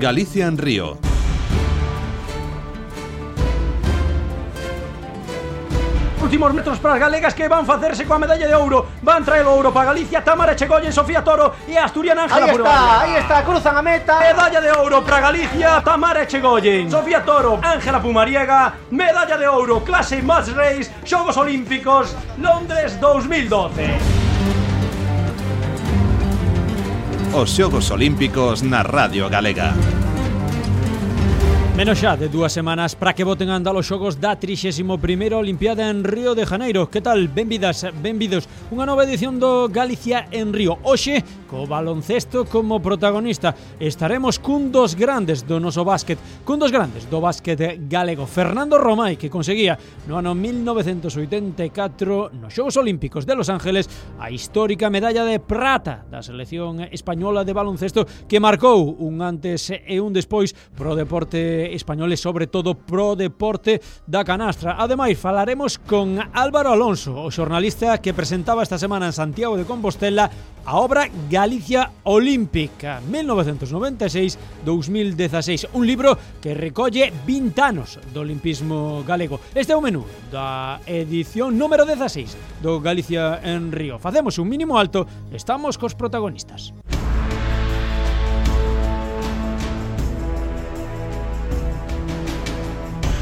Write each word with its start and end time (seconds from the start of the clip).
Galicia 0.00 0.46
en 0.46 0.56
Río. 0.56 0.96
últimos 6.22 6.52
metros 6.52 6.78
para 6.78 6.94
as 6.94 7.00
galegas 7.00 7.34
que 7.34 7.48
van 7.48 7.64
facerse 7.66 8.04
coa 8.04 8.18
medalla 8.18 8.46
de 8.46 8.54
ouro 8.54 8.86
Van 9.02 9.24
traer 9.24 9.46
o 9.46 9.50
ouro 9.50 9.72
para 9.72 9.86
Galicia 9.86 10.22
Tamara 10.22 10.54
Chegoyen, 10.54 10.92
Sofía 10.92 11.24
Toro 11.24 11.54
e 11.66 11.76
Asturiana 11.76 12.24
Ángela 12.24 12.46
Aí 12.46 12.54
está, 12.54 13.00
aí 13.00 13.14
está, 13.16 13.42
cruzan 13.42 13.76
a 13.76 13.82
meta. 13.82 14.20
Medalla 14.20 14.60
de 14.60 14.70
ouro 14.70 15.02
para 15.02 15.20
Galicia 15.20 15.80
Tamara 15.82 16.26
Chegoyen, 16.26 16.90
Sofía 16.90 17.24
Toro, 17.24 17.58
Ángela 17.62 17.98
Pumariega. 18.00 18.74
Medalla 18.90 19.36
de 19.36 19.48
ouro, 19.48 19.82
clase 19.82 20.22
Match 20.22 20.50
Race 20.54 20.92
Xogos 21.02 21.36
Olímpicos 21.36 22.14
Londres 22.36 23.00
2012 23.00 24.17
Os 27.38 27.54
Xogos 27.54 27.92
Olímpicos 27.94 28.66
na 28.66 28.82
Radio 28.82 29.30
Galega. 29.30 29.70
Menos 31.78 32.02
xa 32.02 32.18
de 32.18 32.26
dúas 32.26 32.50
semanas 32.50 32.98
para 32.98 33.14
que 33.14 33.22
voten 33.22 33.54
andar 33.54 33.78
os 33.78 33.86
xogos 33.86 34.18
da 34.18 34.34
31ª 34.34 35.38
Olimpiada 35.38 35.86
en 35.86 36.02
Río 36.02 36.34
de 36.34 36.42
Janeiro. 36.42 36.90
Que 36.90 36.98
tal? 36.98 37.30
Benvidas, 37.30 37.86
benvidos. 38.02 38.50
Unha 38.74 38.82
nova 38.82 39.06
edición 39.06 39.38
do 39.38 39.70
Galicia 39.70 40.26
en 40.34 40.50
Río. 40.50 40.82
Oxe, 40.82 41.22
co 41.46 41.70
baloncesto 41.70 42.50
como 42.50 42.82
protagonista, 42.82 43.54
estaremos 43.78 44.42
cun 44.42 44.74
dos 44.74 44.98
grandes 44.98 45.46
do 45.46 45.62
noso 45.62 45.86
básquet, 45.86 46.18
cun 46.42 46.58
dos 46.58 46.74
grandes 46.74 47.06
do 47.06 47.22
básquet 47.22 47.78
galego, 47.86 48.26
Fernando 48.26 48.74
Romai, 48.74 49.14
que 49.14 49.30
conseguía 49.30 49.78
no 50.10 50.18
ano 50.18 50.34
1984 50.34 52.42
nos 52.42 52.58
Xogos 52.58 52.74
Olímpicos 52.74 53.22
de 53.22 53.38
Los 53.38 53.54
Ángeles 53.54 53.86
a 54.18 54.34
histórica 54.34 54.90
medalla 54.90 55.22
de 55.22 55.38
prata 55.38 56.02
da 56.10 56.26
selección 56.26 56.82
española 56.90 57.46
de 57.46 57.54
baloncesto 57.54 58.02
que 58.26 58.42
marcou 58.42 58.98
un 58.98 59.22
antes 59.22 59.70
e 59.70 60.02
un 60.02 60.10
despois 60.10 60.58
pro 60.74 60.98
deporte 60.98 61.67
españoles, 61.74 62.20
sobre 62.20 62.46
todo 62.46 62.74
pro 62.74 63.16
deporte 63.16 63.80
da 64.06 64.24
canastra. 64.24 64.76
Ademais, 64.78 65.18
falaremos 65.18 65.78
con 65.78 66.18
Álvaro 66.32 66.72
Alonso, 66.72 67.16
o 67.16 67.30
xornalista 67.30 67.98
que 67.98 68.14
presentaba 68.14 68.62
esta 68.62 68.78
semana 68.78 69.06
en 69.06 69.12
Santiago 69.12 69.56
de 69.56 69.64
Compostela 69.64 70.30
a 70.68 70.76
obra 70.76 71.08
Galicia 71.30 71.90
Olímpica 72.04 73.00
1996-2016, 73.10 75.68
un 75.72 75.86
libro 75.86 76.18
que 76.42 76.52
recolle 76.52 77.10
20 77.26 77.60
anos 77.60 77.98
do 78.12 78.20
olimpismo 78.20 79.02
galego. 79.06 79.40
Este 79.54 79.72
é 79.72 79.76
o 79.76 79.80
menú 79.80 80.04
da 80.28 80.84
edición 80.84 81.56
número 81.56 81.88
16 81.88 82.60
do 82.60 82.84
Galicia 82.84 83.40
en 83.40 83.72
Río. 83.72 83.98
Facemos 83.98 84.36
un 84.36 84.48
mínimo 84.48 84.76
alto, 84.76 85.06
estamos 85.32 85.80
cos 85.80 85.96
protagonistas. 85.96 86.76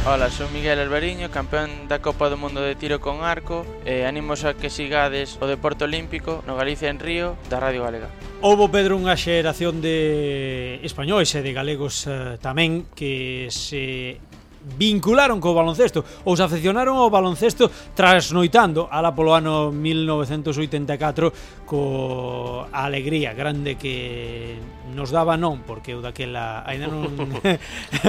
Ola, 0.09 0.31
son 0.31 0.53
Miguel 0.53 0.79
Albariño, 0.79 1.35
campeón 1.35 1.91
da 1.91 1.99
Copa 1.99 2.31
do 2.31 2.39
Mundo 2.39 2.63
de 2.63 2.79
Tiro 2.79 3.03
con 3.03 3.27
Arco 3.27 3.67
e 3.83 4.07
animos 4.07 4.47
a 4.47 4.55
que 4.55 4.71
sigades 4.71 5.35
o 5.43 5.51
Deporte 5.51 5.83
Olímpico 5.83 6.47
no 6.47 6.55
Galicia 6.55 6.95
en 6.95 7.03
Río 7.03 7.35
da 7.51 7.59
Radio 7.59 7.83
Galega. 7.83 8.07
Houbo, 8.39 8.71
Pedro, 8.71 8.95
unha 8.95 9.19
xeración 9.19 9.83
de 9.83 10.79
españois 10.87 11.35
e 11.35 11.43
de 11.43 11.51
galegos 11.51 12.07
eh, 12.07 12.39
tamén 12.39 12.87
que 12.95 13.51
se 13.51 14.23
vincularon 14.75 15.39
co 15.39 15.55
baloncesto 15.55 16.03
ou 16.27 16.35
se 16.35 16.43
afeccionaron 16.43 16.99
ao 16.99 17.07
baloncesto 17.07 17.71
trasnoitando 17.95 18.91
ala 18.91 19.15
polo 19.15 19.39
ano 19.39 19.71
1984 19.71 21.63
co 21.63 22.67
a 22.67 22.91
alegría 22.91 23.31
grande 23.31 23.79
que 23.79 24.59
nos 24.91 25.11
daba 25.11 25.37
non, 25.39 25.63
porque 25.63 25.95
eu 25.95 26.03
daquela 26.03 26.67
aínda 26.67 26.91
non 26.91 27.07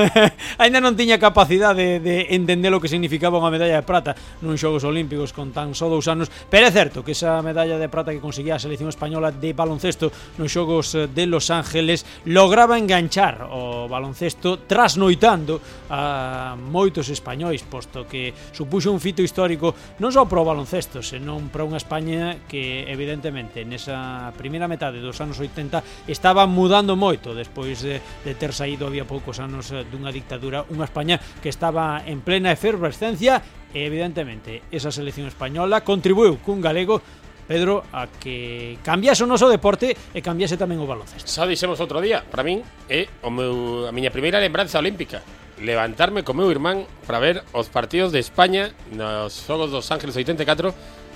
aínda 0.61 0.81
non 0.81 0.97
tiña 0.97 1.21
capacidade 1.21 1.99
de, 2.01 2.01
de 2.01 2.15
entender 2.33 2.73
o 2.73 2.81
que 2.81 2.89
significaba 2.89 3.37
unha 3.37 3.53
medalla 3.53 3.77
de 3.77 3.85
prata 3.85 4.17
nun 4.41 4.57
xogos 4.57 4.81
olímpicos 4.81 5.35
con 5.35 5.53
tan 5.53 5.77
só 5.77 5.91
dous 5.91 6.09
anos, 6.09 6.31
pero 6.49 6.69
é 6.69 6.73
certo 6.73 7.05
que 7.05 7.13
esa 7.13 7.37
medalla 7.45 7.77
de 7.77 7.91
prata 7.91 8.09
que 8.09 8.23
conseguía 8.23 8.57
a 8.57 8.61
selección 8.61 8.89
española 8.89 9.29
de 9.29 9.53
baloncesto 9.53 10.09
nos 10.41 10.49
xogos 10.49 10.95
de 10.95 11.25
Los 11.29 11.53
Ángeles 11.53 12.05
lograba 12.25 12.79
enganchar 12.79 13.45
o 13.51 13.85
baloncesto 13.85 14.63
trasnoitando 14.65 15.59
a 15.89 16.46
a 16.47 16.55
moitos 16.55 17.11
españois, 17.11 17.63
posto 17.67 18.07
que 18.07 18.31
supuxo 18.55 18.93
un 18.93 19.03
fito 19.03 19.19
histórico 19.19 19.75
non 19.99 20.15
só 20.15 20.23
para 20.23 20.43
o 20.43 20.47
baloncesto, 20.47 21.03
senón 21.03 21.51
para 21.51 21.67
unha 21.67 21.79
España 21.79 22.47
que 22.47 22.87
evidentemente 22.87 23.67
nesa 23.67 24.31
primeira 24.39 24.71
metade 24.71 25.03
dos 25.03 25.19
anos 25.19 25.37
80 25.37 26.07
estaba 26.07 26.47
mudando 26.47 26.95
moito 26.95 27.35
despois 27.35 27.83
de, 27.83 27.99
de 27.99 28.33
ter 28.35 28.55
saído 28.55 28.87
había 28.87 29.03
poucos 29.03 29.43
anos 29.43 29.69
eh, 29.75 29.83
dunha 29.83 30.13
dictadura, 30.15 30.63
unha 30.71 30.87
España 30.87 31.19
que 31.43 31.51
estaba 31.51 32.01
en 32.07 32.23
plena 32.23 32.55
efervescencia 32.55 33.43
e 33.75 33.83
evidentemente 33.83 34.63
esa 34.71 34.89
selección 34.95 35.27
española 35.27 35.83
contribuiu 35.83 36.39
cun 36.39 36.63
galego 36.63 37.03
Pedro, 37.47 37.83
a 37.93 38.07
que 38.07 38.77
cambiase 38.83 39.23
o 39.23 39.27
noso 39.27 39.47
deporte 39.47 39.95
e 40.11 40.19
cambiase 40.19 40.59
tamén 40.59 40.83
o 40.83 40.85
baloncesto. 40.85 41.31
Xa 41.31 41.47
dixemos 41.47 41.79
outro 41.79 42.03
día, 42.03 42.19
para 42.19 42.43
min 42.43 42.59
é 42.91 43.07
o 43.23 43.31
meu, 43.31 43.87
a 43.87 43.91
miña 43.95 44.11
primeira 44.11 44.43
lembranza 44.43 44.83
olímpica 44.83 45.23
levantarme 45.61 46.21
co 46.21 46.37
meu 46.37 46.49
irmán 46.49 46.85
para 47.05 47.19
ver 47.19 47.43
os 47.53 47.67
partidos 47.69 48.13
de 48.13 48.19
España 48.21 48.73
nos 48.93 49.33
xogos 49.33 49.73
dos 49.73 49.89
Ángeles 49.89 50.15
84 50.15 50.73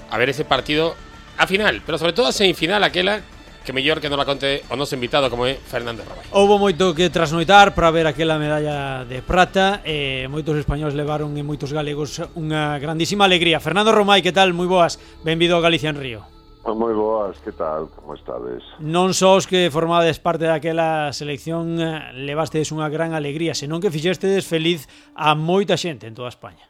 a 0.10 0.16
ver 0.18 0.30
ese 0.30 0.44
partido 0.46 0.96
a 1.38 1.48
final, 1.48 1.82
pero 1.86 1.98
sobre 1.98 2.14
todo 2.14 2.28
a 2.28 2.36
semifinal 2.36 2.84
aquela 2.84 3.22
que 3.64 3.74
mellor 3.74 4.02
que 4.02 4.10
non 4.10 4.18
la 4.18 4.26
conte 4.26 4.66
o 4.74 4.76
noso 4.76 4.98
invitado 4.98 5.30
como 5.30 5.46
é 5.46 5.54
Fernando 5.54 6.02
Rabai. 6.02 6.26
Houbo 6.34 6.58
moito 6.58 6.98
que 6.98 7.14
trasnoitar 7.14 7.78
para 7.78 7.94
ver 7.94 8.10
aquela 8.10 8.42
medalla 8.42 9.06
de 9.06 9.22
prata 9.22 9.86
e 9.86 10.26
moitos 10.26 10.58
españoles 10.58 10.98
levaron 10.98 11.38
e 11.38 11.46
moitos 11.46 11.70
galegos 11.70 12.26
unha 12.34 12.82
grandísima 12.82 13.30
alegría. 13.30 13.62
Fernando 13.62 13.94
Romai, 13.94 14.26
que 14.26 14.34
tal? 14.34 14.50
Moi 14.58 14.66
boas. 14.66 14.98
Benvido 15.22 15.54
a 15.58 15.62
Galicia 15.62 15.94
en 15.94 16.02
Río. 16.02 16.41
Pois 16.62 16.78
moi 16.78 16.94
boas, 16.94 17.42
que 17.42 17.50
tal, 17.50 17.90
como 17.90 18.14
estades? 18.14 18.62
Non 18.78 19.18
só 19.18 19.34
os 19.34 19.50
que 19.50 19.74
formades 19.74 20.22
parte 20.22 20.46
daquela 20.46 21.10
selección 21.10 21.82
eh, 21.82 22.14
levastes 22.14 22.70
unha 22.70 22.86
gran 22.86 23.18
alegría, 23.18 23.58
senón 23.58 23.82
que 23.82 23.90
fixestes 23.90 24.46
feliz 24.46 24.86
a 25.18 25.34
moita 25.34 25.74
xente 25.74 26.06
en 26.06 26.14
toda 26.14 26.30
España. 26.30 26.70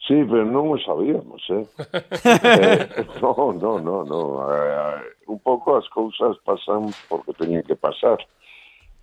Sí, 0.00 0.16
pero 0.24 0.48
non 0.48 0.72
o 0.72 0.80
sabíamos, 0.80 1.44
eh? 1.52 1.68
eh 2.24 3.04
no, 3.20 3.52
no, 3.52 3.76
no, 3.76 3.96
no. 4.08 4.20
Eh, 4.48 5.28
un 5.28 5.36
pouco 5.44 5.76
as 5.76 5.84
cousas 5.92 6.40
pasan 6.40 6.88
porque 7.12 7.36
teñen 7.36 7.60
que 7.68 7.76
pasar. 7.76 8.16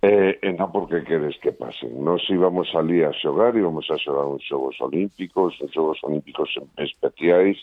Eh, 0.02 0.42
e 0.42 0.50
non 0.58 0.74
porque 0.74 1.06
queres 1.06 1.38
que 1.38 1.54
pasen. 1.54 2.02
Nos 2.02 2.26
íbamos 2.26 2.66
ali 2.74 3.06
a 3.06 3.14
xogar, 3.14 3.54
íbamos 3.54 3.86
a 3.94 3.96
xogar 4.02 4.26
uns 4.26 4.42
xogos 4.42 4.74
olímpicos, 4.82 5.54
uns 5.62 5.70
xogos 5.70 6.02
olímpicos 6.02 6.50
especiais, 6.82 7.62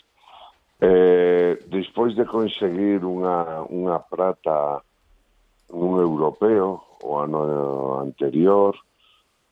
Eh, 0.80 1.58
despois 1.70 2.14
de 2.16 2.26
conseguir 2.26 3.04
unha, 3.04 3.62
unha 3.70 3.98
prata 4.02 4.82
nun 5.70 6.02
europeo 6.02 6.98
o 7.02 7.18
ano 7.18 8.00
anterior, 8.02 8.74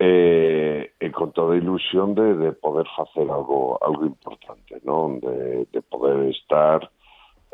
eh, 0.03 0.93
e 0.99 1.11
con 1.11 1.31
toda 1.31 1.55
a 1.55 1.57
ilusión 1.57 2.15
de, 2.15 2.35
de 2.35 2.51
poder 2.53 2.87
facer 2.97 3.31
algo 3.31 3.79
algo 3.79 4.03
importante, 4.03 4.83
non? 4.83 5.23
De, 5.23 5.71
de 5.71 5.81
poder 5.83 6.27
estar 6.27 6.91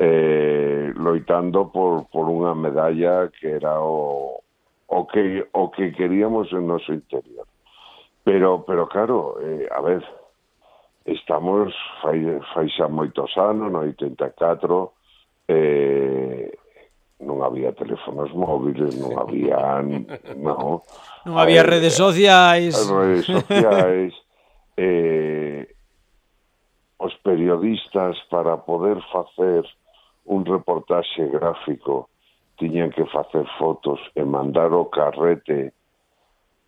eh, 0.01 0.91
loitando 0.97 1.69
por, 1.69 2.09
por 2.09 2.25
unha 2.25 2.57
medalla 2.57 3.29
que 3.29 3.53
era 3.53 3.77
o, 3.77 4.41
o 4.89 4.99
que 5.05 5.45
o 5.53 5.69
que 5.69 5.93
queríamos 5.93 6.49
en 6.49 6.65
noso 6.65 6.89
interior. 6.89 7.45
Pero 8.25 8.65
pero 8.65 8.89
claro, 8.89 9.37
eh, 9.45 9.69
a 9.69 9.81
ver, 9.85 10.01
estamos 11.05 11.73
fai, 12.01 12.21
fai 12.53 12.67
xa 12.69 12.87
moitos 12.87 13.31
anos, 13.37 13.71
no 13.71 13.85
84, 13.85 14.93
eh, 15.47 16.51
non 17.19 17.43
había 17.43 17.75
teléfonos 17.75 18.31
móviles, 18.31 18.95
non 18.95 19.19
había... 19.19 19.83
No, 20.39 20.87
non 21.27 21.35
había 21.35 21.61
eh, 21.63 21.67
redes 21.67 21.95
sociais. 21.99 22.75
Redes 22.87 23.27
sociais. 23.27 24.13
eh, 24.79 25.67
os 26.99 27.15
periodistas 27.23 28.15
para 28.29 28.57
poder 28.63 28.99
facer 29.11 29.63
un 30.25 30.45
reportaxe 30.45 31.27
gráfico 31.27 32.09
tiñan 32.59 32.91
que 32.91 33.07
facer 33.07 33.47
fotos 33.57 33.99
e 34.15 34.23
mandar 34.23 34.71
o 34.75 34.91
carrete 34.91 35.71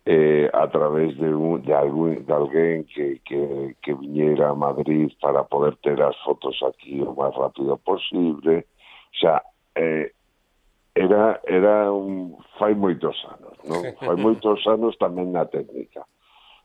eh, 0.04 0.50
a 0.52 0.68
través 0.68 1.16
de, 1.18 1.32
un, 1.34 1.62
de, 1.62 1.74
algún, 1.74 2.26
de 2.26 2.32
alguén 2.32 2.84
que, 2.84 3.20
que, 3.24 3.76
que 3.80 3.94
viñera 3.94 4.50
a 4.50 4.54
Madrid 4.54 5.12
para 5.20 5.44
poder 5.44 5.76
ter 5.76 6.02
as 6.02 6.16
fotos 6.26 6.58
aquí 6.66 7.00
o 7.02 7.14
máis 7.14 7.34
rápido 7.38 7.78
posible. 7.78 8.66
O 9.14 9.16
sea, 9.16 9.42
eh, 9.78 10.10
era, 10.94 11.40
era 11.46 11.92
un, 11.92 12.36
fai 12.58 12.74
moitos 12.74 13.14
anos, 13.30 13.54
non? 13.62 13.82
Fai 14.02 14.16
moitos 14.18 14.58
anos 14.66 14.98
tamén 14.98 15.30
na 15.30 15.46
técnica. 15.46 16.02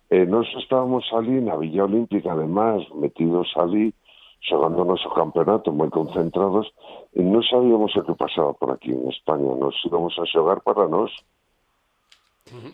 Eh, 0.09 0.25
nos 0.25 0.49
estábamos 0.57 1.05
ali 1.13 1.37
na 1.37 1.61
Villa 1.61 1.85
Olímpica, 1.85 2.33
además, 2.33 2.81
metidos 2.97 3.53
ali, 3.53 3.93
xogando 4.41 4.81
o 4.81 5.13
campeonato 5.13 5.69
moi 5.69 5.93
concentrados, 5.93 6.73
e 7.13 7.21
non 7.21 7.45
sabíamos 7.45 7.93
o 7.93 8.01
que 8.01 8.17
pasaba 8.17 8.57
por 8.57 8.73
aquí 8.73 8.89
en 8.89 9.05
España, 9.13 9.45
nos 9.45 9.77
íbamos 9.85 10.17
a 10.17 10.25
xogar 10.25 10.65
para 10.65 10.89
nós 10.89 11.13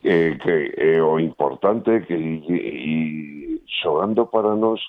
que, 0.01 0.07
eh, 0.07 0.37
que 0.37 0.73
é 0.77 0.95
eh, 0.95 1.01
o 1.01 1.19
importante 1.19 2.01
que 2.05 2.13
e, 2.13 2.53
e 2.53 3.61
xogando 3.81 4.25
para 4.27 4.55
nós 4.55 4.79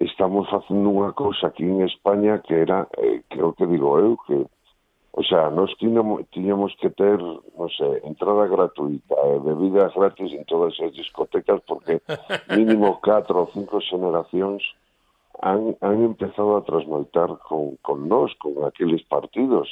estamos 0.00 0.48
facendo 0.50 0.90
unha 0.90 1.12
cousa 1.12 1.48
aquí 1.48 1.64
en 1.64 1.82
España 1.82 2.38
que 2.38 2.54
era, 2.54 2.86
eh, 2.98 3.22
creo 3.30 3.54
que 3.54 3.66
digo 3.66 3.98
eu, 3.98 4.16
que 4.26 4.46
O 5.18 5.24
sea, 5.24 5.50
nos 5.50 5.76
tiñamos, 5.78 6.28
tiñamos 6.30 6.76
que 6.78 6.90
ter, 6.90 7.18
non 7.18 7.66
sei, 7.74 7.98
entrada 8.06 8.46
gratuita, 8.46 9.18
e 9.26 9.42
bebidas 9.42 9.90
gratis 9.90 10.30
en 10.30 10.46
todas 10.46 10.78
as 10.78 10.94
discotecas, 10.94 11.58
porque 11.66 11.98
mínimo 12.54 13.02
4 13.02 13.34
ou 13.34 13.50
5 13.50 13.66
xeneracións 13.82 14.62
han, 15.42 15.74
han 15.82 16.06
empezado 16.06 16.54
a 16.54 16.62
transmoitar 16.62 17.34
con, 17.42 17.74
con 17.82 18.06
nós, 18.06 18.30
con 18.38 18.62
aqueles 18.62 19.02
partidos 19.10 19.66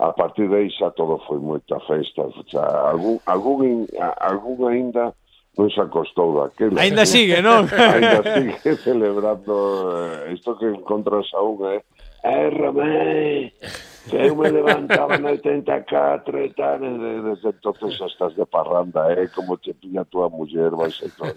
a 0.00 0.12
partir 0.12 0.48
de 0.48 0.56
aí 0.56 0.70
xa 0.72 0.90
todo 0.96 1.20
foi 1.28 1.36
moita 1.36 1.76
festa, 1.84 2.24
xa, 2.48 2.64
algún, 2.88 3.20
algún, 3.28 3.84
algún 4.16 4.58
ainda 4.72 5.12
non 5.60 5.68
se 5.68 5.76
acostou 5.76 6.40
daquela. 6.40 6.80
Ainda 6.80 7.04
sigue, 7.04 7.44
non? 7.44 7.68
ainda 7.76 8.24
sigue 8.24 8.80
celebrando 8.80 9.52
eh, 10.24 10.32
isto 10.32 10.56
que 10.56 10.72
encontras 10.72 11.28
a 11.36 11.44
eh? 11.76 11.84
Eh, 12.24 12.48
Romé, 12.48 13.52
que 14.08 14.16
eu 14.16 14.36
me 14.36 14.48
levantaba 14.48 15.20
no 15.20 15.36
84 15.36 15.68
e 16.32 16.48
tal, 16.56 16.80
e 16.80 17.20
desde 17.20 17.52
entonces 17.52 18.00
estás 18.00 18.32
de 18.36 18.48
parranda, 18.48 19.04
eh, 19.12 19.28
como 19.28 19.60
te 19.60 19.76
pilla 19.76 20.08
a 20.08 20.28
muller, 20.32 20.72
vai 20.72 20.88
ser 20.88 21.12
todo. 21.12 21.36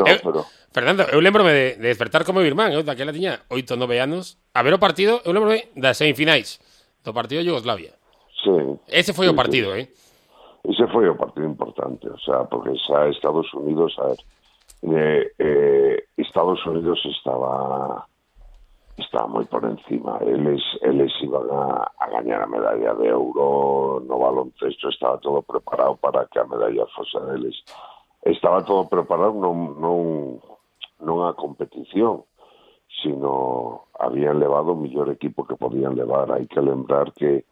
No, 0.00 0.04
eu, 0.08 0.16
pero... 0.24 0.40
Fernando, 0.72 1.04
eu 1.12 1.20
lembrome 1.20 1.52
de, 1.52 1.66
de 1.76 1.92
despertar 1.92 2.24
como 2.24 2.40
meu 2.40 2.48
irmán, 2.48 2.72
eu 2.72 2.80
daquela 2.80 3.12
tiña 3.12 3.44
8 3.52 3.76
9 3.76 4.00
anos, 4.00 4.40
a 4.56 4.64
ver 4.64 4.72
o 4.72 4.80
partido, 4.80 5.20
eu 5.28 5.32
lembrome 5.36 5.68
das 5.76 6.00
semifinais. 6.00 6.56
finais 6.56 6.71
do 7.04 7.12
partido 7.12 7.42
de 7.42 7.48
Yugoslavia. 7.48 7.92
Sí. 8.42 8.54
Ese 8.88 9.12
foi 9.12 9.26
sí, 9.26 9.32
o 9.32 9.36
partido, 9.36 9.74
sí. 9.74 9.80
eh? 9.80 9.86
Ese 10.64 10.86
foi 10.88 11.08
o 11.08 11.18
partido 11.18 11.46
importante, 11.46 12.08
o 12.08 12.18
sea, 12.18 12.44
porque 12.46 12.78
xa 12.86 13.10
Estados 13.10 13.52
Unidos, 13.54 13.94
a 13.98 14.14
ver, 14.14 14.20
eh, 14.82 15.32
eh, 15.38 16.04
Estados 16.16 16.64
Unidos 16.66 17.02
estaba 17.06 18.06
estaba 18.98 19.26
moi 19.26 19.44
por 19.46 19.64
encima. 19.64 20.18
Eles, 20.20 20.62
eles 20.82 21.12
iban 21.22 21.48
a, 21.50 21.90
a 21.98 22.06
gañar 22.10 22.42
a 22.42 22.46
medalla 22.46 22.94
de 22.94 23.12
ouro 23.12 24.02
no 24.06 24.18
baloncesto, 24.18 24.88
estaba 24.88 25.18
todo 25.18 25.42
preparado 25.42 25.96
para 25.96 26.26
que 26.26 26.38
a 26.38 26.44
medalla 26.44 26.86
fose 26.94 27.18
deles. 27.26 27.56
Estaba 28.22 28.64
todo 28.64 28.86
preparado, 28.86 29.34
non, 29.34 29.74
non, 29.80 30.38
non 31.02 31.16
a 31.26 31.34
competición, 31.34 32.22
sino 33.00 33.86
habían 33.98 34.38
levado 34.38 34.72
o 34.72 34.76
millor 34.76 35.08
equipo 35.10 35.46
que 35.46 35.56
podían 35.56 35.96
levar. 35.96 36.28
Hai 36.32 36.44
que 36.46 36.60
lembrar 36.60 37.12
que 37.16 37.44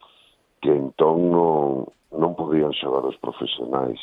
que 0.60 0.68
entón 0.76 1.32
non, 1.32 1.88
non 2.12 2.36
podían 2.36 2.76
xogar 2.76 3.06
os 3.08 3.16
profesionais. 3.16 3.96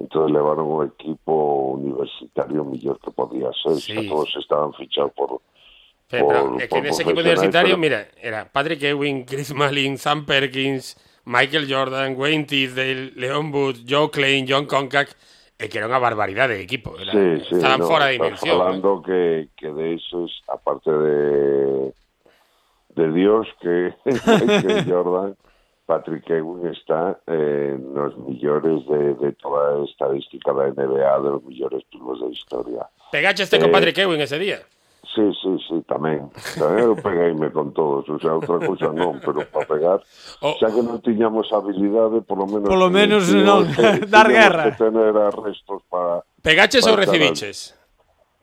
Entón 0.00 0.30
levaron 0.32 0.70
o 0.72 0.80
equipo 0.86 1.74
universitario 1.76 2.64
mellor 2.64 2.96
que 3.02 3.10
podía 3.12 3.50
ser. 3.60 3.76
Sí. 3.82 4.08
Todos 4.08 4.30
estaban 4.38 4.72
fichados 4.72 5.12
por... 5.12 5.42
Pero, 6.08 6.24
por- 6.24 6.56
pero 6.56 6.56
que 6.56 6.68
por 6.72 6.80
nese 6.80 7.02
equipo 7.04 7.20
profesionais, 7.20 7.36
universitario, 7.52 7.74
pero- 7.76 7.84
mira, 7.84 8.00
era 8.16 8.48
Patrick 8.48 8.80
Ewing, 8.80 9.24
Chris 9.28 9.52
Malin, 9.52 9.98
Sam 10.00 10.24
Perkins, 10.24 10.96
Michael 11.28 11.68
Jordan, 11.68 12.16
Wayne 12.16 12.46
Tisdale, 12.48 13.12
Leon 13.20 13.52
Booth, 13.52 13.84
Joe 13.84 14.08
Klein, 14.08 14.46
John 14.48 14.64
Concac, 14.64 15.12
e 15.12 15.14
que 15.66 15.74
era 15.74 15.90
unha 15.90 15.98
barbaridade 15.98 16.54
de 16.54 16.62
equipo. 16.62 16.94
Era, 16.94 17.10
Sí, 17.10 17.42
sí, 17.50 17.58
estaban 17.58 17.82
no, 17.82 17.90
fora 17.90 18.06
de 18.06 18.14
dimensión. 18.14 18.54
eh. 18.54 18.62
Hablando 18.62 19.02
que, 19.02 19.50
que 19.58 19.68
de 19.74 19.98
esos, 19.98 20.30
aparte 20.46 20.86
de, 20.94 21.90
de 22.94 23.06
Dios, 23.10 23.50
que 23.58 23.90
Jordan, 24.86 25.34
Patrick 25.86 26.30
Ewing 26.30 26.66
está 26.70 27.18
eh, 27.26 27.74
nos 27.80 28.14
millores 28.18 28.86
de, 28.86 29.14
de 29.18 29.32
toda 29.34 29.82
a 29.82 29.84
estadística 29.84 30.52
da 30.52 30.68
NBA 30.70 31.16
de 31.26 31.30
los 31.30 31.42
millores 31.42 31.82
pivos 31.90 32.20
da 32.20 32.28
historia. 32.28 32.86
Pegache 33.10 33.42
este 33.42 33.58
con 33.58 33.70
Eh, 33.70 33.72
Patrick 33.72 33.98
Ewing 33.98 34.20
ese 34.20 34.38
día. 34.38 34.60
Sí, 35.14 35.24
sí, 35.40 35.56
sí, 35.66 35.76
tamén. 35.88 36.28
Tamén 36.60 36.84
eu 36.84 36.94
pegueime 36.94 37.48
con 37.50 37.72
todos, 37.72 38.04
o 38.12 38.20
sea, 38.20 38.36
outra 38.36 38.60
cousa 38.60 38.92
non, 38.92 39.16
pero 39.24 39.40
para 39.48 39.64
pegar, 39.64 39.98
O- 40.44 40.54
xa 40.60 40.68
que 40.68 40.82
non 40.84 41.00
tiñamos 41.00 41.48
habilidade, 41.50 42.20
polo 42.28 42.44
menos... 42.44 42.68
Polo 42.68 42.92
menos 42.92 43.24
tiñamos, 43.26 43.42
non, 43.42 43.60
que, 43.74 44.04
dar 44.06 44.28
guerra. 44.28 44.68
Que 44.68 44.76
tener 44.76 45.16
arrestos 45.16 45.80
para... 45.88 46.22
Pegaches 46.44 46.84
para 46.84 46.92
ou 46.92 47.00
recibiches? 47.00 47.72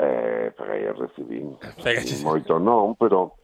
Eh, 0.02 0.52
pegai 0.58 0.90
e 0.90 0.92
recibín. 0.92 1.56
Pegaches. 1.80 2.20
Moito 2.26 2.58
non, 2.60 2.98
pero 2.98 3.38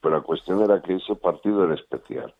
pero 0.00 0.16
a 0.16 0.24
cuestión 0.24 0.62
era 0.64 0.80
que 0.80 0.96
ese 0.96 1.12
partido 1.18 1.64
era 1.66 1.74
especial. 1.74 2.32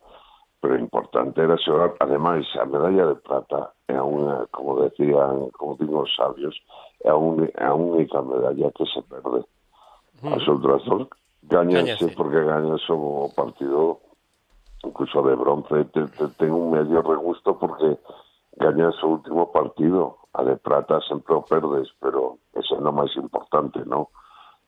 Pero 0.61 0.77
importante 0.79 1.43
era 1.43 1.57
xogar, 1.61 1.93
ademais, 2.01 2.47
a 2.57 2.65
medalla 2.65 3.11
de 3.13 3.17
plata 3.21 3.73
é 3.89 3.99
unha, 4.01 4.45
como 4.55 4.81
decían, 4.81 5.51
como 5.57 5.77
digo 5.77 6.05
os 6.05 6.13
sabios, 6.17 6.57
é 7.05 7.11
a 7.11 7.17
única 7.75 8.21
medalla 8.23 8.71
que 8.73 8.85
se 8.89 9.01
perde 9.09 9.45
Dos 10.23 11.09
gañanse 11.43 11.95
Gañase. 11.97 12.17
porque 12.17 12.45
gañas 12.45 12.83
o 12.89 13.33
partido 13.35 14.01
incluso 14.85 15.23
de 15.23 15.35
bronce. 15.35 15.85
Te, 15.87 16.07
te, 16.09 16.29
ten 16.37 16.53
un 16.53 16.71
medio 16.71 17.03
regusto 17.03 17.59
porque 17.59 17.99
gañas 18.57 18.95
o 19.03 19.09
último 19.09 19.51
partido 19.51 20.19
a 20.33 20.45
de 20.45 20.57
plata 20.57 21.01
sempre 21.09 21.35
o 21.35 21.43
perdes 21.43 21.89
pero 21.99 22.39
ese 22.55 22.75
é 22.75 22.79
o 22.79 22.93
máis 22.93 23.11
importante 23.17 23.83
no 23.89 24.13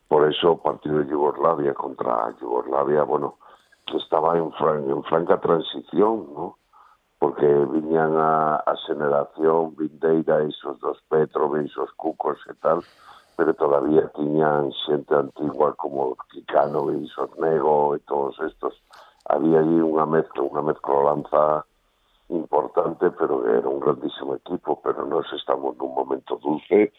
por 0.09 0.27
eso 0.27 0.59
partido 0.59 0.99
de 0.99 1.07
Yugoslavia 1.07 1.75
contra 1.75 2.35
Yugoslavia 2.41 3.05
bueno 3.05 3.39
que 3.87 3.97
estaba 3.99 4.39
en, 4.39 4.51
fran, 4.53 4.89
en 4.91 5.03
franca 5.05 5.39
transición 5.39 6.27
no 6.35 6.59
porque 7.21 7.47
viñan 7.47 8.19
a, 8.19 8.57
a 8.67 8.75
xeneración 8.83 9.77
vindeira 9.79 10.43
esos 10.43 10.81
dos 10.81 10.99
Petrovic, 11.07 11.71
esos 11.71 11.93
Cucos 11.95 12.43
e 12.51 12.55
tal 12.59 12.83
pero 13.37 13.55
todavía 13.55 14.09
tiñan 14.15 14.73
xente 14.87 15.15
antigua 15.15 15.75
como 15.75 16.17
Quicano 16.31 16.91
e 16.91 17.07
Sornego 17.09 17.97
e 17.97 17.99
todos 18.05 18.39
estos. 18.41 18.75
Había 19.29 19.61
allí 19.61 19.79
unha 19.81 20.07
mezcla, 20.07 20.43
unha 20.43 20.63
mezclolanza 20.63 21.65
importante, 22.29 23.11
pero 23.13 23.45
era 23.47 23.69
un 23.69 23.81
grandísimo 23.81 24.35
equipo, 24.35 24.81
pero 24.83 25.07
nos 25.07 25.27
estamos 25.33 25.77
nun 25.77 25.93
momento 25.95 26.37
dulce, 26.41 26.93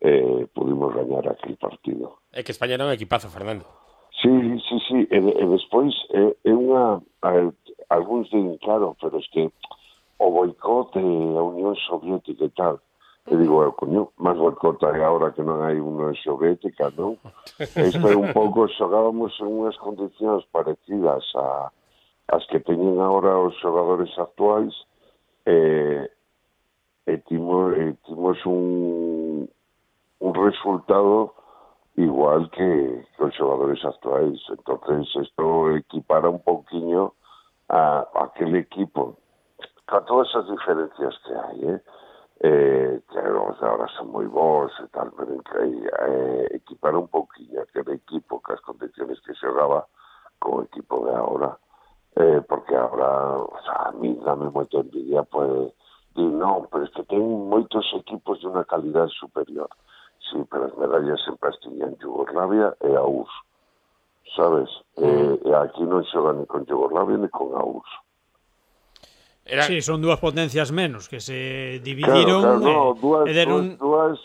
eh, 0.00 0.46
pudimos 0.54 0.94
gañar 0.94 1.28
aquel 1.28 1.56
partido. 1.56 2.20
É 2.32 2.42
que 2.42 2.52
España 2.52 2.74
era 2.74 2.86
un 2.86 2.92
equipazo, 2.92 3.28
Fernando. 3.28 3.64
Sí, 4.20 4.32
sí, 4.68 4.76
sí, 4.88 4.98
e, 5.10 5.18
e 5.18 5.44
despois 5.48 5.94
é, 6.12 6.34
é 6.44 6.52
unha... 6.52 7.00
Alguns 7.90 8.30
din, 8.30 8.54
claro, 8.62 8.94
pero 9.00 9.18
es 9.18 9.26
que 9.34 9.50
o 10.18 10.30
boicote 10.30 11.00
a 11.00 11.42
Unión 11.42 11.74
Soviética 11.88 12.44
e 12.44 12.52
tal, 12.54 12.78
E 13.26 13.36
digo, 13.36 13.62
eu, 13.62 13.72
coño, 13.72 14.08
máis 14.16 14.38
boicota 14.38 14.96
é 14.96 15.04
agora 15.04 15.30
que 15.32 15.42
non 15.42 15.60
hai 15.60 15.76
unha 15.76 16.16
soviética, 16.24 16.88
non? 16.96 17.20
Isto 17.60 18.06
é 18.08 18.16
un 18.16 18.32
pouco, 18.32 18.64
xogábamos 18.72 19.36
en 19.40 19.48
unhas 19.60 19.76
condicións 19.76 20.46
parecidas 20.48 21.24
a, 21.36 21.68
as 22.32 22.46
que 22.48 22.60
teñen 22.64 22.96
agora 22.96 23.36
os 23.36 23.54
xogadores 23.60 24.10
actuais, 24.16 24.72
e, 25.46 26.08
e 27.06 27.18
timos, 27.28 27.76
e 27.76 27.92
timos 28.08 28.38
un, 28.46 29.48
un 30.20 30.32
resultado 30.34 31.34
igual 31.96 32.48
que, 32.50 33.04
que 33.16 33.24
os 33.24 33.34
xogadores 33.36 33.84
actuais. 33.84 34.40
entonces 34.48 35.06
isto 35.16 35.76
equipara 35.76 36.30
un 36.30 36.40
pouquiño 36.40 37.12
a, 37.68 38.06
a 38.14 38.24
aquel 38.24 38.56
equipo, 38.56 39.16
con 39.86 40.04
todas 40.06 40.34
as 40.34 40.46
diferencias 40.48 41.18
que 41.26 41.32
hai, 41.34 41.58
eh? 41.76 41.80
eh, 42.40 43.02
que 43.10 43.18
ahora 43.18 43.86
son 43.96 44.08
moi 44.08 44.26
bons 44.26 44.72
e 44.80 44.88
tal, 44.88 45.12
pero 45.12 45.36
que 45.44 45.60
eh, 45.60 46.46
equipar 46.56 46.96
un 46.96 47.08
pouquinho 47.08 47.60
aquele 47.60 47.94
equipo 48.00 48.40
que 48.40 48.52
as 48.52 48.60
condiciones 48.60 49.20
que 49.20 49.34
xogaba 49.34 49.86
co 50.40 50.62
equipo 50.62 51.04
de 51.04 51.14
ahora, 51.14 51.58
eh, 52.16 52.40
porque 52.48 52.74
ahora, 52.74 53.36
o 53.44 53.60
sea, 53.64 53.88
a 53.88 53.92
mí 53.92 54.18
dame 54.24 54.48
moito 54.48 54.80
envidia, 54.80 55.22
pues, 55.24 55.72
di, 56.16 56.24
non, 56.24 56.66
pero 56.72 56.84
es 56.84 56.90
que 56.96 57.04
ten 57.04 57.20
moitos 57.20 57.84
equipos 57.94 58.40
de 58.40 58.48
unha 58.48 58.64
calidad 58.64 59.06
superior. 59.12 59.68
Sí, 60.32 60.40
pero 60.48 60.72
as 60.72 60.76
medallas 60.80 61.20
sempre 61.24 61.52
as 61.52 61.60
tiñan 61.60 61.96
Yugoslavia 62.00 62.72
e 62.80 62.96
a 62.96 63.04
URSS, 63.04 63.36
sabes? 64.36 64.70
Eh, 64.96 65.36
e 65.44 65.50
aquí 65.52 65.84
non 65.84 66.08
xogan 66.08 66.40
ni 66.40 66.46
con 66.48 66.64
Yugoslavia 66.64 67.20
ni 67.20 67.28
con 67.28 67.52
a 67.52 67.62
URSS. 67.62 68.09
Era... 69.50 69.66
Sí, 69.66 69.82
son 69.82 69.98
dúas 69.98 70.22
potencias 70.22 70.70
menos 70.70 71.10
que 71.10 71.18
se 71.18 71.82
dividiron 71.82 72.42
claro, 72.42 72.60
claro, 72.60 72.70
eh, 72.70 72.94
no, 72.94 72.94
dúas, 72.94 73.22
e 73.26 73.32
deron... 73.34 73.74
dúas, 73.74 74.14
dúas 74.14 74.18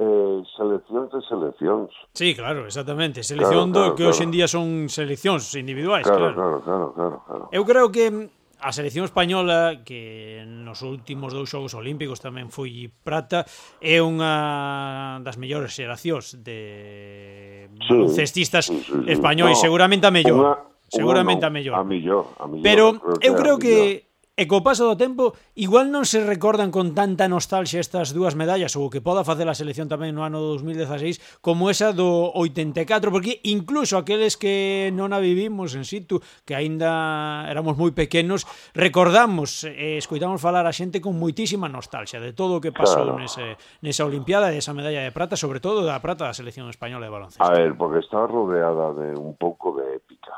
eh, 0.00 0.38
seleccións 0.56 1.08
de 1.12 1.20
seleccións. 1.24 1.90
Sí, 2.12 2.36
claro, 2.36 2.68
exactamente. 2.68 3.24
Selección 3.24 3.72
claro, 3.72 3.72
claro, 3.72 3.88
do 3.88 3.96
que 3.96 4.04
claro. 4.04 4.12
hoxe 4.12 4.24
en 4.28 4.32
día 4.32 4.46
son 4.48 4.92
seleccións 4.92 5.48
individuais, 5.56 6.04
claro. 6.04 6.36
Claro, 6.36 6.60
claro, 6.60 6.86
claro, 6.92 7.16
claro. 7.24 7.44
Eu 7.52 7.64
creo 7.64 7.88
que 7.88 8.28
a 8.60 8.72
selección 8.72 9.04
española 9.04 9.80
que 9.84 10.44
nos 10.44 10.84
últimos 10.84 11.32
dous 11.32 11.48
xogos 11.48 11.72
olímpicos 11.72 12.20
tamén 12.20 12.52
foi 12.52 12.92
prata 13.00 13.48
é 13.80 14.04
unha 14.04 15.20
das 15.24 15.40
mellores 15.40 15.72
xeracións 15.72 16.36
de 16.44 17.72
sí, 17.88 17.96
cestistas 18.12 18.68
sí, 18.68 18.76
sí, 18.84 18.92
sí. 18.92 19.08
españois, 19.08 19.56
no, 19.56 19.64
seguramente 19.64 20.04
a 20.04 20.12
mellor. 20.12 20.36
Una, 20.36 20.54
seguramente 20.88 21.48
una 21.48 21.48
no, 21.48 21.56
a 21.56 21.56
mellor. 21.56 21.74
A 21.76 21.84
mellor, 21.84 22.24
a 22.36 22.44
mellor. 22.48 22.64
Pero 22.64 22.84
creo 23.00 23.16
eu 23.24 23.32
creo 23.40 23.56
que, 23.56 23.76
que 24.04 24.09
E 24.40 24.48
co 24.48 24.64
paso 24.64 24.88
do 24.88 24.96
tempo, 24.96 25.36
igual 25.52 25.92
non 25.92 26.08
se 26.08 26.24
recordan 26.24 26.72
con 26.72 26.96
tanta 26.96 27.28
nostalgia 27.28 27.76
estas 27.76 28.16
dúas 28.16 28.32
medallas 28.32 28.72
ou 28.72 28.88
o 28.88 28.92
que 28.92 29.04
poda 29.04 29.20
facer 29.20 29.44
a 29.44 29.52
selección 29.52 29.84
tamén 29.84 30.16
no 30.16 30.24
ano 30.24 30.40
2016 30.40 31.44
como 31.44 31.68
esa 31.68 31.92
do 31.92 32.32
84, 32.32 33.12
porque 33.12 33.44
incluso 33.44 34.00
aqueles 34.00 34.40
que 34.40 34.88
non 34.96 35.12
a 35.12 35.20
vivimos 35.20 35.76
en 35.76 35.84
situ, 35.84 36.24
que 36.48 36.56
aínda 36.56 37.44
éramos 37.52 37.76
moi 37.76 37.92
pequenos, 37.92 38.48
recordamos 38.72 39.68
e 39.68 39.76
eh, 39.76 40.00
escoitamos 40.00 40.40
falar 40.40 40.64
a 40.64 40.72
xente 40.72 41.04
con 41.04 41.20
moitísima 41.20 41.68
nostalgia 41.68 42.16
de 42.16 42.32
todo 42.32 42.56
o 42.56 42.62
que 42.64 42.72
pasou 42.72 43.12
claro. 43.12 43.20
nese, 43.20 43.60
nesa 43.84 44.08
Olimpiada 44.08 44.56
e 44.56 44.64
esa 44.64 44.72
medalla 44.72 45.04
de 45.04 45.12
prata, 45.12 45.36
sobre 45.36 45.60
todo 45.60 45.84
da 45.84 46.00
prata 46.00 46.24
da 46.24 46.32
selección 46.32 46.72
española 46.72 47.04
de 47.04 47.12
baloncesto. 47.12 47.44
A 47.44 47.52
ver, 47.52 47.76
porque 47.76 48.00
está 48.00 48.24
rodeada 48.24 48.96
de 48.96 49.12
un 49.20 49.36
pouco 49.36 49.76
de 49.76 50.00
épica. 50.00 50.32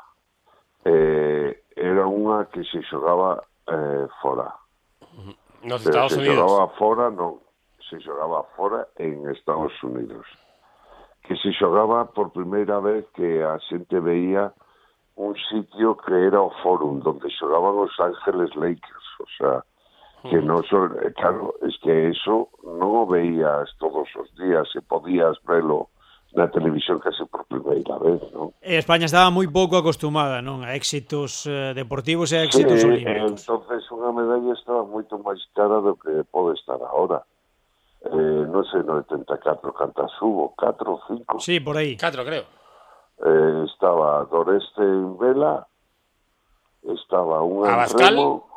Eh, 0.90 1.70
era 1.78 2.10
unha 2.10 2.50
que 2.50 2.66
se 2.66 2.82
xogaba 2.90 3.46
eh, 3.68 4.06
fora. 4.20 4.54
Nos 5.62 5.84
eh, 5.86 5.90
Estados 5.90 6.12
se, 6.12 6.18
se 6.18 6.28
Unidos. 6.28 6.50
xogaba 6.50 6.68
fora, 6.78 7.10
non, 7.10 7.38
se 7.88 8.00
xogaba 8.00 8.42
fora 8.56 8.88
en 8.98 9.28
Estados 9.30 9.72
Unidos. 9.82 10.26
Que 11.22 11.36
se 11.38 11.52
xogaba 11.54 12.10
por 12.10 12.32
primeira 12.34 12.80
vez 12.80 13.06
que 13.14 13.42
a 13.42 13.58
xente 13.70 14.00
veía 14.00 14.50
un 15.14 15.36
sitio 15.50 15.96
que 15.96 16.14
era 16.14 16.40
o 16.40 16.50
Fórum, 16.62 16.98
donde 17.00 17.30
xogaban 17.30 17.78
os 17.78 17.94
Ángeles 18.00 18.50
Lakers, 18.56 19.06
o 19.20 19.28
sea, 19.36 19.54
que 20.22 20.40
non 20.40 20.62
so, 20.66 20.86
eh, 21.02 21.12
claro, 21.18 21.54
es 21.62 21.76
que 21.82 22.10
eso 22.10 22.48
non 22.62 22.94
o 22.94 23.04
veías 23.06 23.68
todos 23.78 24.08
os 24.16 24.28
días, 24.38 24.66
se 24.70 24.80
podías 24.82 25.36
velo 25.44 25.90
na 26.34 26.48
televisión 26.48 26.98
case 26.98 27.24
por 27.28 27.44
primeira 27.44 27.98
vez, 28.00 28.20
non? 28.32 28.56
E 28.64 28.80
España 28.80 29.04
estaba 29.04 29.28
moi 29.28 29.44
pouco 29.52 29.76
acostumada, 29.76 30.40
non, 30.40 30.64
a 30.64 30.72
éxitos 30.72 31.44
eh, 31.44 31.76
deportivos 31.76 32.32
e 32.32 32.40
a 32.40 32.44
éxitos 32.48 32.80
sí, 32.80 32.88
olímpicos. 32.88 33.44
entonces 33.44 33.84
unha 33.92 34.10
medalla 34.16 34.52
estaba 34.56 34.80
moito 34.88 35.20
máis 35.20 35.44
cara 35.52 35.84
do 35.84 35.92
que 36.00 36.24
pode 36.32 36.56
estar 36.56 36.80
agora. 36.80 37.20
Eh, 38.08 38.44
non 38.48 38.64
sei, 38.66 38.80
no 38.82 39.04
84 39.04 39.76
cantas 39.76 40.10
hubo, 40.24 40.56
4 40.56 41.28
5. 41.28 41.38
Sí, 41.38 41.60
por 41.60 41.76
aí. 41.76 41.94
4, 42.00 42.24
creo. 42.24 42.44
Eh, 43.22 43.62
estaba 43.68 44.24
Doreste 44.26 44.82
en 44.82 45.14
vela, 45.20 45.68
estaba 46.82 47.44
un 47.44 47.68
Abascal, 47.68 48.16
remo, 48.16 48.48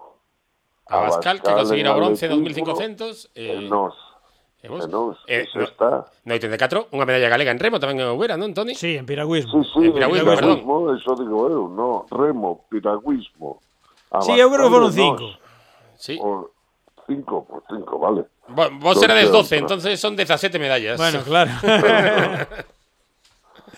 Abascal, 0.88 1.38
Abascal 1.38 1.38
que 1.44 1.51
conseguirá 1.53 1.91
bronce 1.94 2.25
en 2.25 2.39
2500, 2.39 3.32
eh... 3.36 3.60
eh 3.60 3.70
nos 3.70 3.94
e 4.65 4.88
nos, 4.89 5.15
Eh, 5.29 5.45
eso 5.45 5.62
no, 5.62 5.65
está. 5.69 5.89
no 6.25 6.31
84, 6.34 6.89
unha 6.89 7.05
medalla 7.05 7.29
galega 7.29 7.53
en 7.53 7.62
remo 7.62 7.77
tamén 7.77 8.01
en 8.01 8.10
houbera, 8.10 8.34
non, 8.36 8.51
Toni? 8.57 8.74
Sí, 8.74 8.98
en 8.98 9.05
Sí, 9.05 9.10
piragüismo. 9.13 9.62
sí, 9.62 9.86
En 9.86 9.93
piragüismo, 9.93 10.34
piragüismo, 10.34 10.75
eso 10.98 11.12
digo 11.19 11.38
eu, 11.48 11.69
no, 11.69 12.10
remo, 12.10 12.65
piragüismo. 12.74 13.62
Sí, 14.25 14.34
eu 14.39 14.50
creo 14.50 14.65
que 14.67 14.74
foron 14.74 14.91
cinco. 14.91 15.25
nos. 15.29 15.39
Sí. 16.00 16.15
O 16.17 16.50
cinco, 17.05 17.45
por 17.45 17.62
cinco, 17.69 18.00
vale. 18.00 18.25
Vo- 18.50 18.69
Vos 18.79 18.95
Doce 19.01 19.05
erades 19.05 19.29
12, 19.31 19.38
outra. 19.38 19.57
entonces 19.57 20.00
son 20.00 20.15
17 20.15 20.57
medallas. 20.60 20.98
Bueno, 20.98 21.22
claro. 21.25 21.51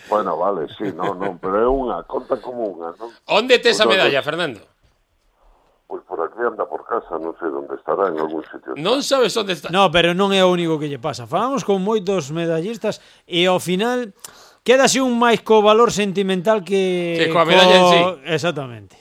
Bueno, 0.10 0.38
vale, 0.38 0.68
sí, 0.78 0.86
no, 0.96 1.14
no, 1.16 1.38
pero 1.42 1.60
é 1.60 1.68
unha, 1.68 2.00
conta 2.08 2.40
como 2.40 2.64
unha, 2.72 2.96
non? 2.96 3.12
Onde 3.28 3.60
tes 3.60 3.76
a 3.80 3.84
Os 3.84 3.92
medalla, 3.92 4.24
Fernando? 4.24 4.64
Pois 5.88 6.04
por 6.04 6.20
aquí 6.20 6.40
anda 6.44 6.68
por 6.68 6.84
casa, 6.84 7.16
non 7.16 7.32
sei 7.40 7.48
onde 7.48 7.80
estará, 7.80 8.12
en 8.12 8.20
algún 8.20 8.44
sitio. 8.44 8.76
Non 8.76 9.00
sabes 9.00 9.32
onde 9.40 9.56
está. 9.56 9.72
No, 9.72 9.88
pero 9.88 10.12
non 10.12 10.36
é 10.36 10.44
o 10.44 10.52
único 10.52 10.76
que 10.76 10.92
lle 10.92 11.00
pasa. 11.00 11.24
Falamos 11.24 11.64
con 11.64 11.80
moitos 11.80 12.28
medallistas 12.36 13.00
e 13.24 13.48
ao 13.48 13.64
final 13.64 14.12
quedase 14.68 15.00
un 15.00 15.16
máis 15.16 15.40
co 15.48 15.64
valor 15.64 15.96
sentimental 15.96 16.68
que... 16.68 17.16
Que 17.16 17.32
coa 17.32 17.48
medalla 17.48 17.80
co... 17.80 17.88
en 17.88 17.88
sí. 17.88 18.00
Exactamente. 18.36 19.00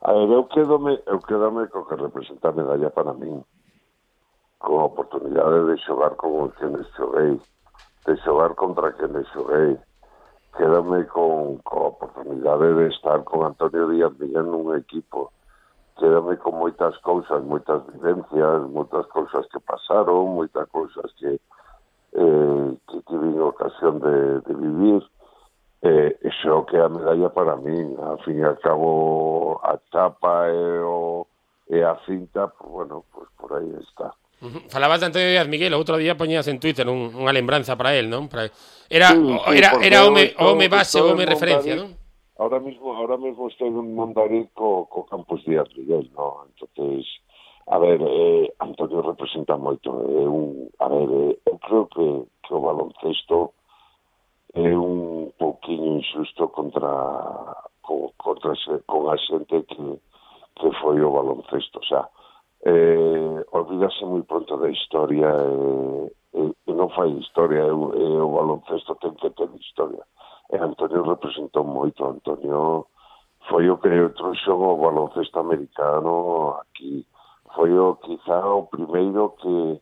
A 0.00 0.16
ver, 0.16 0.32
eu 0.32 0.48
quedome, 0.48 0.96
eu 1.04 1.20
quedome 1.20 1.68
co 1.68 1.84
que 1.84 2.00
representa 2.00 2.48
a 2.48 2.56
medalla 2.56 2.88
para 2.88 3.12
min. 3.12 3.44
Con 4.56 4.80
a 4.80 4.88
oportunidade 4.88 5.68
de 5.68 5.76
xogar 5.84 6.16
con 6.16 6.48
quenes 6.56 6.88
xoguei, 6.96 7.36
de 8.08 8.14
xogar 8.24 8.56
contra 8.56 8.96
quenes 8.96 9.28
xoguei, 9.36 9.76
Quedame 10.56 11.06
con, 11.06 11.58
con 11.58 11.78
a 11.82 11.88
oportunidade 11.88 12.74
de 12.74 12.88
estar 12.88 13.24
con 13.24 13.46
Antonio 13.46 13.88
Díaz 13.88 14.12
en 14.20 14.52
nun 14.52 14.76
equipo, 14.76 15.32
quedarme 16.02 16.34
con 16.42 16.58
moitas 16.58 16.98
cousas, 16.98 17.38
moitas 17.46 17.78
vivencias, 17.94 18.66
moitas 18.66 19.06
cousas 19.06 19.46
que 19.46 19.62
pasaron, 19.62 20.34
moitas 20.34 20.66
cousas 20.74 21.06
que 21.14 21.38
eh, 21.38 22.68
que 22.90 22.98
tive 23.06 23.38
ocasión 23.38 24.02
de, 24.02 24.42
de 24.42 24.54
vivir. 24.58 25.02
Eh, 25.82 26.14
iso 26.22 26.64
que 26.66 26.78
a 26.78 26.88
medalla 26.88 27.28
para 27.30 27.56
min, 27.56 27.98
a 27.98 28.14
fin 28.22 28.38
e 28.38 28.46
al 28.46 28.58
cabo 28.62 29.58
a 29.66 29.74
chapa 29.90 30.46
e, 30.46 30.78
o, 30.78 31.26
e 31.66 31.82
a 31.82 31.98
cinta, 32.06 32.46
pues, 32.54 32.70
bueno, 32.70 33.02
pues 33.10 33.26
por 33.34 33.50
aí 33.58 33.66
está. 33.82 34.14
Falabas 34.70 35.00
de 35.00 35.06
Antonio 35.06 35.26
Díaz 35.26 35.46
Miguel, 35.46 35.74
outro 35.74 35.98
día 35.98 36.14
poñías 36.14 36.46
en 36.46 36.58
Twitter 36.58 36.86
un, 36.86 37.10
unha 37.14 37.34
lembranza 37.34 37.74
para 37.74 37.94
él, 37.98 38.06
non? 38.06 38.30
Para... 38.30 38.46
Era, 38.90 39.10
sí, 39.10 39.22
sí, 39.22 39.58
era, 39.58 39.78
era 39.82 40.06
home, 40.06 40.34
home 40.38 40.66
base, 40.70 41.02
home 41.02 41.26
referencia, 41.26 41.74
non? 41.74 41.94
ahora 42.42 42.58
mismo 42.58 42.92
ahora 42.94 43.16
mismo 43.16 43.48
estoy 43.48 43.68
en 43.68 43.94
Mondariz 43.94 44.50
co, 44.54 44.86
co 44.86 45.06
campus 45.06 45.44
Díaz 45.44 45.68
Miguel, 45.76 46.10
no? 46.14 46.46
entonces 46.48 47.06
a 47.68 47.78
ver, 47.78 48.02
eh, 48.02 48.52
Antonio 48.58 49.02
representa 49.02 49.56
moito 49.56 49.88
é 50.02 50.22
eh, 50.22 50.26
un, 50.26 50.68
a 50.80 50.88
ver, 50.88 51.08
eh, 51.08 51.38
eu 51.46 51.58
creo 51.58 51.86
que, 51.86 52.06
que 52.42 52.54
o 52.54 52.60
baloncesto 52.60 53.54
é 54.54 54.76
un 54.76 55.30
pouquiño 55.38 55.98
injusto 55.98 56.48
contra 56.48 56.90
co, 57.82 58.12
contra 58.18 58.52
con 58.86 59.08
a 59.08 59.16
xente 59.16 59.62
que, 59.62 59.84
que 60.58 60.68
foi 60.82 61.00
o 61.00 61.12
baloncesto 61.14 61.78
o 61.78 61.86
sea, 61.86 62.08
eh, 62.66 63.46
olvídase 63.52 64.02
moi 64.04 64.22
pronto 64.26 64.58
da 64.58 64.68
historia 64.68 65.30
e 65.30 66.42
eh, 66.42 66.50
eh, 66.66 66.74
non 66.74 66.90
fai 66.90 67.14
historia 67.14 67.62
eh, 67.62 67.70
eh, 67.70 68.18
o 68.18 68.34
baloncesto 68.34 68.98
ten 68.98 69.14
que 69.14 69.30
ter 69.30 69.48
historia 69.54 70.02
e 70.50 70.56
Antonio 70.56 71.02
representou 71.02 71.64
moito, 71.64 72.04
Antonio 72.04 72.86
foi 73.48 73.68
o 73.70 73.78
que 73.78 74.08
trouxo 74.16 74.52
o 74.52 74.76
baloncesto 74.76 75.38
americano 75.38 76.56
aquí. 76.60 77.06
Foi 77.54 77.72
o, 77.78 77.94
quizá 77.96 78.46
o 78.46 78.66
primeiro 78.66 79.30
que 79.40 79.80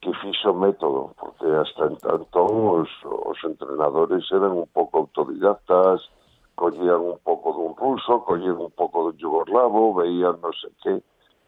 que 0.00 0.12
fixo 0.14 0.54
método, 0.54 1.10
porque 1.18 1.46
hasta 1.46 1.90
entón 1.90 2.54
os, 2.78 2.90
os 3.02 3.38
entrenadores 3.42 4.30
eran 4.30 4.54
un 4.54 4.70
pouco 4.70 5.02
autodidactas, 5.02 6.06
collían 6.54 7.02
un 7.02 7.18
pouco 7.26 7.50
dun 7.50 7.74
ruso, 7.74 8.22
collían 8.22 8.62
un 8.62 8.70
pouco 8.70 9.10
dun 9.10 9.18
yugoslavo, 9.18 9.98
veían 9.98 10.38
non 10.38 10.54
sei 10.54 10.70
que, 10.82 10.94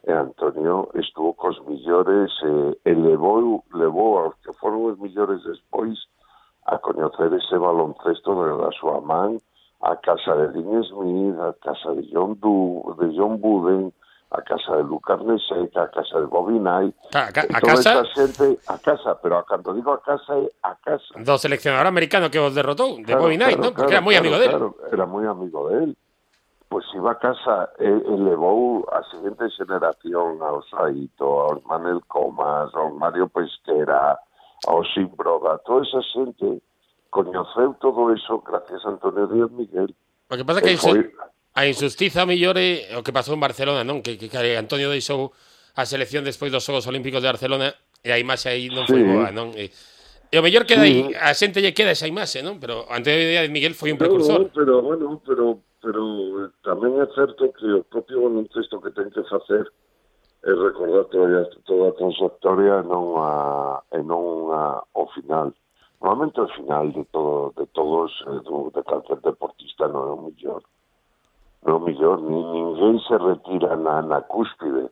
e 0.03 0.11
Antonio 0.11 0.91
estuvo 0.99 1.31
cos 1.39 1.63
millores 1.63 2.35
e, 2.43 2.91
e 2.91 2.93
levou, 2.95 3.63
levou 3.71 4.19
aos 4.19 4.35
que 4.43 4.51
foron 4.59 4.91
os 4.91 4.99
millores 4.99 5.47
despois 5.47 5.95
a 6.71 6.79
coñecer 6.79 7.35
ese 7.35 7.59
baloncesto 7.59 8.31
de 8.47 8.55
da 8.55 8.71
súa 8.79 9.03
man, 9.03 9.43
a 9.83 9.97
casa 9.99 10.39
de 10.39 10.55
Dean 10.55 10.85
Smith, 10.87 11.35
a 11.43 11.51
casa 11.59 11.91
de 11.99 12.07
John, 12.13 12.39
du, 12.39 12.95
de 13.01 13.11
John 13.17 13.41
Buden, 13.43 13.91
a 14.31 14.41
casa 14.43 14.77
de 14.79 14.85
Lucas 14.87 15.19
Neseca, 15.27 15.83
a 15.85 15.91
casa 15.91 16.21
de 16.23 16.27
Bobby 16.31 16.59
Knight, 16.63 16.95
A, 17.11 17.27
a 17.27 17.33
toda 17.59 17.83
casa 17.83 17.91
esta 17.99 18.05
xente, 18.15 18.47
a 18.71 18.79
casa, 18.79 19.19
pero 19.19 19.39
a 19.39 19.45
cando 19.45 19.75
digo 19.75 19.91
a 19.91 19.99
casa 20.01 20.39
a 20.63 20.79
casa. 20.79 21.11
do 21.19 21.35
seleccionador 21.35 21.91
americano 21.91 22.31
que 22.31 22.39
os 22.39 22.55
derrotou, 22.55 22.95
de 23.03 23.11
Claro, 23.11 23.27
Bobby 23.27 23.37
Knight, 23.37 23.59
claro, 23.59 23.67
non? 23.67 23.75
Porque 23.75 23.91
claro, 23.91 24.07
era 24.07 24.07
claro, 24.07 24.23
amigo 24.23 24.39
dele. 24.39 24.55
claro, 24.55 24.69
era 24.95 25.07
moi 25.11 25.25
amigo 25.27 25.59
de 25.67 25.75
él. 25.83 25.91
Pois 26.71 26.87
iba 26.95 27.11
a 27.11 27.19
casa 27.19 27.75
e, 27.83 27.91
e 27.91 28.15
levou 28.23 28.87
a 28.95 29.03
seguinte 29.11 29.43
generación 29.59 30.39
aos 30.39 30.71
Saito, 30.71 31.27
aos 31.27 31.59
Manel 31.67 31.99
Comas, 32.07 32.71
aos 32.79 32.95
Mario 32.95 33.27
Pesquera, 33.27 34.15
ao 34.67 34.85
Sin 34.85 35.09
Broga. 35.17 35.59
Toda 35.65 35.87
esa 35.87 36.03
xente 36.13 36.61
coñeceu 37.11 37.75
todo 37.81 38.13
iso 38.15 38.41
gracias 38.41 38.85
a 38.85 38.91
Antonio 38.91 39.27
Díaz 39.27 39.51
Miguel. 39.51 39.95
O 40.31 40.37
que 40.37 40.45
pasa 40.45 40.63
que 40.63 40.73
insu 40.73 40.95
foi... 40.95 41.11
a 41.55 41.67
injustiza 41.67 42.27
millore 42.27 42.87
o 42.95 43.03
que 43.03 43.13
pasou 43.13 43.35
en 43.35 43.43
Barcelona, 43.43 43.83
non? 43.83 44.01
Que, 44.05 44.15
que, 44.17 44.31
que 44.31 44.57
Antonio 44.57 44.93
deixou 44.93 45.35
a 45.75 45.83
selección 45.87 46.23
despois 46.23 46.53
dos 46.53 46.63
Xogos 46.63 46.87
Olímpicos 46.87 47.23
de 47.23 47.31
Barcelona 47.31 47.75
e 48.05 48.11
a 48.15 48.19
imaxe 48.19 48.49
aí 48.49 48.71
non 48.71 48.87
sí. 48.87 48.95
foi 48.95 49.03
boa, 49.03 49.35
non? 49.35 49.51
E, 49.59 49.71
e 50.31 50.35
o 50.39 50.43
mellor 50.45 50.63
queda 50.63 50.87
sí. 50.87 51.11
aí, 51.11 51.19
a 51.19 51.35
xente 51.35 51.59
lle 51.59 51.75
queda 51.75 51.91
esa 51.91 52.07
imaxe, 52.07 52.41
non? 52.47 52.63
Pero 52.63 52.87
Antonio 52.87 53.19
Díaz 53.19 53.51
Miguel 53.51 53.75
foi 53.75 53.91
un 53.91 53.99
precursor. 53.99 54.47
Pero, 54.55 54.79
bueno, 54.79 55.19
pero, 55.27 55.59
pero 55.83 56.03
eh, 56.47 56.55
tamén 56.63 57.03
é 57.03 57.07
certo 57.11 57.51
que 57.51 57.67
o 57.67 57.83
propio 57.91 58.23
baloncesto 58.23 58.79
que 58.79 58.95
ten 58.95 59.11
que 59.11 59.27
facer 59.27 59.67
é 60.43 60.51
recordar 60.53 61.05
toda, 61.05 61.51
toda 61.67 61.89
a 61.89 61.93
trayectoria 61.93 62.81
e 62.81 62.83
non, 62.83 63.17
a, 63.19 63.77
ah, 63.77 63.83
e 63.93 64.03
non 64.03 64.53
a, 64.53 64.81
ah, 64.81 64.85
o 64.95 65.07
final. 65.09 65.53
Normalmente 66.01 66.41
o 66.41 66.49
final 66.49 66.89
de, 66.91 67.05
todo, 67.13 67.53
de 67.57 67.67
todos, 67.73 68.25
do, 68.45 68.71
de 68.73 68.83
calquer 68.85 69.21
deportista 69.21 69.89
non 69.89 70.09
é 70.09 70.13
o 70.17 70.23
millor. 70.25 70.65
Non 71.69 71.73
é 71.73 71.77
o 71.77 71.85
millor, 71.85 72.17
nin, 72.25 72.41
ninguén 72.57 72.97
se 73.05 73.17
retira 73.21 73.77
na, 73.77 74.01
na 74.01 74.25
cúspide. 74.25 74.89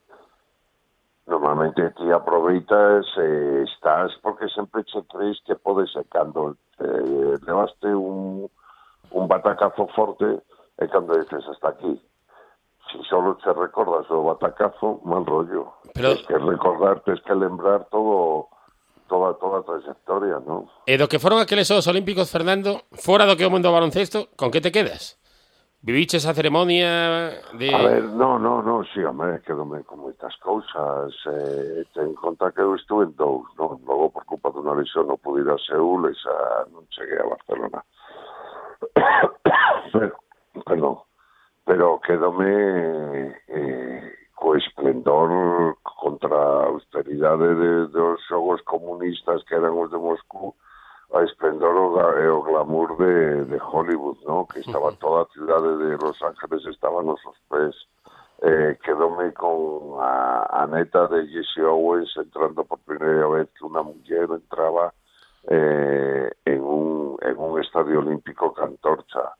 Normalmente 1.24 1.96
ti 1.96 2.12
aproveitas 2.12 3.08
e 3.16 3.24
eh, 3.24 3.64
estás 3.64 4.12
porque 4.20 4.48
sempre 4.52 4.84
che 4.84 5.00
crees 5.08 5.40
que 5.44 5.56
podes 5.56 5.96
e 5.96 6.04
cando 6.12 6.56
eh, 6.80 7.36
levaste 7.44 7.88
un, 7.88 8.48
un 9.12 9.24
batacazo 9.28 9.88
forte 9.96 10.44
e 10.76 10.84
cando 10.88 11.16
dices 11.16 11.44
hasta 11.48 11.68
aquí 11.68 12.00
si 12.90 12.98
solo 13.08 13.38
se 13.42 13.52
recordas 13.52 14.10
o 14.10 14.24
batacazo, 14.24 15.00
mal 15.04 15.24
rollo. 15.24 15.72
Pero... 15.94 16.14
Tens 16.14 16.26
que 16.26 16.38
recordar, 16.38 17.00
tens 17.04 17.20
que 17.22 17.34
lembrar 17.34 17.86
todo 17.90 18.48
toda 19.08 19.34
toda 19.34 19.60
a 19.60 19.62
trayectoria, 19.62 20.38
non? 20.44 20.68
E 20.84 20.94
eh, 20.94 20.98
do 21.00 21.08
que 21.08 21.18
foron 21.18 21.40
aqueles 21.40 21.66
Xogos 21.66 21.88
Olímpicos, 21.88 22.30
Fernando, 22.30 22.84
fora 22.92 23.24
do 23.24 23.34
que 23.34 23.42
é 23.42 23.48
o 23.48 23.52
mundo 23.52 23.72
do 23.72 23.74
baloncesto, 23.74 24.28
con 24.36 24.52
que 24.52 24.60
te 24.60 24.70
quedas? 24.70 25.16
Viviche 25.80 26.18
esa 26.18 26.34
ceremonia 26.34 27.40
de... 27.54 27.72
A 27.72 27.78
ver, 27.78 28.04
no, 28.04 28.38
no, 28.38 28.60
no, 28.62 28.84
sí, 28.92 29.00
hombre, 29.00 29.40
quedome 29.46 29.82
con 29.86 30.02
moitas 30.02 30.34
cousas. 30.42 31.14
Eh, 31.24 31.86
ten 31.94 32.12
conta 32.18 32.52
que 32.52 32.60
eu 32.60 32.74
estuve 32.74 33.08
en 33.08 33.14
dous, 33.16 33.46
non? 33.56 33.80
Logo, 33.86 34.10
por 34.12 34.26
culpa 34.28 34.52
dunha 34.52 34.76
lesión, 34.76 35.08
non 35.08 35.22
pude 35.22 35.46
ir 35.46 35.50
a 35.50 35.56
Seúl 35.56 36.10
e 36.10 36.14
xa 36.18 36.68
non 36.74 36.84
cheguei 36.92 37.22
a 37.22 37.30
Barcelona. 37.32 37.80
Pero, 39.94 40.14
perdón. 40.66 41.07
Pero 41.68 42.00
quedome 42.00 43.36
eh, 43.46 44.12
co 44.34 44.56
esplendor 44.56 45.76
contra 45.82 46.34
a 46.34 46.66
austeridade 46.72 47.54
de, 47.54 47.86
dos 47.88 48.24
xogos 48.26 48.62
comunistas 48.62 49.44
que 49.44 49.54
eran 49.54 49.76
os 49.76 49.90
de 49.90 49.98
Moscú, 49.98 50.54
a 51.12 51.20
esplendor 51.24 51.76
o, 51.76 52.00
e 52.16 52.28
o 52.30 52.40
glamour 52.40 52.96
de, 52.96 53.44
de 53.44 53.58
Hollywood, 53.60 54.16
¿no? 54.24 54.46
Que 54.46 54.60
estaba 54.60 54.92
toda 54.92 55.24
a 55.24 55.32
cidade 55.34 55.76
de 55.76 55.98
Los 56.00 56.16
Ángeles 56.22 56.64
estaba 56.64 57.02
nos 57.02 57.20
seus 57.20 57.36
pés. 57.50 57.76
Eh, 58.40 58.78
quedome 58.82 59.34
con 59.34 60.00
a, 60.00 60.48
a 60.62 60.66
neta 60.66 61.06
de 61.08 61.26
Jesse 61.26 61.60
Owens 61.60 62.16
entrando 62.16 62.64
por 62.64 62.78
primeira 62.80 63.28
vez 63.28 63.50
que 63.52 63.68
unha 63.68 63.84
muller 63.84 64.30
entraba 64.32 64.94
eh, 65.52 66.32
en, 66.48 66.60
un, 66.64 67.20
en 67.20 67.36
un 67.36 67.60
estadio 67.60 68.00
olímpico 68.00 68.54
cantorcha 68.56 69.36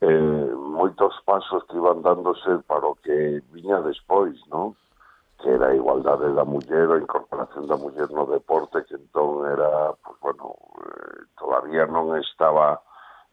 eh, 0.00 0.50
moitos 0.54 1.14
pasos 1.24 1.64
que 1.64 1.76
iban 1.76 2.02
dándose 2.02 2.58
para 2.66 2.86
o 2.86 2.94
que 2.96 3.40
viña 3.52 3.80
despois, 3.80 4.36
non? 4.48 4.76
que 5.36 5.52
era 5.52 5.68
a 5.68 5.76
igualdade 5.76 6.32
da 6.32 6.44
muller, 6.44 6.88
a 6.90 6.98
incorporación 6.98 7.66
da 7.68 7.76
muller 7.76 8.08
no 8.10 8.24
deporte, 8.24 8.84
que 8.88 8.96
entón 8.96 9.44
era, 9.44 9.92
pues, 10.00 10.16
bueno, 10.20 10.56
eh, 10.80 11.28
todavía 11.36 11.84
non 11.86 12.16
estaba 12.16 12.80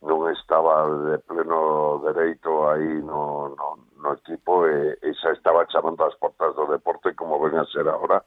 non 0.03 0.27
estaba 0.27 0.83
de 1.07 1.17
pleno 1.23 2.03
dereito 2.03 2.67
aí 2.67 2.99
no, 2.99 3.55
no, 3.55 3.87
no 4.03 4.09
equipo 4.19 4.67
e, 4.67 4.99
e 4.99 5.09
xa 5.15 5.31
estaba 5.31 5.63
chamando 5.71 6.03
as 6.03 6.15
portas 6.19 6.51
do 6.59 6.67
deporte 6.67 7.15
como 7.15 7.39
ven 7.39 7.55
a 7.55 7.63
ser 7.71 7.87
ahora 7.87 8.19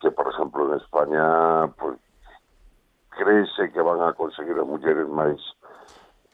que 0.00 0.08
por 0.08 0.24
exemplo 0.32 0.64
en 0.72 0.80
España 0.80 1.68
pues, 1.76 2.00
crece 3.12 3.68
que 3.76 3.82
van 3.84 4.00
a 4.00 4.16
conseguir 4.16 4.56
as 4.56 4.64
mulleres 4.64 5.04
máis 5.12 5.36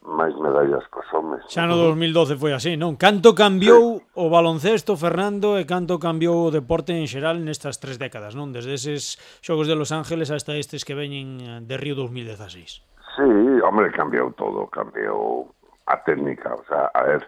máis 0.04 0.36
medallas 0.36 0.84
cos 0.92 1.08
homes. 1.16 1.40
Xa 1.48 1.64
no 1.64 1.80
2012 1.80 2.36
foi 2.36 2.52
así, 2.52 2.76
non? 2.76 3.00
Canto 3.00 3.32
cambiou 3.32 3.98
sí. 3.98 4.04
o 4.20 4.28
baloncesto, 4.28 5.00
Fernando, 5.00 5.56
e 5.56 5.64
canto 5.64 5.96
cambiou 5.96 6.48
o 6.48 6.52
deporte 6.52 6.92
en 6.92 7.08
xeral 7.08 7.40
nestas 7.40 7.80
tres 7.80 7.96
décadas, 7.96 8.36
non? 8.36 8.52
Desde 8.52 8.76
eses 8.76 9.16
xogos 9.40 9.64
de 9.64 9.74
Los 9.74 9.90
Ángeles 9.96 10.28
hasta 10.28 10.54
estes 10.60 10.84
que 10.84 10.92
veñen 10.92 11.64
de 11.64 11.76
Río 11.80 11.96
2016. 11.96 12.84
Sí, 13.16 13.28
hombre, 13.64 13.88
cambiou 13.96 14.28
todo, 14.36 14.68
cambiou 14.68 15.48
a 15.88 15.96
técnica, 16.04 16.52
o 16.52 16.64
sea, 16.68 16.92
a 16.92 17.02
ver, 17.08 17.22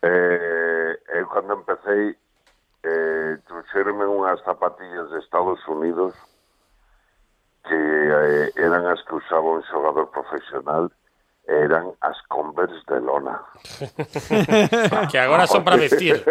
eh, 0.00 0.96
eu 1.20 1.28
cando 1.28 1.60
empecé, 1.60 2.16
eh, 2.84 3.36
truxerme 3.44 4.08
unhas 4.08 4.40
zapatillas 4.40 5.12
de 5.12 5.20
Estados 5.20 5.60
Unidos 5.68 6.16
que 7.68 7.76
eh, 7.76 8.52
eran 8.56 8.88
as 8.88 9.04
que 9.04 9.20
usaba 9.20 9.60
un 9.60 9.62
xogador 9.68 10.08
profesional 10.08 10.88
eran 11.50 11.90
as 12.00 12.16
Converse 12.28 12.78
de 12.86 13.00
lona. 13.00 13.42
que 15.10 15.18
agora 15.18 15.46
son 15.46 15.64
para 15.64 15.76
vestir. 15.76 16.22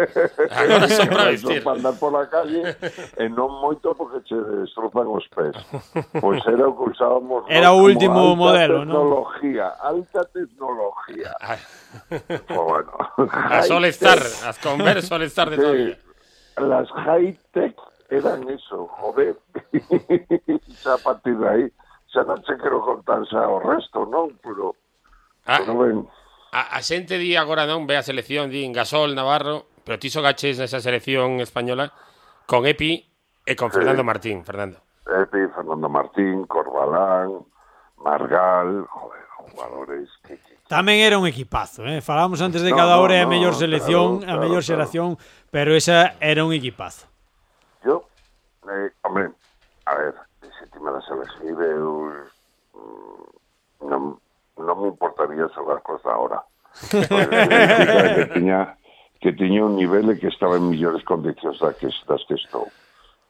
Agora 0.50 0.88
son 0.88 1.08
para 1.08 1.24
vestir. 1.24 1.62
Son 1.62 1.64
para 1.64 1.76
andar 1.76 1.94
pola 2.00 2.26
calle 2.26 2.76
e 3.20 3.28
non 3.28 3.52
moito 3.60 3.92
porque 3.92 4.24
che 4.24 4.34
destrozan 4.34 5.06
os 5.12 5.28
pés. 5.28 5.52
Pois 6.16 6.40
era 6.48 6.64
o 6.64 6.72
que 6.72 6.96
usábamos 6.96 7.44
Era 7.52 7.76
o 7.76 7.84
último 7.84 8.32
modelo, 8.32 8.80
tecnología, 8.80 9.68
¿no? 9.76 9.88
Alta 9.92 10.24
tecnología, 10.32 11.28
alta 11.36 11.60
tecnología. 12.08 12.40
pues 12.48 12.64
bueno. 12.64 12.92
A 13.28 13.60
Solestar, 13.62 14.18
as 14.24 14.56
Converse 14.56 15.06
Solestar 15.06 15.52
de 15.52 15.56
sí, 15.56 15.62
todavía. 15.62 15.96
Las 16.56 16.88
high-tech 16.92 17.76
eran 18.08 18.48
eso, 18.48 18.88
joder. 18.88 19.36
xa 20.80 20.96
a 20.96 20.98
partir 21.04 21.36
de 21.36 21.48
aí 21.48 21.66
xa 22.08 22.24
non 22.24 22.40
che 22.42 22.56
quero 22.56 22.80
contar 22.80 23.20
xa 23.28 23.44
o 23.46 23.60
resto, 23.60 24.08
non? 24.08 24.32
Pero 24.40 24.74
Ah, 25.50 25.66
non 25.66 25.74
vai... 25.74 25.90
a, 26.54 26.78
a 26.78 26.80
xente 26.80 27.18
di 27.18 27.34
agora 27.34 27.66
non 27.66 27.90
ve 27.90 27.98
a 27.98 28.06
selección, 28.06 28.46
di 28.46 28.62
Gasol, 28.70 29.18
Navarro, 29.18 29.66
pero 29.82 29.98
ti 29.98 30.06
só 30.06 30.22
gaches 30.22 30.62
nesa 30.62 30.78
selección 30.78 31.42
española 31.42 31.90
con 32.46 32.70
Epi 32.70 33.02
e 33.42 33.58
con 33.58 33.74
sí. 33.74 33.82
Fernando 33.82 34.06
Martín, 34.06 34.46
Fernando. 34.46 34.78
Epi, 35.10 35.50
Fernando 35.50 35.90
Martín, 35.90 36.46
Corbalán, 36.46 37.42
Margal, 37.98 38.86
joder, 38.86 39.26
jugadores 39.50 40.06
que, 40.22 40.38
que 40.38 40.54
Tamén 40.70 41.02
era 41.02 41.18
un 41.18 41.26
equipazo, 41.26 41.82
eh? 41.82 41.98
Falábamos 41.98 42.38
antes 42.38 42.62
de 42.62 42.70
no, 42.70 42.78
cada 42.78 43.02
hora 43.02 43.18
no, 43.18 43.26
no, 43.26 43.26
a 43.26 43.32
mellor 43.34 43.54
selección, 43.58 44.22
claro, 44.22 44.30
a 44.30 44.34
mellor 44.38 44.62
claro, 44.62 44.70
xeración, 44.70 45.08
claro. 45.18 45.50
pero 45.50 45.74
esa 45.74 46.14
era 46.22 46.46
un 46.46 46.54
equipazo. 46.54 47.10
Yo, 47.82 48.06
eh, 48.70 48.94
hombre, 49.02 49.34
a 49.90 49.94
ver, 49.98 50.14
se 50.46 50.70
ti 50.70 50.78
me 50.78 50.94
das 50.94 51.02
selección, 51.10 51.58
ver, 51.58 51.74
eu 51.74 52.30
me 54.80 54.88
importaría 54.88 55.48
sabercos 55.54 56.04
ahora. 56.06 56.42
que 56.90 58.30
tiña, 58.34 58.76
que 59.20 59.32
tiña 59.32 59.64
un 59.64 59.76
nivel 59.76 60.10
e 60.10 60.18
que 60.18 60.28
estaba 60.28 60.56
en 60.56 60.70
millores 60.70 61.04
condicións 61.04 61.58
das 61.60 61.76
que, 61.76 61.88
das 62.08 62.24
que 62.24 62.34
estou. 62.34 62.66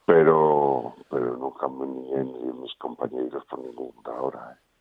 Pero, 0.05 0.95
pero 1.09 1.37
nunca 1.37 1.67
me 1.67 1.85
ni 1.85 2.09
ni 2.09 2.51
mis 2.53 2.73
compañeiros 2.79 3.43
por 3.45 3.59
ningún 3.59 3.93
da 4.03 4.15
hora. 4.15 4.55
Eh. 4.55 4.71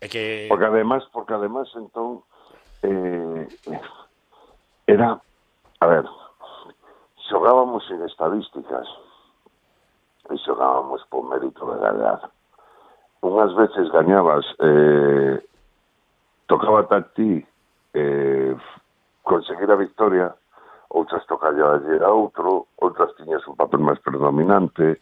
É 0.00 0.08
que... 0.08 0.46
Porque 0.48 0.66
además, 0.66 1.04
porque 1.12 1.34
además 1.34 1.68
entón 1.74 2.22
eh, 2.82 3.48
era, 4.86 5.20
a 5.80 5.86
ver, 5.86 6.04
xogábamos 7.28 7.82
en 7.90 8.02
estadísticas 8.06 8.86
e 10.30 10.36
xogábamos 10.44 11.02
por 11.10 11.26
mérito 11.26 11.66
de 11.66 11.76
edad. 11.82 12.30
Unhas 13.20 13.50
veces 13.58 13.90
gañabas 13.90 14.46
eh, 14.62 15.42
tocaba 16.48 16.80
a 16.90 17.00
ti 17.14 17.44
eh, 17.94 18.56
conseguir 19.22 19.70
a 19.70 19.76
victoria 19.76 20.34
outras 20.90 21.24
tocallalle 21.26 22.02
a 22.02 22.10
outro, 22.10 22.66
outras 22.80 23.14
tiñas 23.16 23.44
un 23.46 23.54
papel 23.54 23.80
máis 23.84 24.00
predominante, 24.00 25.00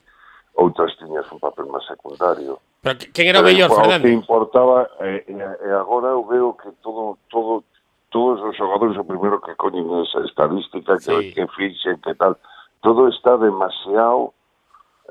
outras 0.59 0.91
tiñas 0.99 1.31
un 1.31 1.39
papel 1.39 1.71
máis 1.71 1.87
secundario. 1.87 2.59
Pero 2.83 2.99
quen 3.15 3.31
era 3.31 3.41
o 3.41 3.47
mellor, 3.47 3.71
Fernando? 3.71 4.03
O 4.03 4.11
que 4.11 4.19
importaba, 4.19 4.91
e, 5.01 5.23
eh, 5.31 5.57
eh, 5.63 5.75
agora 5.79 6.11
eu 6.11 6.27
veo 6.27 6.59
que 6.59 6.71
todo, 6.83 7.15
todo, 7.31 7.63
todos 8.11 8.43
os 8.43 8.57
xogadores, 8.59 8.99
o 8.99 9.07
primeiro 9.07 9.39
que 9.41 9.55
coñen 9.55 9.87
esa 10.03 10.27
estadística, 10.27 10.99
sí. 10.99 11.31
que, 11.31 11.47
que 11.47 11.95
que 12.03 12.15
tal, 12.19 12.35
todo 12.83 13.07
está 13.07 13.39
demasiado 13.39 14.35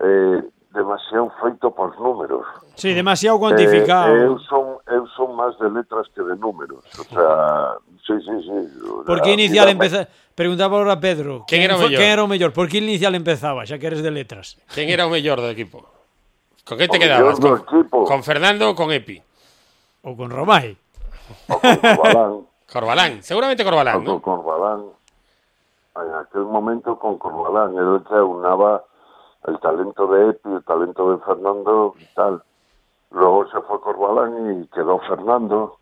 eh, 0.04 0.44
demasiado 0.76 1.32
feito 1.42 1.72
por 1.72 1.98
números. 2.00 2.46
Sí, 2.76 2.94
demasiado 2.94 3.40
cuantificado. 3.40 4.14
Eh, 4.14 4.28
eu 4.28 4.38
son 4.44 4.78
eu 4.92 5.08
son 5.16 5.34
máis 5.34 5.56
de 5.58 5.72
letras 5.72 6.06
que 6.12 6.22
de 6.22 6.36
números, 6.36 6.84
o 7.00 7.06
sea, 7.08 7.80
sí, 8.04 8.14
sí, 8.20 8.36
sí. 8.44 8.60
O 8.84 9.02
sea, 9.02 9.08
por 9.08 9.24
que 9.24 9.32
inicial 9.32 9.70
empezaba? 9.70 10.12
Preguntaba 10.36 10.78
ahora 10.78 10.94
a 10.94 11.00
Pedro, 11.00 11.48
quen 11.48 11.64
era 11.64 11.80
o 11.80 11.80
mellor? 11.80 11.98
Quen 11.98 12.12
era 12.12 12.24
o 12.24 12.28
mellor? 12.28 12.52
Por 12.52 12.68
que 12.68 12.84
inicial 12.84 13.16
empezaba, 13.16 13.64
xa 13.64 13.80
que 13.80 13.88
eres 13.88 14.04
de 14.04 14.12
letras? 14.12 14.60
Quen 14.76 14.92
era 14.92 15.08
o 15.08 15.10
mellor 15.10 15.40
do 15.40 15.48
equipo? 15.48 15.88
Con 16.68 16.76
que 16.76 16.92
te 16.92 17.00
o 17.00 17.02
quedabas? 17.02 17.40
Con, 17.40 17.56
equipo. 17.56 18.04
con 18.04 18.20
Fernando 18.22 18.68
ou 18.68 18.76
con 18.76 18.92
Epi? 18.92 19.24
Ou 20.04 20.14
con 20.20 20.28
Romay? 20.28 20.76
O 21.48 21.58
con 21.58 21.74
Corbalán. 21.80 22.32
Corbalán, 22.76 23.12
seguramente 23.24 23.64
Corbalán, 23.64 24.04
o 24.04 24.04
con 24.04 24.06
¿no? 24.06 24.22
Corbalán. 24.22 24.82
En 25.96 26.12
aquel 26.12 26.44
momento 26.44 27.00
con 27.00 27.16
Corbalán, 27.16 27.72
él 27.80 28.04
unaba 28.20 28.44
Nava 28.44 28.74
el 29.48 29.60
talento 29.60 30.08
de 30.08 30.30
Epi, 30.30 30.50
el 30.52 30.64
talento 30.64 31.12
de 31.12 31.18
Fernando 31.24 31.96
y 32.00 32.06
tal. 32.16 32.42
Luego 33.12 33.48
se 33.48 33.62
fue 33.62 33.80
Corbalán 33.82 34.62
y 34.62 34.68
quedó 34.68 35.00
Fernando. 35.00 35.78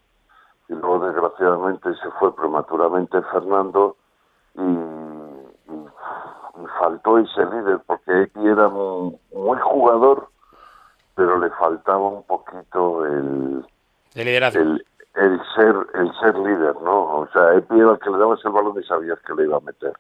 Y 0.70 0.74
luego, 0.74 1.06
desgraciadamente, 1.06 1.94
se 1.96 2.10
fue 2.20 2.34
prematuramente 2.36 3.22
Fernando 3.24 3.96
y, 4.56 4.62
y- 4.62 5.88
y 6.64 6.66
faltó 6.80 7.18
ese 7.18 7.46
líder, 7.46 7.82
porque 7.86 8.24
Epi 8.24 8.48
era 8.48 8.70
muy, 8.70 9.18
muy 9.34 9.58
jugador, 9.60 10.28
pero 11.16 11.38
le 11.40 11.50
faltaba 11.52 12.08
un 12.08 12.24
poquito 12.24 13.06
el, 13.06 13.66
De 14.14 14.24
liderazgo. 14.26 14.62
el, 14.62 14.86
el 15.16 15.42
ser 15.56 15.76
el 15.96 16.12
ser 16.20 16.36
líder, 16.38 16.76
¿no? 16.82 17.18
O 17.20 17.28
sea, 17.34 17.54
Epi 17.56 17.80
era 17.80 17.92
el 17.92 18.00
que 18.00 18.10
le 18.10 18.18
dabas 18.18 18.44
el 18.46 18.52
balón 18.52 18.80
y 18.80 18.84
sabías 18.84 19.20
que 19.22 19.34
le 19.34 19.44
iba 19.44 19.58
a 19.58 19.62
meter. 19.62 19.94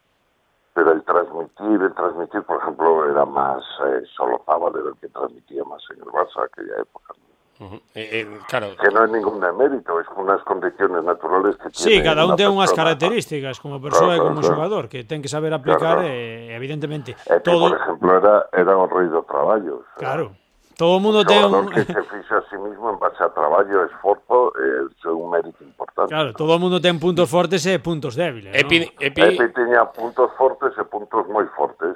pero 0.73 0.91
el 0.91 1.03
transmitir, 1.03 1.81
el 1.81 1.93
transmitir, 1.93 2.41
por 2.43 2.61
ejemplo, 2.61 3.09
era 3.09 3.25
más 3.25 3.63
eh, 3.85 4.03
solo 4.15 4.41
Fábade 4.45 4.79
el 4.79 4.95
que 4.99 5.07
transmitía 5.09 5.63
más 5.63 5.83
en 5.91 5.97
el 5.97 6.09
Barça 6.09 6.45
aquella 6.45 6.81
época. 6.81 7.13
Uh 7.59 7.65
-huh. 7.65 7.81
eh, 7.93 8.09
eh, 8.21 8.39
claro. 8.49 8.75
Que 8.81 8.89
no 8.89 9.05
é 9.05 9.07
ningún 9.07 9.39
demérito, 9.39 10.01
es 10.01 10.07
unas 10.17 10.41
condiciones 10.41 11.03
naturales 11.03 11.55
que 11.57 11.69
sí, 11.69 11.85
tiene. 11.85 12.01
Sí, 12.01 12.03
cada 12.03 12.25
un 12.25 12.35
ten 12.35 12.49
unhas 12.49 12.73
características 12.73 13.61
como 13.61 13.79
persona 13.79 14.17
claro, 14.17 14.25
e 14.25 14.27
como 14.27 14.41
claro, 14.41 14.55
xogador 14.57 14.83
que 14.89 15.05
ten 15.05 15.21
que 15.21 15.29
saber 15.29 15.53
aplicar 15.53 16.01
claro. 16.01 16.09
eh, 16.09 16.57
evidentemente. 16.57 17.13
E 17.29 17.37
que, 17.37 17.45
todo... 17.45 17.69
por 17.69 17.77
exemplo, 17.77 18.09
era 18.17 18.49
era 18.51 18.73
un 18.73 18.89
rei 18.89 19.07
dos 19.07 19.25
traballos. 19.29 19.85
Claro. 20.01 20.33
Eh? 20.33 20.42
Todo 20.77 20.97
o 20.97 20.99
mundo 20.99 21.23
claro, 21.23 21.49
ten 21.49 21.55
un... 21.55 21.69
que 21.69 21.85
se 21.85 22.01
fixa 22.09 22.37
a 22.37 22.43
sí 22.49 22.57
mismo 22.57 22.89
en 22.89 22.97
base 22.97 23.21
a 23.23 23.29
traballo, 23.29 23.85
esforzo, 23.85 24.49
é 24.57 24.89
eh, 24.89 25.13
un 25.13 25.29
mérito 25.29 25.63
importante. 25.63 26.09
Claro, 26.09 26.33
todo 26.33 26.55
o 26.55 26.59
mundo 26.59 26.81
ten 26.81 26.97
puntos 26.97 27.29
fortes 27.29 27.61
e 27.69 27.77
puntos 27.77 28.17
débiles, 28.17 28.57
Epi, 28.57 28.79
no? 28.81 28.85
Epi... 28.97 29.21
Epi 29.21 29.47
tiña 29.53 29.85
puntos 29.93 30.33
fortes 30.33 30.73
e 30.73 30.83
puntos 30.89 31.29
moi 31.29 31.45
fortes. 31.53 31.93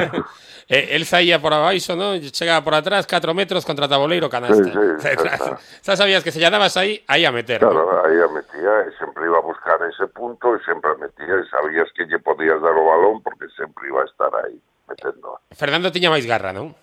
eh, 0.72 0.96
el 0.96 1.04
saía 1.04 1.36
por 1.36 1.52
abaixo, 1.52 1.92
¿no? 1.92 2.16
Chegaba 2.32 2.64
por 2.64 2.72
atrás, 2.72 3.04
4 3.04 3.36
metros 3.36 3.68
contra 3.68 3.84
taboleiro 3.84 4.32
canasta. 4.32 4.64
Sí, 4.64 4.72
sí, 4.72 5.12
Xa 5.84 5.96
sabías 5.96 6.24
que 6.24 6.32
se 6.32 6.40
llanabas 6.40 6.76
aí, 6.80 7.04
aí 7.08 7.28
a 7.28 7.32
meter. 7.32 7.60
Claro, 7.60 7.92
¿no? 7.92 8.08
aí 8.08 8.16
a 8.16 8.28
metía, 8.32 8.88
e 8.88 8.90
sempre 8.96 9.28
iba 9.28 9.36
a 9.36 9.44
buscar 9.44 9.76
ese 9.84 10.08
punto, 10.08 10.56
e 10.56 10.58
sempre 10.64 10.90
a 10.90 10.96
metía, 10.96 11.36
e 11.36 11.44
sabías 11.52 11.92
que 11.92 12.08
lle 12.08 12.18
podías 12.24 12.56
dar 12.64 12.72
o 12.72 12.88
balón, 12.88 13.20
porque 13.20 13.52
sempre 13.52 13.92
iba 13.92 14.00
a 14.00 14.08
estar 14.08 14.32
aí, 14.48 14.56
metendo. 14.88 15.36
Fernando 15.52 15.92
tiña 15.92 16.08
máis 16.08 16.24
garra, 16.24 16.56
non? 16.56 16.81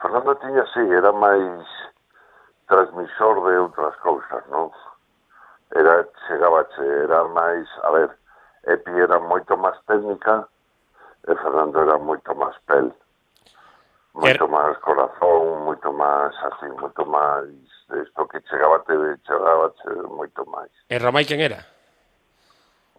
Fernando 0.00 0.36
tiña, 0.36 0.64
sí, 0.74 0.80
era 0.92 1.12
máis 1.12 1.64
transmisor 2.68 3.34
de 3.48 3.58
outras 3.58 3.96
cousas, 4.04 4.42
non? 4.52 4.68
Era, 5.72 6.04
chegabache, 6.28 6.84
era 6.84 7.24
máis, 7.32 7.66
a 7.82 7.90
ver, 7.90 8.10
Epi 8.66 8.90
era 8.90 9.18
moito 9.20 9.56
máis 9.56 9.78
técnica 9.86 10.48
e 11.26 11.32
Fernando 11.34 11.80
era 11.80 11.98
moito 11.98 12.34
máis 12.34 12.56
pel. 12.66 12.90
Moito 14.14 14.44
er... 14.44 14.50
máis 14.50 14.76
corazón, 14.82 15.64
moito 15.64 15.92
máis 15.92 16.34
así, 16.50 16.66
moito 16.74 17.04
máis... 17.06 17.54
Isto 17.86 18.26
que 18.26 18.42
chegaba 18.50 18.82
te, 18.82 18.94
chegaba 19.22 19.70
che, 19.78 19.90
moito 20.10 20.42
máis. 20.50 20.72
E 20.90 20.98
Romai 20.98 21.24
quen 21.24 21.40
era? 21.40 21.75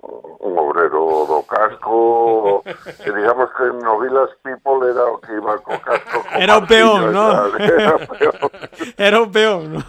un 0.02 0.58
obrero 0.58 1.26
do 1.26 1.44
casco 1.44 2.64
e 2.66 3.10
digamos 3.12 3.50
que 3.58 3.66
no 3.84 4.00
Vilas 4.00 4.30
People 4.44 4.90
era 4.90 5.06
o 5.06 5.20
que 5.20 5.34
iba 5.34 5.58
co 5.60 5.80
casco 5.82 6.24
co 6.24 6.38
era 6.38 6.58
un 6.58 6.68
peón, 6.72 7.14
¿no? 7.14 7.58
era, 7.58 7.98
peón. 7.98 8.52
era 8.98 9.22
un 9.22 9.32
peón, 9.32 9.74
¿no? 9.74 9.84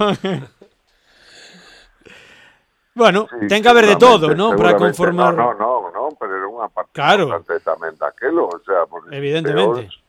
Bueno, 2.99 3.29
sí, 3.31 3.47
ten 3.47 3.62
que 3.62 3.68
haber 3.68 3.87
de 3.87 3.94
todo, 3.94 4.35
¿no? 4.35 4.57
Para 4.57 4.75
conformar... 4.77 5.33
No, 5.33 5.55
no, 5.55 5.88
no, 5.92 6.09
pero 6.18 6.35
era 6.35 6.49
unha 6.51 6.66
parte 6.66 6.99
claro. 6.99 7.31
importante 7.31 7.62
tamén 7.62 7.94
daquelo, 7.94 8.51
o 8.51 8.59
sea, 8.66 8.90
porque 8.90 9.14
evidentemente. 9.14 9.87
Peor, 9.87 10.03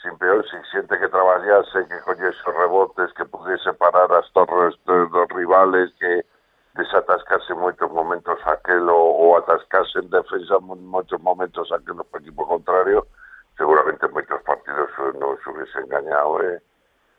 sin 0.00 0.16
peor, 0.16 0.40
sin 0.48 0.64
xente 0.72 0.96
que 0.96 1.12
traballase, 1.12 1.84
que 1.84 2.00
collese 2.00 2.40
rebotes, 2.48 3.12
que 3.12 3.28
pudiese 3.28 3.76
parar 3.76 4.08
as 4.16 4.24
torres 4.32 4.72
dos 4.88 5.28
rivales, 5.36 5.92
que 6.00 6.24
desatascase 6.80 7.52
moitos 7.54 7.90
momentos 7.92 8.40
aquelo 8.46 8.96
ou 8.96 9.36
atascase 9.36 10.00
en 10.00 10.08
defensa 10.08 10.56
en 10.56 10.80
moitos 10.88 11.20
momentos 11.20 11.68
aquelo 11.72 12.04
pro 12.08 12.20
equipo 12.20 12.46
contrario, 12.48 13.06
seguramente 13.56 14.08
moitos 14.08 14.40
partidos 14.48 14.88
non 15.20 15.36
se 15.44 15.46
hubiesen 15.52 15.84
engañado, 15.84 16.40
eh? 16.40 16.56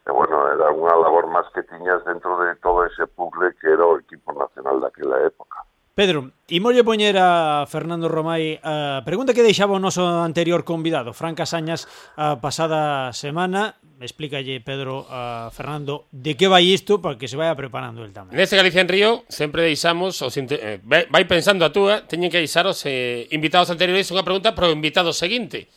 E 0.01 0.09
bueno, 0.09 0.49
era 0.49 0.73
unha 0.73 0.97
labor 0.97 1.29
máis 1.29 1.45
que 1.53 1.61
tiñas 1.69 2.01
dentro 2.09 2.41
de 2.41 2.57
todo 2.57 2.89
ese 2.89 3.05
puzzle 3.05 3.53
que 3.61 3.69
era 3.69 3.85
o 3.85 4.01
equipo 4.01 4.33
nacional 4.33 4.81
daquela 4.81 5.21
época. 5.21 5.61
Pedro, 5.93 6.31
imolle 6.47 6.87
poñer 6.87 7.19
a 7.19 7.67
Fernando 7.67 8.07
Romai 8.07 8.63
a 8.63 9.03
pregunta 9.03 9.35
que 9.35 9.43
deixaba 9.43 9.75
o 9.75 9.83
noso 9.83 10.07
anterior 10.07 10.63
convidado, 10.63 11.11
Fran 11.11 11.35
Casañas, 11.35 11.83
a 12.15 12.39
pasada 12.39 13.11
semana. 13.11 13.75
Explícalle, 13.99 14.63
Pedro, 14.63 15.05
a 15.11 15.51
Fernando, 15.53 16.07
de 16.09 16.33
que 16.39 16.47
vai 16.47 16.63
isto 16.63 17.03
para 17.03 17.19
que 17.19 17.27
se 17.27 17.35
vaya 17.35 17.53
preparando 17.59 18.07
el 18.07 18.15
tamén. 18.15 18.33
Neste 18.33 18.55
Galicia 18.55 18.79
en 18.79 18.87
Río 18.87 19.27
sempre 19.27 19.67
deixamos, 19.67 20.15
os 20.23 20.33
eh, 20.39 20.79
vai 20.87 21.23
pensando 21.27 21.67
a 21.67 21.75
túa, 21.75 22.07
teñen 22.07 22.31
que 22.31 22.39
deixar 22.39 22.65
os 22.65 22.81
eh, 22.87 23.27
invitados 23.35 23.67
anteriores 23.67 24.07
unha 24.15 24.23
pregunta 24.23 24.55
para 24.55 24.71
o 24.71 24.73
invitado 24.73 25.11
seguinte. 25.11 25.67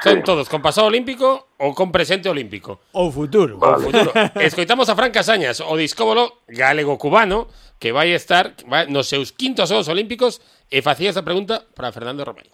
Son 0.00 0.24
todos 0.24 0.48
con 0.48 0.64
pasado 0.64 0.88
olímpico 0.88 1.52
ou 1.60 1.76
con 1.76 1.92
presente 1.92 2.28
olímpico. 2.28 2.80
Ou 2.96 3.12
futuro. 3.12 3.60
Vale. 3.60 3.76
Ou 3.76 3.92
futuro. 3.92 4.10
Escoitamos 4.40 4.88
a 4.88 4.96
Fran 4.96 5.12
Casañas, 5.12 5.60
o 5.60 5.76
discóbolo 5.76 6.44
galego-cubano, 6.48 7.48
que 7.78 7.92
vai 7.92 8.12
estar 8.12 8.52
vai, 8.66 8.86
nos 8.86 9.08
seus 9.08 9.32
quintos 9.32 9.68
Xogos 9.68 9.88
Olímpicos 9.88 10.40
e 10.70 10.80
facía 10.80 11.10
esa 11.10 11.22
pregunta 11.22 11.62
para 11.76 11.92
Fernando 11.92 12.24
Romay. 12.24 12.50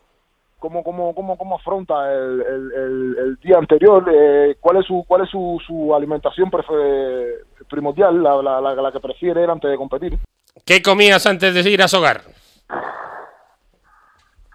cómo, 0.61 0.85
cómo, 0.85 1.15
cómo, 1.15 1.39
cómo 1.39 1.57
afronta 1.57 2.13
el, 2.13 2.41
el, 2.43 2.73
el, 2.73 3.17
el 3.19 3.37
día 3.41 3.57
anterior, 3.57 4.05
eh, 4.13 4.57
cuál 4.61 4.77
es 4.77 4.87
su 4.87 5.05
cuál 5.09 5.23
es 5.23 5.31
su, 5.31 5.59
su 5.67 5.95
alimentación 5.95 6.51
prefe- 6.51 7.45
primordial, 7.69 8.23
la, 8.23 8.43
la, 8.43 8.61
la, 8.61 8.75
la 8.75 8.93
que 8.93 9.01
prefiere 9.01 9.45
él 9.45 9.51
antes 9.51 9.71
de 9.71 9.77
competir. 9.77 10.19
Que 10.67 10.83
comías 10.83 11.25
antes 11.27 11.55
de 11.55 11.71
ir 11.71 11.81
a 11.81 11.89
xogar? 11.89 12.21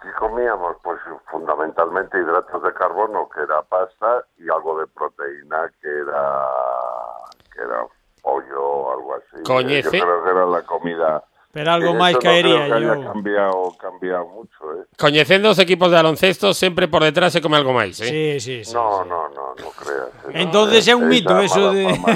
que 0.06 0.12
comíamos? 0.20 0.76
Pues 0.84 1.00
fundamentalmente 1.32 2.16
hidratos 2.16 2.62
de 2.62 2.72
carbono, 2.74 3.28
que 3.34 3.40
era 3.42 3.62
pasta, 3.62 4.24
y 4.38 4.48
algo 4.48 4.78
de 4.78 4.86
proteína, 4.86 5.72
que 5.82 5.88
era 5.88 6.46
que 7.52 7.62
era 7.62 7.82
pollo 8.26 8.58
o 8.58 8.90
algo 8.90 9.10
así. 9.14 9.38
Coñece. 9.46 9.94
Yo 9.98 10.02
creo 10.02 10.24
que 10.24 10.30
era 10.34 10.44
la 10.46 10.62
comida. 10.66 11.22
Pero 11.54 11.70
algo 11.72 11.94
eso 11.94 12.12
no 12.12 12.18
caería 12.18 12.56
creo 12.56 12.66
que 12.66 12.74
haya 12.74 12.94
yo. 13.00 13.12
cambiado, 13.12 13.72
cambiado 13.80 14.26
mucho, 14.26 14.60
¿eh? 14.76 14.84
Coñecendo 14.98 15.50
os 15.54 15.58
equipos 15.62 15.88
de 15.88 15.96
baloncesto 15.96 16.52
sempre 16.52 16.84
por 16.90 17.00
detrás 17.06 17.32
se 17.32 17.40
come 17.40 17.56
algo 17.56 17.72
máis, 17.72 17.96
eh? 18.04 18.10
Sí, 18.10 18.26
sí, 18.42 18.54
sí. 18.66 18.74
no, 18.76 19.00
sí. 19.04 19.08
no, 19.08 19.20
no, 19.32 19.44
no 19.56 19.68
creas. 19.72 20.10
¿eh? 20.28 20.42
Entonces 20.44 20.84
No, 20.84 20.92
é 20.92 20.94
un 21.00 21.04
mito 21.08 21.32
eso 21.40 21.72
de- 21.72 21.88
fama. 21.96 22.12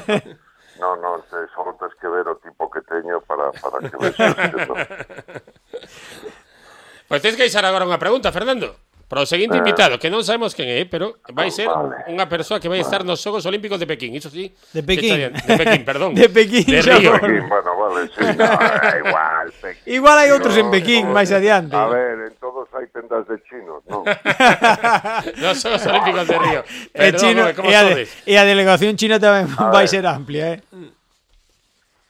No, 0.80 0.96
no, 0.96 1.20
te- 1.28 1.48
solo 1.56 1.72
tienes 1.78 1.96
que 2.00 2.08
ver 2.08 2.24
o 2.28 2.36
tipo 2.40 2.68
que 2.68 2.80
teño 2.84 3.20
para, 3.24 3.48
para 3.52 3.78
que 3.84 3.96
veas. 3.96 4.16
¿no? 4.68 4.74
Pois 7.08 7.22
tens 7.24 7.34
que 7.36 7.42
deixar 7.48 7.64
agora 7.64 7.88
unha 7.88 7.98
pregunta, 7.98 8.28
Fernando. 8.30 8.76
Para 9.10 9.22
o 9.22 9.26
seguinte 9.26 9.56
eh, 9.56 9.58
invitado, 9.58 9.98
que 9.98 10.06
non 10.06 10.22
sabemos 10.22 10.54
quen 10.54 10.70
é, 10.70 10.86
pero 10.86 11.18
vai 11.34 11.50
ah, 11.50 11.56
ser 11.58 11.66
vale, 11.66 12.06
unha 12.14 12.30
persoa 12.30 12.62
que 12.62 12.70
vai 12.70 12.78
estar 12.78 13.02
nos 13.02 13.18
Xogos 13.18 13.42
Olímpicos 13.42 13.82
de 13.82 13.90
Pequín, 13.90 14.14
iso 14.14 14.30
sí. 14.30 14.54
De 14.70 14.86
Pequín. 14.86 15.18
Bien, 15.18 15.34
de 15.34 15.54
Pequín, 15.58 15.82
perdón. 15.82 16.14
De 16.22 16.30
Pequín. 16.30 16.62
De 16.62 16.78
Río. 16.78 17.18
De 17.18 17.18
Pequín, 17.18 17.42
bueno, 17.50 17.70
vale, 17.74 18.06
sí, 18.06 18.22
no, 18.22 18.46
igual. 19.02 19.46
Pequín, 19.58 19.82
igual 19.98 20.14
hai 20.14 20.30
outros 20.30 20.54
no, 20.54 20.62
en 20.62 20.66
Pequín, 20.70 21.10
máis 21.10 21.34
adiante. 21.34 21.74
A 21.74 21.90
ver, 21.90 22.30
en 22.30 22.34
todos 22.38 22.70
hai 22.70 22.86
tendas 22.94 23.26
de 23.26 23.34
chinos, 23.50 23.82
non? 23.90 24.06
nos 25.42 25.58
Xogos 25.58 25.82
Olímpicos 25.90 26.30
de 26.30 26.36
Río. 26.38 26.60
Perdón, 26.94 27.18
chino, 27.18 27.42
como 27.50 27.66
e, 27.66 27.74
a, 27.74 27.82
de, 27.82 28.06
e 28.06 28.34
a 28.38 28.46
delegación 28.46 28.94
china 28.94 29.18
tamén 29.18 29.50
a 29.58 29.74
vai 29.74 29.90
ser 29.90 30.06
amplia, 30.06 30.54
eh? 30.54 30.58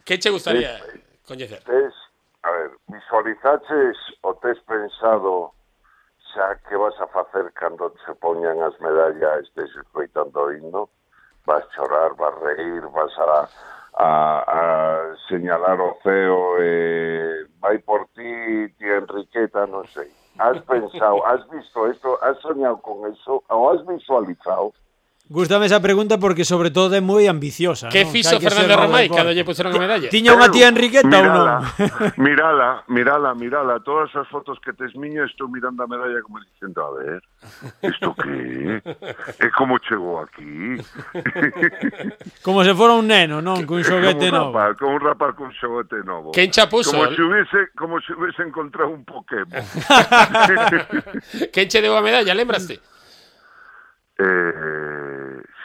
Que 0.05 0.21
che 0.21 0.29
gustaría 0.29 0.77
coñecer? 1.25 1.65
Tes, 1.65 1.97
a 2.45 2.53
ver, 2.53 2.77
visualizaches 2.93 3.97
o 4.21 4.37
tes 4.37 4.61
pensado 4.69 5.57
xa 6.33 6.57
que 6.69 6.77
vas 6.77 6.99
a 7.01 7.07
facer 7.09 7.53
cando 7.53 7.93
se 8.07 8.15
poñan 8.15 8.63
as 8.63 8.79
medallas 8.81 9.45
este 9.45 9.65
escoitando 9.65 10.41
o 10.41 10.53
himno 10.53 10.89
vas 11.47 11.65
chorar, 11.75 12.15
vas 12.15 12.35
reír, 12.41 12.87
vas 12.89 13.19
a, 13.19 13.49
a, 13.95 14.09
a 14.47 15.17
señalar 15.29 15.81
o 15.81 15.97
ceo, 16.03 16.57
eh, 16.61 17.47
vai 17.61 17.79
por 17.79 18.07
ti, 18.15 18.69
ti 18.79 18.85
Enriqueta, 18.87 19.67
non 19.67 19.85
sei. 19.87 20.11
Has 20.39 20.59
pensado, 20.65 21.25
has 21.27 21.43
visto 21.51 21.91
isto, 21.91 22.19
has 22.23 22.39
soñado 22.41 22.79
con 22.79 23.05
eso, 23.11 23.43
ou 23.49 23.71
has 23.71 23.85
visualizado 23.87 24.73
Gústame 25.31 25.67
esa 25.67 25.79
pregunta 25.79 26.19
porque 26.19 26.45
sobre 26.45 26.75
todo 26.75 26.91
é 26.91 26.99
moi 26.99 27.31
ambiciosa. 27.31 27.87
Que 27.87 28.03
fixo 28.03 28.35
hai 28.35 28.43
que 28.43 28.51
Fernando 28.51 28.75
no 28.75 28.83
Romay 28.83 29.07
cando 29.07 29.31
lle 29.31 29.47
puseron 29.47 29.71
a 29.71 29.79
medalla? 29.79 30.11
Tiña 30.11 30.35
unha 30.35 30.51
tía 30.51 30.67
Enriqueta 30.67 31.07
ou 31.07 31.31
non? 31.31 31.63
Mirala, 32.19 32.83
mirala, 32.91 33.31
mirala. 33.39 33.79
Todas 33.79 34.11
as 34.19 34.27
fotos 34.27 34.59
que 34.59 34.75
tes 34.75 34.91
miña 34.99 35.23
estou 35.31 35.47
mirando 35.47 35.87
a 35.87 35.87
medalla 35.87 36.19
como 36.27 36.43
dicindo, 36.43 36.83
a 36.83 36.91
ver, 36.99 37.23
isto 37.79 38.11
que 38.19 38.83
é? 38.83 39.47
Como 39.55 39.79
chegou 39.79 40.19
aquí? 40.19 40.83
Como 42.43 42.67
se 42.67 42.75
fora 42.75 42.99
un 42.99 43.07
neno, 43.07 43.39
non? 43.39 43.63
Cun 43.63 43.87
xoguete 43.87 44.35
como 44.35 44.51
un 44.51 44.51
novo. 44.51 44.59
rapaz, 44.59 44.75
como 44.83 44.93
un 44.99 45.03
rapaz 45.07 45.31
con 45.39 45.55
xoguete 45.55 46.03
novo. 46.03 46.35
Quen 46.35 46.51
cha 46.51 46.67
puso? 46.67 46.91
Como 46.91 47.07
se 47.07 47.23
hubiese, 47.23 47.71
como 47.79 48.03
se 48.03 48.19
hubiese 48.19 48.43
encontrado 48.43 48.91
un 48.91 49.07
Pokémon. 49.07 49.63
Quen 51.55 51.71
che 51.71 51.79
deu 51.79 51.95
a 51.95 52.03
medalla, 52.03 52.35
lembraste? 52.35 52.83
eh, 54.21 55.10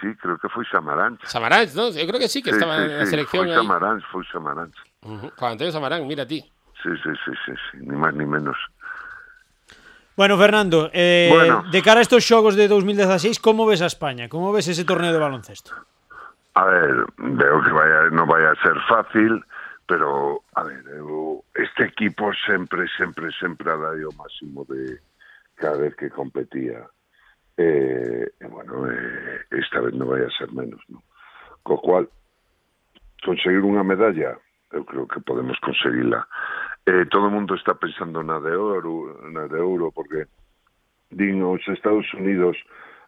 sí, 0.05 0.15
creo 0.21 0.37
que 0.37 0.49
foi 0.49 0.65
Samaranch. 0.69 1.25
Samaranch, 1.25 1.73
¿no? 1.73 1.89
Eu 1.89 2.05
creo 2.05 2.19
que 2.21 2.29
sí, 2.29 2.41
que 2.45 2.51
Sí, 2.53 2.57
estaba 2.61 2.77
sí, 2.77 2.83
en 2.85 2.97
la 2.99 3.05
sí, 3.05 3.11
selección 3.11 3.47
aí. 3.49 3.55
Samaranch, 3.55 4.03
foi 4.11 4.23
Samaranch. 4.31 4.77
Juan 5.01 5.51
Antonio 5.57 5.71
Samarán, 5.73 6.05
mira 6.05 6.23
a 6.23 6.27
ti. 6.27 6.41
Sí, 6.83 6.89
sí, 7.01 7.09
sí, 7.25 7.31
sí, 7.45 7.53
sí, 7.71 7.77
ni 7.81 7.97
máis 7.97 8.13
ni 8.13 8.25
menos. 8.25 8.57
Bueno, 10.15 10.37
Fernando, 10.37 10.89
eh, 10.93 11.27
Bueno. 11.33 11.63
de 11.69 11.81
cara 11.81 11.99
a 11.99 12.05
estos 12.05 12.23
xogos 12.23 12.55
de 12.55 12.67
2016, 12.69 13.39
como 13.39 13.65
ves 13.65 13.81
a 13.81 13.87
España? 13.89 14.29
Como 14.29 14.53
ves 14.53 14.67
ese 14.69 14.85
torneo 14.85 15.11
de 15.11 15.19
baloncesto? 15.19 15.73
A 16.53 16.63
ver, 16.65 17.05
veo 17.17 17.57
que 17.65 17.71
vaya, 17.75 18.07
non 18.15 18.23
vai 18.29 18.45
a 18.47 18.55
ser 18.63 18.79
fácil, 18.87 19.43
pero, 19.89 20.39
a 20.55 20.63
ver, 20.63 20.87
este 21.59 21.83
equipo 21.91 22.31
sempre, 22.47 22.87
sempre, 22.95 23.27
sempre 23.35 23.67
ha 23.67 23.75
dado 23.75 24.07
máximo 24.15 24.63
de 24.71 25.03
cada 25.59 25.75
vez 25.83 25.91
que 25.99 26.07
competía. 26.09 26.79
e, 27.57 28.31
e 28.39 28.45
bueno, 28.47 28.91
e, 28.91 29.47
esta 29.51 29.81
vez 29.81 29.93
non 29.95 30.11
vai 30.11 30.23
a 30.23 30.31
ser 30.35 30.51
menos, 30.51 30.81
non? 30.91 31.01
Co 31.63 31.79
cual, 31.79 32.05
conseguir 33.23 33.63
unha 33.63 33.87
medalla, 33.87 34.37
eu 34.75 34.83
creo 34.83 35.07
que 35.07 35.23
podemos 35.23 35.57
conseguirla. 35.63 36.27
Eh, 36.85 37.07
todo 37.09 37.27
o 37.27 37.33
mundo 37.33 37.55
está 37.55 37.73
pensando 37.73 38.21
na 38.21 38.37
de 38.43 38.53
ouro, 38.53 39.17
na 39.31 39.47
de 39.47 39.57
ouro, 39.57 39.89
porque 39.89 40.27
din 41.09 41.41
os 41.41 41.63
Estados 41.71 42.05
Unidos 42.13 42.59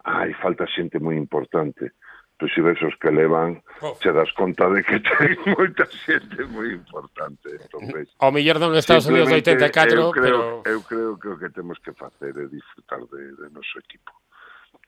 hai 0.07 0.31
falta 0.39 0.65
xente 0.71 0.97
moi 0.97 1.19
importante 1.19 1.91
pois 2.37 2.53
se 2.53 2.61
ves 2.61 2.79
os 2.83 2.95
que 3.01 3.09
levan, 3.09 3.61
oh. 3.81 3.97
che 3.97 4.11
das 4.11 4.31
conta 4.33 4.69
de 4.69 4.83
que 4.83 5.01
ten 5.17 5.33
moita 5.57 5.89
xente 5.89 6.45
moi 6.53 6.69
importante. 6.69 7.49
Entonces, 7.49 8.13
Ao 8.21 8.29
millor 8.29 8.61
non 8.61 8.77
Estados 8.77 9.09
Unidos 9.09 9.33
84, 9.33 9.97
eu 9.97 10.13
creo, 10.13 10.21
pero... 10.21 10.39
Eu 10.69 10.79
creo 10.85 11.11
que 11.17 11.29
o 11.33 11.37
que 11.41 11.49
temos 11.49 11.81
que 11.81 11.97
facer 11.97 12.37
é 12.37 12.45
disfrutar 12.45 13.01
de, 13.09 13.33
de 13.41 13.49
noso 13.49 13.81
equipo 13.81 14.13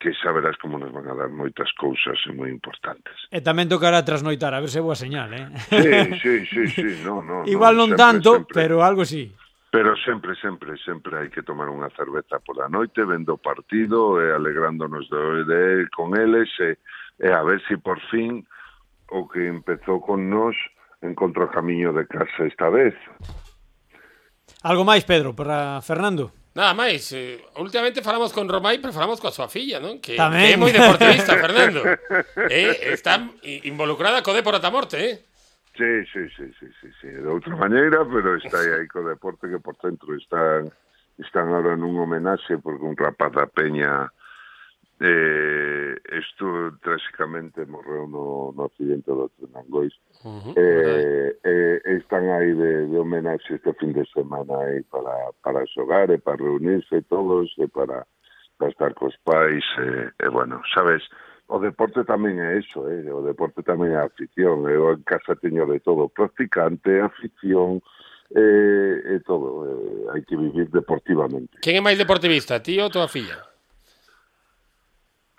que 0.00 0.16
xa 0.16 0.32
verás 0.32 0.56
como 0.56 0.80
nos 0.80 0.88
van 0.88 1.04
a 1.12 1.14
dar 1.14 1.28
moitas 1.28 1.68
cousas 1.76 2.16
e 2.24 2.32
moi 2.32 2.48
importantes. 2.48 3.12
E 3.28 3.44
tamén 3.44 3.68
tocará 3.68 4.00
trasnoitar, 4.00 4.56
a 4.56 4.64
ver 4.64 4.72
se 4.72 4.80
boa 4.80 4.96
señal, 4.96 5.28
eh? 5.36 5.46
Sí, 5.68 6.16
sí, 6.24 6.34
sí, 6.48 6.62
sí, 6.72 6.90
no, 7.04 7.20
no, 7.20 7.44
Igual 7.44 7.76
non 7.76 7.92
sempre, 7.92 8.00
tanto, 8.00 8.30
sempre. 8.40 8.54
pero 8.56 8.80
algo 8.80 9.04
sí. 9.04 9.28
Pero 9.68 9.94
sempre, 10.00 10.34
sempre, 10.40 10.74
sempre 10.82 11.20
hai 11.20 11.28
que 11.28 11.44
tomar 11.44 11.68
unha 11.68 11.92
cerveza 11.92 12.40
pola 12.40 12.66
noite, 12.66 13.04
vendo 13.04 13.36
o 13.36 13.42
partido 13.44 14.18
e 14.18 14.32
alegrándonos 14.32 15.06
de, 15.12 15.44
de 15.44 15.60
con 15.92 16.16
eles 16.16 16.48
e, 16.64 16.80
e 17.20 17.28
a 17.28 17.44
ver 17.44 17.60
si 17.68 17.76
por 17.76 18.00
fin 18.08 18.42
o 19.12 19.28
que 19.28 19.46
empezou 19.46 20.00
con 20.00 20.32
nós 20.32 20.56
encontra 21.04 21.44
o 21.44 21.52
camiño 21.52 21.92
de 21.92 22.08
casa 22.08 22.48
esta 22.48 22.72
vez. 22.72 22.96
Algo 24.64 24.82
máis, 24.82 25.04
Pedro, 25.04 25.36
para 25.36 25.78
Fernando? 25.84 26.39
Nada 26.50 26.74
máis, 26.74 27.06
eh, 27.14 27.38
últimamente 27.62 28.02
falamos 28.02 28.34
con 28.34 28.50
Romai, 28.50 28.82
pero 28.82 28.90
falamos 28.90 29.22
coa 29.22 29.30
súa 29.30 29.46
filla, 29.46 29.78
non? 29.78 30.02
Que, 30.02 30.18
Tamén. 30.18 30.50
que 30.50 30.54
é 30.54 30.58
moi 30.58 30.74
deportivista, 30.74 31.38
Fernando. 31.44 31.86
eh, 32.50 32.90
está 32.90 33.22
involucrada 33.64 34.18
co 34.26 34.34
Depor 34.34 34.58
ata 34.58 34.66
morte, 34.74 34.98
eh? 34.98 35.14
Sí, 35.78 36.04
sí, 36.10 36.26
sí, 36.34 36.50
sí, 36.58 36.66
sí, 36.82 36.88
sí. 37.00 37.08
De 37.08 37.30
outra 37.30 37.54
maneira, 37.54 38.02
pero 38.02 38.34
está 38.34 38.58
aí 38.58 38.82
co 38.90 39.06
deporte 39.06 39.46
que 39.46 39.62
por 39.62 39.78
centro 39.78 40.10
están 40.18 40.74
están 41.22 41.54
ahora 41.54 41.78
nun 41.78 41.94
homenaxe 41.94 42.58
porque 42.58 42.82
un 42.82 42.98
rapaz 42.98 43.30
da 43.30 43.46
peña 43.46 44.10
Eh, 45.00 45.96
isto 46.12 46.76
tráxicamente 46.82 47.64
morreu 47.64 48.06
no, 48.06 48.52
no 48.52 48.64
accidente 48.64 49.08
do 49.08 49.30
Trenangois. 49.30 49.94
Uh 50.22 50.28
-huh, 50.28 50.54
eh, 50.56 51.36
eh, 51.42 51.80
están 51.96 52.28
aí 52.28 52.52
de, 52.52 52.86
de 52.86 52.96
homenaxe 52.98 53.54
este 53.54 53.72
fin 53.80 53.92
de 53.96 54.04
semana 54.12 54.52
aí 54.60 54.82
para, 54.92 55.32
para 55.42 55.64
xogar 55.72 56.10
e 56.10 56.18
para 56.18 56.36
reunirse 56.36 57.00
todos 57.08 57.48
e 57.56 57.66
para, 57.66 58.04
para 58.58 58.68
estar 58.68 58.92
cos 58.92 59.16
pais. 59.24 59.64
E, 59.80 60.12
e 60.20 60.28
bueno, 60.28 60.60
sabes, 60.68 61.02
o 61.48 61.58
deporte 61.58 62.04
tamén 62.04 62.36
é 62.36 62.60
eso, 62.60 62.84
eh? 62.84 63.08
o 63.08 63.24
deporte 63.24 63.64
tamén 63.64 63.96
é 63.96 64.04
afición. 64.04 64.68
Eu 64.68 64.92
en 64.92 65.00
casa 65.08 65.32
teño 65.32 65.64
de 65.64 65.80
todo, 65.80 66.12
practicante, 66.12 67.00
afición, 67.00 67.80
eh, 68.36 69.16
e 69.16 69.20
todo. 69.24 69.64
Eh, 69.64 70.12
hai 70.12 70.22
que 70.28 70.36
vivir 70.36 70.68
deportivamente. 70.70 71.58
Quen 71.64 71.74
é 71.74 71.82
máis 71.82 71.98
deportivista, 71.98 72.60
tío 72.60 72.84
ou 72.84 72.92
tua 72.92 73.08
filla? 73.08 73.49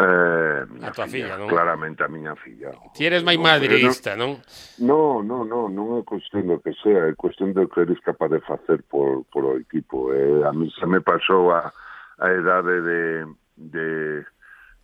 Eh, 0.01 0.65
a 0.81 0.89
tua 0.89 1.05
filla, 1.05 1.37
non? 1.37 1.45
Claramente 1.47 2.01
a 2.01 2.09
miña 2.09 2.33
filla. 2.33 2.73
Ti 2.95 3.05
eres 3.05 3.21
máis 3.21 3.37
madridista, 3.37 4.17
non? 4.17 4.41
Non, 4.81 5.21
non, 5.29 5.45
non, 5.45 5.69
non 5.77 5.99
é 5.99 6.01
cuestión 6.01 6.49
do 6.49 6.57
que 6.57 6.73
sea, 6.81 7.05
é 7.05 7.13
cuestión 7.13 7.53
do 7.53 7.69
que 7.69 7.85
eres 7.85 8.01
capaz 8.01 8.33
de 8.33 8.41
facer 8.41 8.81
por, 8.89 9.29
por 9.29 9.45
o 9.45 9.61
equipo. 9.61 10.09
Eh, 10.09 10.41
a 10.41 10.49
mí 10.57 10.73
se 10.73 10.87
me 10.89 11.05
pasou 11.05 11.53
a, 11.53 11.69
a 12.17 12.27
edade 12.33 12.81
de, 12.81 13.29
de, 13.57 14.25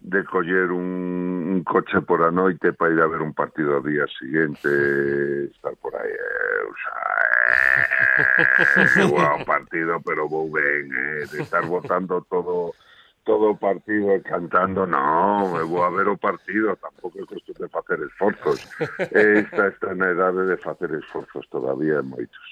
de 0.06 0.21
coller 0.30 0.69
un, 0.69 0.86
un 1.56 1.63
coche 1.63 2.01
por 2.06 2.21
a 2.21 2.30
noite 2.30 2.73
para 2.73 2.93
ir 2.93 3.01
a 3.01 3.10
ver 3.10 3.25
un 3.25 3.34
partido 3.34 3.82
ao 3.82 3.82
día 3.82 4.06
seguinte, 4.21 4.69
estar 5.49 5.73
por 5.82 5.95
aí, 5.97 6.13
eh, 6.13 6.62
o 6.67 6.75
sea, 6.77 7.01
eh, 9.01 9.08
wow, 9.10 9.41
partido, 9.45 9.97
pero 10.06 10.30
vou 10.30 10.51
ben, 10.51 10.91
eh, 10.93 11.25
de 11.32 11.41
estar 11.41 11.65
votando 11.65 12.21
todo 12.30 12.75
todo 13.27 13.51
o 13.51 13.57
partido 13.57 14.23
cantando, 14.23 14.87
non, 14.87 15.59
eu 15.59 15.67
vou 15.67 15.83
a 15.83 15.91
ver 15.91 16.07
o 16.07 16.17
partido, 16.17 16.79
tampouco 16.79 17.19
é 17.19 17.25
custo 17.27 17.51
de 17.51 17.67
facer 17.67 17.99
esforzos. 17.99 18.63
Esta 19.11 19.67
está 19.67 19.93
na 19.93 20.15
idade 20.15 20.47
de 20.47 20.55
facer 20.55 20.95
esforzos, 20.95 21.43
todavía 21.51 22.01
moitos. 22.01 22.47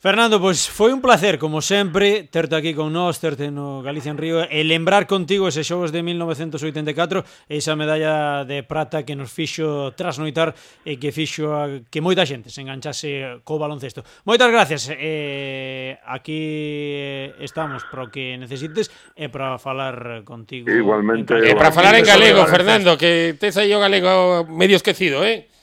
Fernando, 0.00 0.40
pois 0.40 0.64
foi 0.64 0.96
un 0.96 1.04
placer, 1.04 1.36
como 1.36 1.60
sempre, 1.60 2.24
terte 2.24 2.56
aquí 2.56 2.72
con 2.72 2.88
nós, 2.88 3.20
terte 3.20 3.52
no 3.52 3.84
Galicia 3.84 4.08
en 4.08 4.16
Río 4.16 4.40
e 4.48 4.64
lembrar 4.64 5.04
contigo 5.04 5.44
ese 5.52 5.60
xogos 5.60 5.92
de 5.92 6.00
1984 6.00 7.20
esa 7.52 7.76
medalla 7.76 8.48
de 8.48 8.64
prata 8.64 9.04
que 9.04 9.12
nos 9.12 9.28
fixo 9.28 9.92
trasnoitar 9.92 10.56
e 10.88 10.96
que 10.96 11.12
fixo 11.12 11.52
a, 11.52 11.84
que 11.92 12.00
moita 12.00 12.24
xente 12.24 12.48
se 12.48 12.64
enganchase 12.64 13.44
co 13.44 13.60
baloncesto. 13.60 14.00
Moitas 14.24 14.48
gracias. 14.48 14.88
Eh, 14.88 16.00
aquí 16.08 17.28
estamos 17.36 17.84
para 17.84 18.08
o 18.08 18.08
que 18.08 18.40
necesites 18.40 18.88
e 19.12 19.28
para 19.28 19.60
falar 19.60 20.24
contigo. 20.24 20.72
Igualmente. 20.72 21.36
E 21.44 21.52
para 21.52 21.76
falar 21.76 21.92
en 22.00 22.08
galego, 22.08 22.48
Fernando, 22.48 22.96
que 22.96 23.36
tes 23.36 23.52
aí 23.60 23.68
o 23.76 23.84
galego 23.84 24.48
medio 24.48 24.80
esquecido, 24.80 25.20
eh? 25.28 25.59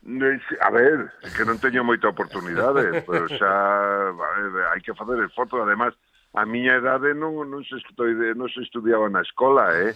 A 0.00 0.70
ver, 0.70 1.12
que 1.36 1.44
non 1.44 1.60
teño 1.60 1.84
moita 1.84 2.08
oportunidade, 2.08 2.88
pero 3.08 3.28
xa 3.28 3.52
a 4.08 4.12
ver, 4.16 4.72
hai 4.72 4.80
que 4.80 4.96
facer 4.96 5.20
esforzo, 5.28 5.60
además 5.60 5.92
a 6.32 6.48
miña 6.48 6.80
idade 6.80 7.12
non 7.12 7.36
non 7.52 7.60
se 7.68 7.76
estoi 7.76 8.16
non 8.32 8.48
se 8.48 8.64
estudiaba 8.64 9.12
na 9.12 9.20
escola, 9.20 9.68
eh? 9.76 9.92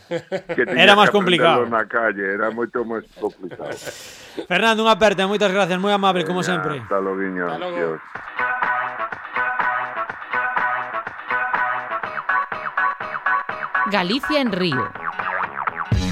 Que 0.52 0.68
era 0.76 0.92
máis 0.92 1.08
complicado. 1.08 1.64
Na 1.64 1.88
calle, 1.88 2.20
era 2.20 2.52
moito 2.52 2.84
máis 2.84 3.08
complicado. 3.16 3.72
Fernando, 4.50 4.84
unha 4.84 4.92
aperta, 4.92 5.24
moitas 5.24 5.48
gracias, 5.48 5.80
moi 5.80 5.94
amable 5.96 6.28
como 6.28 6.44
sempre. 6.44 6.84
Hasta 6.84 7.00
logo, 7.00 7.24
guiño. 7.24 7.48
Hasta 7.48 7.64
logo. 7.64 7.96
Galicia 13.88 14.40
en 14.42 14.52
Río 14.52 15.03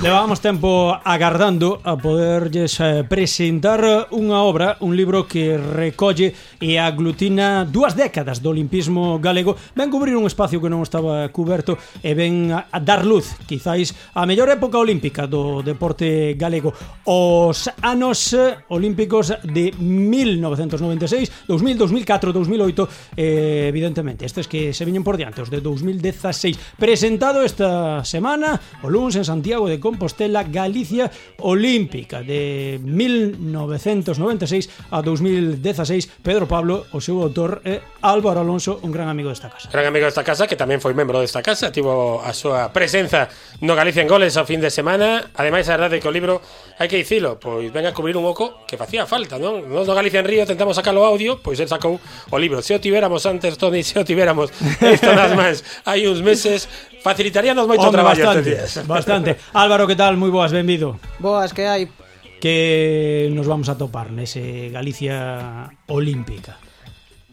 Levábamos 0.03 0.41
tempo 0.41 0.99
agardando 1.05 1.79
a 1.85 1.95
poderlles 1.95 2.75
eh, 2.83 3.07
presentar 3.07 4.11
unha 4.11 4.43
obra, 4.43 4.75
un 4.83 4.99
libro 4.99 5.31
que 5.31 5.55
recolle 5.55 6.35
e 6.59 6.75
aglutina 6.75 7.63
dúas 7.63 7.95
décadas 7.95 8.43
do 8.43 8.51
olimpismo 8.51 9.23
galego, 9.23 9.55
Ven 9.79 9.95
cubrir 9.95 10.19
un 10.19 10.27
espacio 10.27 10.59
que 10.59 10.67
non 10.67 10.83
estaba 10.83 11.31
cuberto 11.31 11.79
e 12.03 12.19
ben 12.19 12.51
a, 12.51 12.67
a 12.75 12.83
dar 12.83 13.07
luz, 13.07 13.31
quizáis, 13.47 13.95
a 14.19 14.27
mellor 14.27 14.51
época 14.51 14.75
olímpica 14.75 15.31
do 15.31 15.63
deporte 15.63 16.35
galego. 16.35 16.75
Os 17.07 17.71
anos 17.79 18.35
eh, 18.35 18.59
olímpicos 18.75 19.31
de 19.47 19.71
1996, 19.71 21.47
2000, 21.47 21.79
2004, 21.79 22.35
2008, 22.35 23.23
eh, 23.23 23.71
evidentemente, 23.71 24.27
estes 24.27 24.51
que 24.51 24.75
se 24.75 24.83
viñen 24.83 25.07
por 25.07 25.15
diante, 25.15 25.47
os 25.47 25.51
de 25.51 25.63
2016. 25.63 26.75
Presentado 26.75 27.47
esta 27.47 28.03
semana, 28.03 28.59
o 28.83 28.91
Luns 28.91 29.15
en 29.15 29.23
Santiago 29.23 29.71
de 29.71 29.79
Compostela, 29.79 29.92
Compostela 29.93 30.43
Galicia 30.45 31.13
Olímpica 31.45 32.23
de 32.23 32.81
1996 32.83 34.71
a 34.91 35.03
2016 35.03 36.09
Pedro 36.25 36.49
Pablo, 36.49 36.87
o 36.97 37.01
seu 37.05 37.21
autor 37.21 37.61
é 37.69 37.85
Álvaro 38.01 38.41
Alonso, 38.41 38.81
un 38.81 38.89
gran 38.89 39.13
amigo 39.13 39.29
desta 39.29 39.53
casa. 39.53 39.69
Gran 39.69 39.85
amigo 39.85 40.09
desta 40.09 40.25
casa 40.25 40.49
que 40.49 40.57
tamén 40.57 40.81
foi 40.81 40.97
membro 40.97 41.21
desta 41.21 41.45
casa 41.45 41.69
tivo 41.69 42.25
a 42.25 42.33
súa 42.33 42.73
presenza 42.73 43.29
no 43.61 43.77
Galicia 43.77 44.01
en 44.01 44.09
Goles 44.09 44.41
ao 44.41 44.49
fin 44.49 44.65
de 44.65 44.73
semana. 44.73 45.29
Ademais 45.37 45.69
a 45.69 45.77
verdade 45.77 46.01
que 46.01 46.09
o 46.09 46.15
libro, 46.15 46.41
hai 46.81 46.89
que 46.89 46.97
dicilo 46.97 47.37
pois 47.37 47.69
ven 47.69 47.85
a 47.85 47.93
cubrir 47.93 48.17
un 48.17 48.25
oco 48.25 48.65
que 48.65 48.81
facía 48.81 49.05
falta 49.05 49.37
non? 49.37 49.69
Nos 49.69 49.85
no 49.85 49.93
Galicia 49.93 50.25
en 50.25 50.27
Río 50.27 50.49
tentamos 50.49 50.73
sacar 50.73 50.97
o 50.97 51.05
audio 51.05 51.37
pois 51.45 51.61
el 51.61 51.69
sacou 51.69 52.01
o 52.01 52.37
libro. 52.41 52.65
Se 52.65 52.73
o 52.73 52.81
tiveramos 52.81 53.29
antes, 53.29 53.61
Tony 53.61 53.85
se 53.85 54.01
o 54.01 54.09
tiveramos 54.09 54.49
isto 54.81 55.13
nas 55.21 55.37
máis 55.37 55.61
hai 55.85 56.09
uns 56.09 56.25
meses 56.25 56.65
Facilitaríanos 57.03 57.67
moito 57.67 57.83
Hombre, 57.83 57.99
traballo 57.99 58.23
bastante, 58.23 58.51
días. 58.55 58.87
Bastante. 58.87 59.31
Álvaro, 59.59 59.91
que 59.91 59.99
tal? 59.99 60.15
Moi 60.15 60.31
boas, 60.31 60.55
benvido. 60.55 61.03
Boas, 61.19 61.51
que 61.51 61.67
hai? 61.67 61.91
Que 62.39 63.27
nos 63.35 63.51
vamos 63.51 63.67
a 63.67 63.75
topar 63.75 64.15
nese 64.15 64.71
Galicia 64.71 65.67
Olímpica. 65.91 66.63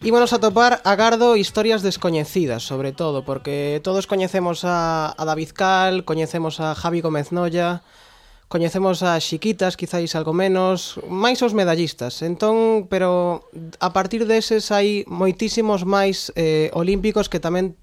Ímonos 0.01 0.34
a 0.34 0.39
topar 0.41 0.82
a 0.82 0.93
gardo 0.95 1.38
historias 1.38 1.86
descoñecidas, 1.86 2.63
sobre 2.63 2.97
todo, 2.97 3.21
porque 3.21 3.77
todos 3.84 4.08
coñecemos 4.08 4.65
a, 4.65 5.13
a 5.13 5.23
David 5.25 5.53
Cal, 5.53 6.01
coñecemos 6.01 6.58
a 6.60 6.73
Javi 6.73 7.01
Gómez 7.01 7.32
Noya, 7.32 7.84
coñecemos 8.47 9.03
a 9.03 9.19
Xiquitas, 9.19 9.77
quizáis 9.77 10.15
algo 10.15 10.34
menos, 10.34 10.97
máis 11.05 11.45
os 11.45 11.53
medallistas. 11.53 12.25
Entón, 12.25 12.89
pero 12.89 13.45
a 13.77 13.93
partir 13.93 14.25
deses 14.25 14.73
hai 14.73 15.05
moitísimos 15.05 15.86
máis 15.86 16.34
eh, 16.34 16.73
olímpicos 16.73 17.29
que 17.29 17.38
tamén 17.38 17.77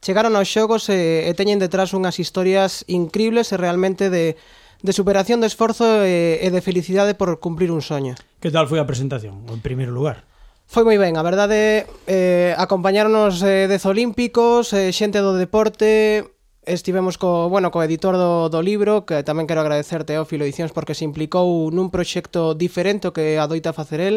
chegaron 0.00 0.34
aos 0.34 0.48
xogos 0.50 0.86
e, 0.88 1.26
e 1.26 1.32
teñen 1.34 1.58
detrás 1.62 1.94
unhas 1.94 2.18
historias 2.22 2.82
incribles 2.86 3.50
e 3.50 3.56
realmente 3.56 4.08
de, 4.08 4.38
de 4.82 4.92
superación 4.92 5.42
de 5.42 5.48
esforzo 5.50 6.04
e, 6.06 6.38
e 6.42 6.48
de 6.50 6.60
felicidade 6.62 7.18
por 7.18 7.42
cumprir 7.42 7.74
un 7.74 7.82
soño. 7.82 8.14
Que 8.38 8.54
tal 8.54 8.70
foi 8.70 8.78
a 8.78 8.86
presentación, 8.86 9.42
en 9.50 9.60
primeiro 9.62 9.90
lugar? 9.90 10.28
Foi 10.68 10.84
moi 10.84 11.00
ben, 11.00 11.16
a 11.16 11.24
verdade, 11.24 11.88
eh, 12.04 12.52
acompañarnos 12.60 13.40
eh, 13.40 13.66
dez 13.66 13.88
olímpicos, 13.88 14.76
eh, 14.76 14.92
xente 14.92 15.24
do 15.24 15.32
deporte, 15.32 16.28
estivemos 16.68 17.16
co, 17.16 17.48
bueno, 17.48 17.72
co 17.72 17.80
editor 17.80 18.20
do, 18.20 18.52
do 18.52 18.60
libro, 18.60 19.08
que 19.08 19.24
tamén 19.24 19.48
quero 19.48 19.64
agradecer 19.64 20.04
Teófilo 20.04 20.44
Edicións 20.44 20.76
porque 20.76 20.92
se 20.92 21.08
implicou 21.08 21.72
nun 21.72 21.88
proxecto 21.88 22.52
diferente 22.52 23.08
que 23.16 23.40
adoita 23.40 23.72
facer 23.72 24.04
el, 24.04 24.16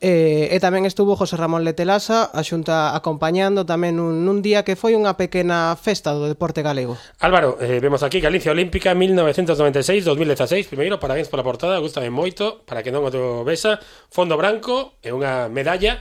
E, 0.00 0.48
e 0.48 0.56
tamén 0.64 0.88
estuvo 0.88 1.12
José 1.12 1.36
Ramón 1.36 1.60
Letelasa 1.60 2.32
a 2.32 2.40
xunta 2.40 2.96
acompañando 2.96 3.68
tamén 3.68 4.00
un, 4.00 4.24
nun 4.24 4.40
día 4.40 4.64
que 4.64 4.72
foi 4.72 4.96
unha 4.96 5.20
pequena 5.20 5.76
festa 5.76 6.16
do 6.16 6.24
deporte 6.24 6.64
galego. 6.64 6.96
Álvaro, 7.20 7.60
eh, 7.60 7.84
vemos 7.84 8.00
aquí 8.00 8.16
Galicia 8.16 8.56
Olímpica 8.56 8.96
1996-2016 8.96 10.72
Primeiro, 10.72 10.96
parabéns 10.96 11.28
pola 11.28 11.44
portada, 11.44 11.76
gustame 11.84 12.08
moito 12.08 12.64
Para 12.64 12.80
que 12.80 12.88
non 12.88 13.04
o 13.04 13.12
te 13.12 13.20
vesa 13.44 13.76
Fondo 14.08 14.40
branco 14.40 14.96
e 15.04 15.12
unha 15.12 15.52
medalla 15.52 16.00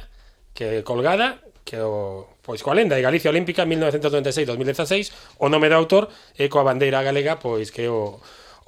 que 0.55 0.79
colgada 0.87 1.43
que 1.67 1.77
o 1.83 2.39
pois 2.41 2.63
coa 2.63 2.73
lenda 2.73 2.95
de 2.97 3.03
Galicia 3.05 3.29
Olímpica 3.29 3.61
1996-2016, 3.67 5.37
o 5.37 5.51
nome 5.53 5.69
do 5.69 5.77
autor 5.77 6.09
e 6.33 6.49
coa 6.49 6.65
bandeira 6.65 7.03
galega 7.05 7.37
pois 7.37 7.69
que 7.69 7.85
o 7.85 8.17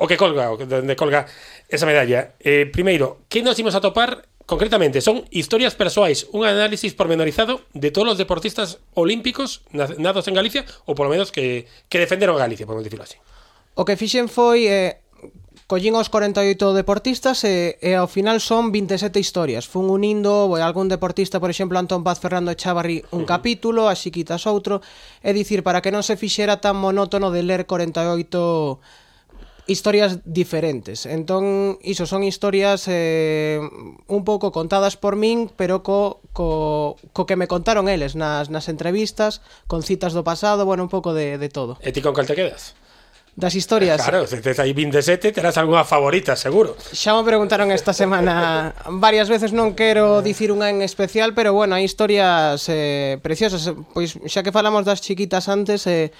o 0.01 0.07
que 0.09 0.17
colga, 0.17 0.49
o 0.49 0.57
que, 0.57 0.65
donde 0.65 0.97
colga 0.97 1.29
esa 1.69 1.85
medalla. 1.85 2.33
Eh, 2.41 2.65
primeiro, 2.65 3.21
que 3.29 3.45
nos 3.45 3.57
imos 3.61 3.77
a 3.77 3.81
topar 3.81 4.25
Concretamente, 4.51 4.99
son 4.99 5.23
historias 5.31 5.79
persoais, 5.79 6.27
un 6.35 6.43
análisis 6.43 6.91
pormenorizado 6.91 7.63
de 7.71 7.87
todos 7.87 8.11
os 8.11 8.19
deportistas 8.19 8.83
olímpicos 8.99 9.63
nados 9.71 10.27
en 10.27 10.35
Galicia, 10.35 10.67
ou 10.83 10.91
polo 10.91 11.07
menos 11.07 11.31
que, 11.31 11.71
que 11.87 12.03
defenderon 12.03 12.35
a 12.35 12.43
Galicia, 12.43 12.67
podemos 12.67 12.83
dicirlo 12.83 13.07
así. 13.07 13.15
O 13.79 13.87
que 13.87 13.95
fixen 13.95 14.27
foi 14.27 14.67
eh, 14.67 14.99
collín 15.71 15.95
os 15.95 16.11
48 16.11 16.75
deportistas 16.75 17.47
e, 17.47 17.79
e 17.79 17.95
ao 17.95 18.11
final 18.11 18.43
son 18.43 18.75
27 18.75 19.23
historias. 19.23 19.71
Fun 19.71 19.87
unindo 19.87 20.51
eh, 20.59 20.59
algún 20.59 20.91
deportista, 20.91 21.39
por 21.39 21.47
exemplo, 21.47 21.79
Antón 21.79 22.03
Paz 22.03 22.19
Fernando 22.19 22.51
Chavarri, 22.51 23.07
un 23.15 23.23
capítulo, 23.23 23.87
a 23.87 23.95
Xiquitas 23.95 24.51
outro, 24.51 24.83
é 25.23 25.31
dicir, 25.31 25.63
para 25.63 25.79
que 25.79 25.95
non 25.95 26.03
se 26.03 26.19
fixera 26.19 26.59
tan 26.59 26.75
monótono 26.75 27.31
de 27.31 27.47
ler 27.47 27.63
48 27.63 28.83
historias 29.71 30.19
diferentes. 30.27 31.07
Entón, 31.07 31.79
iso 31.81 32.05
son 32.05 32.27
historias 32.27 32.85
eh, 32.91 33.57
un 34.07 34.21
pouco 34.27 34.51
contadas 34.51 34.99
por 34.99 35.15
min, 35.15 35.47
pero 35.55 35.81
co, 35.81 36.19
co, 36.35 36.99
co 37.15 37.23
que 37.25 37.39
me 37.39 37.47
contaron 37.47 37.87
eles 37.87 38.19
nas, 38.19 38.51
nas 38.51 38.67
entrevistas, 38.67 39.39
con 39.71 39.81
citas 39.81 40.11
do 40.11 40.27
pasado, 40.27 40.67
bueno, 40.67 40.83
un 40.83 40.91
pouco 40.91 41.15
de, 41.15 41.39
de 41.39 41.49
todo. 41.49 41.79
E 41.79 41.95
ti 41.95 42.03
con 42.03 42.11
cal 42.11 42.27
te 42.27 42.35
quedas? 42.35 42.75
das 43.35 43.55
historias. 43.55 44.01
Claro, 44.01 44.27
se 44.27 44.41
tes 44.41 44.59
aí 44.59 44.73
27 44.73 45.31
terás 45.31 45.55
algunha 45.57 45.87
favorita, 45.87 46.35
seguro. 46.35 46.75
Xa 46.91 47.15
me 47.15 47.23
preguntaron 47.23 47.71
esta 47.71 47.95
semana 47.95 48.75
varias 48.91 49.31
veces, 49.31 49.55
non 49.55 49.71
quero 49.71 50.19
dicir 50.19 50.51
unha 50.51 50.67
en 50.67 50.83
especial, 50.83 51.31
pero 51.31 51.55
bueno, 51.55 51.79
hai 51.79 51.87
historias 51.87 52.67
eh, 52.67 53.23
preciosas. 53.23 53.71
Pois 53.95 54.19
xa 54.27 54.43
que 54.43 54.51
falamos 54.51 54.83
das 54.83 54.99
chiquitas 54.99 55.47
antes, 55.47 55.87
eh, 55.87 56.11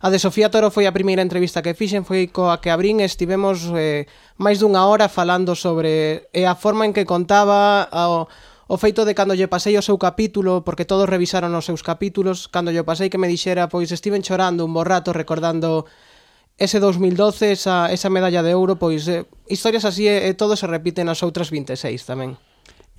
A 0.00 0.08
de 0.08 0.18
Sofía 0.18 0.48
Toro 0.48 0.72
foi 0.72 0.88
a 0.88 0.96
primeira 0.96 1.20
entrevista 1.20 1.60
que 1.60 1.76
fixen, 1.76 2.08
foi 2.08 2.32
coa 2.32 2.56
que 2.64 2.72
abrín, 2.72 3.04
estivemos 3.04 3.68
eh, 3.76 4.08
máis 4.40 4.56
dunha 4.56 4.88
hora 4.88 5.12
falando 5.12 5.52
sobre 5.52 6.24
eh, 6.32 6.48
a 6.48 6.56
forma 6.56 6.88
en 6.88 6.96
que 6.96 7.04
contaba 7.04 7.84
o, 7.92 8.24
o 8.64 8.76
feito 8.80 9.04
de 9.04 9.12
cando 9.12 9.36
lle 9.36 9.44
pasei 9.44 9.76
o 9.76 9.84
seu 9.84 10.00
capítulo, 10.00 10.64
porque 10.64 10.88
todos 10.88 11.04
revisaron 11.04 11.52
os 11.52 11.68
seus 11.68 11.84
capítulos, 11.84 12.48
cando 12.48 12.72
lle 12.72 12.80
pasei 12.80 13.12
que 13.12 13.20
me 13.20 13.28
dixera, 13.28 13.68
pois 13.68 13.92
estiven 13.92 14.24
chorando 14.24 14.64
un 14.64 14.72
bo 14.72 14.88
rato 14.88 15.12
recordando 15.12 15.84
ese 16.56 16.80
2012, 16.80 17.52
esa, 17.52 17.92
esa 17.92 18.08
medalla 18.08 18.40
de 18.40 18.56
ouro, 18.56 18.80
pois 18.80 19.04
eh, 19.04 19.28
historias 19.52 19.84
así 19.84 20.08
eh, 20.08 20.32
eh 20.32 20.34
todo 20.34 20.56
se 20.56 20.64
repite 20.64 21.04
nas 21.04 21.20
outras 21.20 21.52
26 21.52 22.08
tamén. 22.08 22.40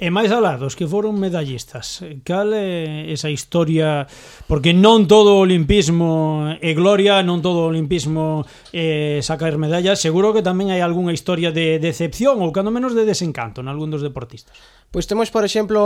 E 0.01 0.09
máis 0.09 0.33
alá 0.33 0.57
dos 0.57 0.73
que 0.73 0.89
foron 0.89 1.13
medallistas, 1.13 2.01
cal 2.25 2.57
é 2.57 3.05
esa 3.13 3.29
historia? 3.29 4.09
Porque 4.49 4.73
non 4.73 5.05
todo 5.05 5.37
o 5.37 5.45
olimpismo 5.45 6.57
é 6.57 6.73
gloria, 6.73 7.21
non 7.21 7.37
todo 7.45 7.61
o 7.61 7.69
olimpismo 7.69 8.41
é 8.73 9.21
sacar 9.21 9.61
medallas. 9.61 10.01
Seguro 10.01 10.33
que 10.33 10.41
tamén 10.41 10.73
hai 10.73 10.81
algunha 10.81 11.13
historia 11.13 11.53
de 11.53 11.77
decepción 11.77 12.41
ou 12.41 12.49
cando 12.49 12.73
menos 12.73 12.97
de 12.97 13.05
desencanto 13.05 13.61
en 13.61 13.69
algún 13.69 13.93
dos 13.93 14.01
deportistas. 14.01 14.57
Pois 14.89 15.05
temos, 15.05 15.29
por 15.29 15.45
exemplo, 15.45 15.77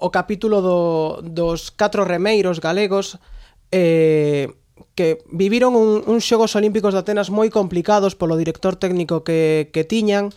o 0.00 0.08
capítulo 0.08 0.64
do, 0.64 0.80
dos 1.20 1.68
catro 1.68 2.08
remeiros 2.08 2.64
galegos 2.64 3.20
eh, 3.68 4.48
que 4.96 5.20
viviron 5.28 5.76
un, 5.76 6.08
uns 6.08 6.24
xogos 6.24 6.56
olímpicos 6.56 6.96
de 6.96 7.04
Atenas 7.04 7.28
moi 7.28 7.52
complicados 7.52 8.16
polo 8.16 8.40
director 8.40 8.80
técnico 8.80 9.28
que, 9.28 9.68
que 9.76 9.84
tiñan, 9.84 10.32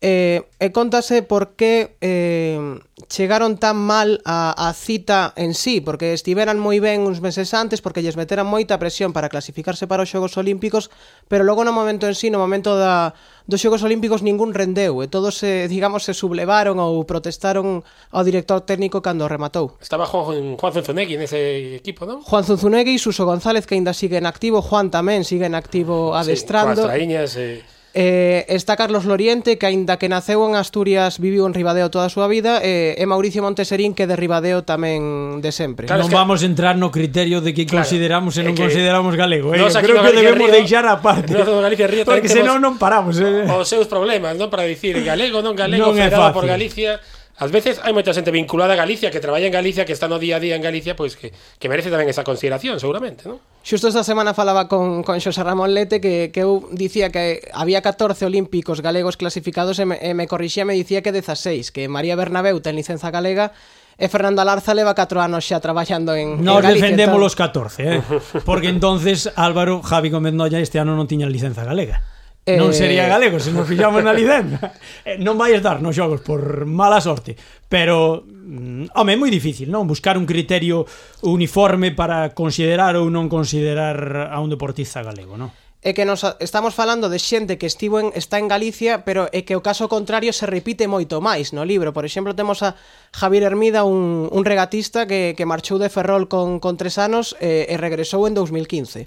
eh, 0.00 0.46
e 0.62 0.70
contase 0.70 1.26
por 1.26 1.58
que 1.58 1.98
eh, 1.98 2.78
chegaron 3.10 3.58
tan 3.58 3.74
mal 3.74 4.22
a, 4.22 4.54
a 4.54 4.70
cita 4.70 5.34
en 5.34 5.58
sí, 5.58 5.82
porque 5.82 6.14
estiveran 6.14 6.62
moi 6.62 6.78
ben 6.78 7.02
uns 7.02 7.18
meses 7.18 7.50
antes, 7.50 7.82
porque 7.82 7.98
lles 7.98 8.14
meteran 8.14 8.46
moita 8.46 8.78
presión 8.78 9.10
para 9.10 9.26
clasificarse 9.26 9.90
para 9.90 10.06
os 10.06 10.10
Xogos 10.10 10.38
Olímpicos, 10.38 10.94
pero 11.26 11.42
logo 11.42 11.66
no 11.66 11.74
momento 11.74 12.06
en 12.06 12.14
sí, 12.14 12.30
no 12.30 12.38
momento 12.38 12.78
da, 12.78 13.18
dos 13.50 13.58
Xogos 13.58 13.82
Olímpicos 13.82 14.22
ningún 14.22 14.54
rendeu, 14.54 15.02
e 15.02 15.10
todos, 15.10 15.34
se, 15.34 15.66
digamos, 15.72 16.06
se 16.06 16.14
sublevaron 16.14 16.78
ou 16.78 17.02
protestaron 17.02 17.82
ao 18.14 18.22
director 18.22 18.62
técnico 18.62 19.02
cando 19.02 19.26
rematou. 19.26 19.74
Estaba 19.82 20.06
Juan, 20.06 20.54
Juan 20.54 20.72
Zunzunegui 20.78 21.18
nese 21.18 21.74
equipo, 21.74 22.06
non? 22.06 22.22
Juan 22.22 22.46
Zunzunegui, 22.46 23.02
Suso 23.02 23.26
González, 23.26 23.66
que 23.66 23.74
ainda 23.74 23.90
sigue 23.90 24.22
en 24.22 24.30
activo, 24.30 24.62
Juan 24.62 24.94
tamén 24.94 25.26
sigue 25.26 25.50
en 25.50 25.58
activo 25.58 26.14
adestrando. 26.14 26.86
Sí, 26.86 26.86
Traíñas, 26.86 27.34
eh... 27.34 27.77
Eh, 27.94 28.44
está 28.48 28.76
Carlos 28.76 29.04
Loriente, 29.06 29.56
que 29.56 29.64
aínda 29.64 29.96
que 29.96 30.12
naceu 30.12 30.44
en 30.44 30.60
Asturias, 30.60 31.16
viviu 31.16 31.48
en 31.48 31.56
Ribadeo 31.56 31.88
toda 31.88 32.06
a 32.06 32.12
súa 32.12 32.28
vida, 32.28 32.60
eh, 32.60 33.00
e 33.00 33.04
Mauricio 33.08 33.40
Monteserín, 33.40 33.96
que 33.96 34.04
de 34.04 34.12
Ribadeo 34.12 34.60
tamén 34.60 35.40
de 35.40 35.48
sempre. 35.56 35.88
Claro, 35.88 36.04
non 36.04 36.12
que... 36.12 36.18
vamos 36.20 36.44
a 36.44 36.46
entrar 36.46 36.76
no 36.76 36.92
criterio 36.92 37.40
de 37.40 37.56
que 37.56 37.64
claro, 37.64 37.88
consideramos 37.88 38.36
e 38.36 38.44
non 38.44 38.52
que... 38.52 38.68
consideramos 38.68 39.16
galego, 39.16 39.56
eh? 39.56 39.64
Nos 39.64 39.72
creo 39.80 40.04
que 40.04 40.12
debemos 40.12 40.52
Río, 40.52 40.58
deixar 40.60 40.84
aparte. 40.84 41.32
parte. 41.32 41.64
Galicia 41.64 41.88
Río, 41.88 42.04
porque 42.04 42.28
senón 42.28 42.60
non 42.60 42.76
paramos, 42.76 43.16
eh. 43.24 43.48
Os 43.48 43.64
seus 43.64 43.88
problemas, 43.88 44.36
non 44.36 44.52
para 44.52 44.68
dicir 44.68 45.00
galego, 45.00 45.40
non 45.40 45.56
galego, 45.56 45.88
non 45.88 45.96
federado 45.96 46.36
por 46.36 46.44
Galicia 46.44 47.00
Ás 47.38 47.54
veces 47.54 47.78
hai 47.86 47.94
moita 47.94 48.10
xente 48.10 48.34
vinculada 48.34 48.74
a 48.74 48.80
Galicia 48.82 49.14
que 49.14 49.22
traballa 49.22 49.46
en 49.46 49.54
Galicia, 49.54 49.86
que 49.86 49.94
está 49.94 50.10
no 50.10 50.18
día 50.18 50.36
a 50.36 50.42
día 50.42 50.58
en 50.58 50.62
Galicia, 50.62 50.98
pois 50.98 51.14
que, 51.14 51.30
que 51.30 51.70
merece 51.70 51.86
tamén 51.86 52.10
esa 52.10 52.26
consideración, 52.26 52.82
seguramente, 52.82 53.30
non? 53.30 53.38
Xusto 53.62 53.86
esta 53.86 54.02
semana 54.02 54.34
falaba 54.34 54.66
con, 54.66 55.06
con 55.06 55.22
Xosé 55.22 55.46
Ramón 55.46 55.70
Lete 55.70 56.02
que, 56.02 56.34
que 56.34 56.42
eu 56.42 56.66
dicía 56.74 57.14
que 57.14 57.46
había 57.54 57.78
14 57.78 58.26
olímpicos 58.26 58.82
galegos 58.82 59.14
clasificados 59.14 59.78
e 59.78 59.86
me, 59.86 60.02
e 60.02 60.18
me 60.18 60.26
corrixía, 60.26 60.66
me 60.66 60.74
dicía 60.74 60.98
que 60.98 61.14
16, 61.14 61.70
que 61.70 61.86
María 61.86 62.18
Bernabeu 62.18 62.58
ten 62.58 62.74
licenza 62.74 63.14
galega 63.14 63.54
e 63.94 64.10
Fernando 64.10 64.42
Alarza 64.42 64.74
leva 64.74 64.98
4 64.98 65.22
anos 65.22 65.46
xa 65.46 65.62
traballando 65.62 66.18
en, 66.18 66.42
Nos 66.42 66.58
en 66.58 66.74
Galicia. 66.74 66.90
defendemos 66.90 67.22
entón. 67.22 67.22
los 67.22 67.34
14, 67.38 67.78
eh? 67.86 68.02
porque 68.42 68.66
entonces 68.66 69.30
Álvaro 69.38 69.78
Javi 69.86 70.10
Gómez 70.10 70.34
Noya 70.34 70.58
este 70.58 70.82
ano 70.82 70.98
non 70.98 71.06
tiña 71.06 71.30
licenza 71.30 71.62
galega. 71.62 72.02
Eh... 72.48 72.56
Non 72.56 72.72
sería 72.72 73.04
galego 73.04 73.36
se 73.36 73.52
nos 73.52 73.68
fixamos 73.68 74.00
na 74.00 74.16
licenda. 74.16 74.56
Eh, 75.04 75.20
non 75.20 75.36
vai 75.36 75.52
estar 75.52 75.84
nos 75.84 75.92
xogos 75.92 76.24
por 76.24 76.64
mala 76.64 77.00
sorte, 77.04 77.36
pero 77.68 78.24
mm, 78.24 78.96
home, 78.96 79.12
é 79.12 79.16
moi 79.20 79.28
difícil, 79.28 79.68
non? 79.68 79.84
Buscar 79.84 80.16
un 80.16 80.24
criterio 80.24 80.88
uniforme 81.20 81.92
para 81.92 82.32
considerar 82.32 82.96
ou 82.96 83.12
non 83.12 83.28
considerar 83.28 84.32
a 84.32 84.36
un 84.40 84.48
deportista 84.48 85.04
galego, 85.04 85.36
non? 85.36 85.52
é 85.78 85.94
que 85.94 86.04
nos 86.04 86.26
estamos 86.42 86.74
falando 86.74 87.06
de 87.06 87.22
xente 87.22 87.54
que 87.54 87.70
estivo 87.70 88.02
en, 88.02 88.10
está 88.18 88.42
en 88.42 88.50
Galicia, 88.50 89.06
pero 89.06 89.30
é 89.30 89.46
que 89.46 89.54
o 89.54 89.62
caso 89.62 89.86
contrario 89.86 90.34
se 90.34 90.48
repite 90.48 90.90
moito 90.90 91.22
máis 91.22 91.54
no 91.54 91.62
libro. 91.62 91.94
Por 91.94 92.02
exemplo, 92.02 92.34
temos 92.34 92.66
a 92.66 92.74
Javier 93.14 93.46
Hermida, 93.46 93.86
un, 93.86 94.26
un 94.26 94.42
regatista 94.42 95.06
que, 95.06 95.38
que 95.38 95.46
marchou 95.46 95.78
de 95.78 95.86
Ferrol 95.86 96.26
con, 96.26 96.58
con 96.58 96.74
tres 96.74 96.98
anos 96.98 97.38
e, 97.38 97.70
e 97.70 97.74
regresou 97.78 98.26
en 98.26 98.34
2015 98.34 99.06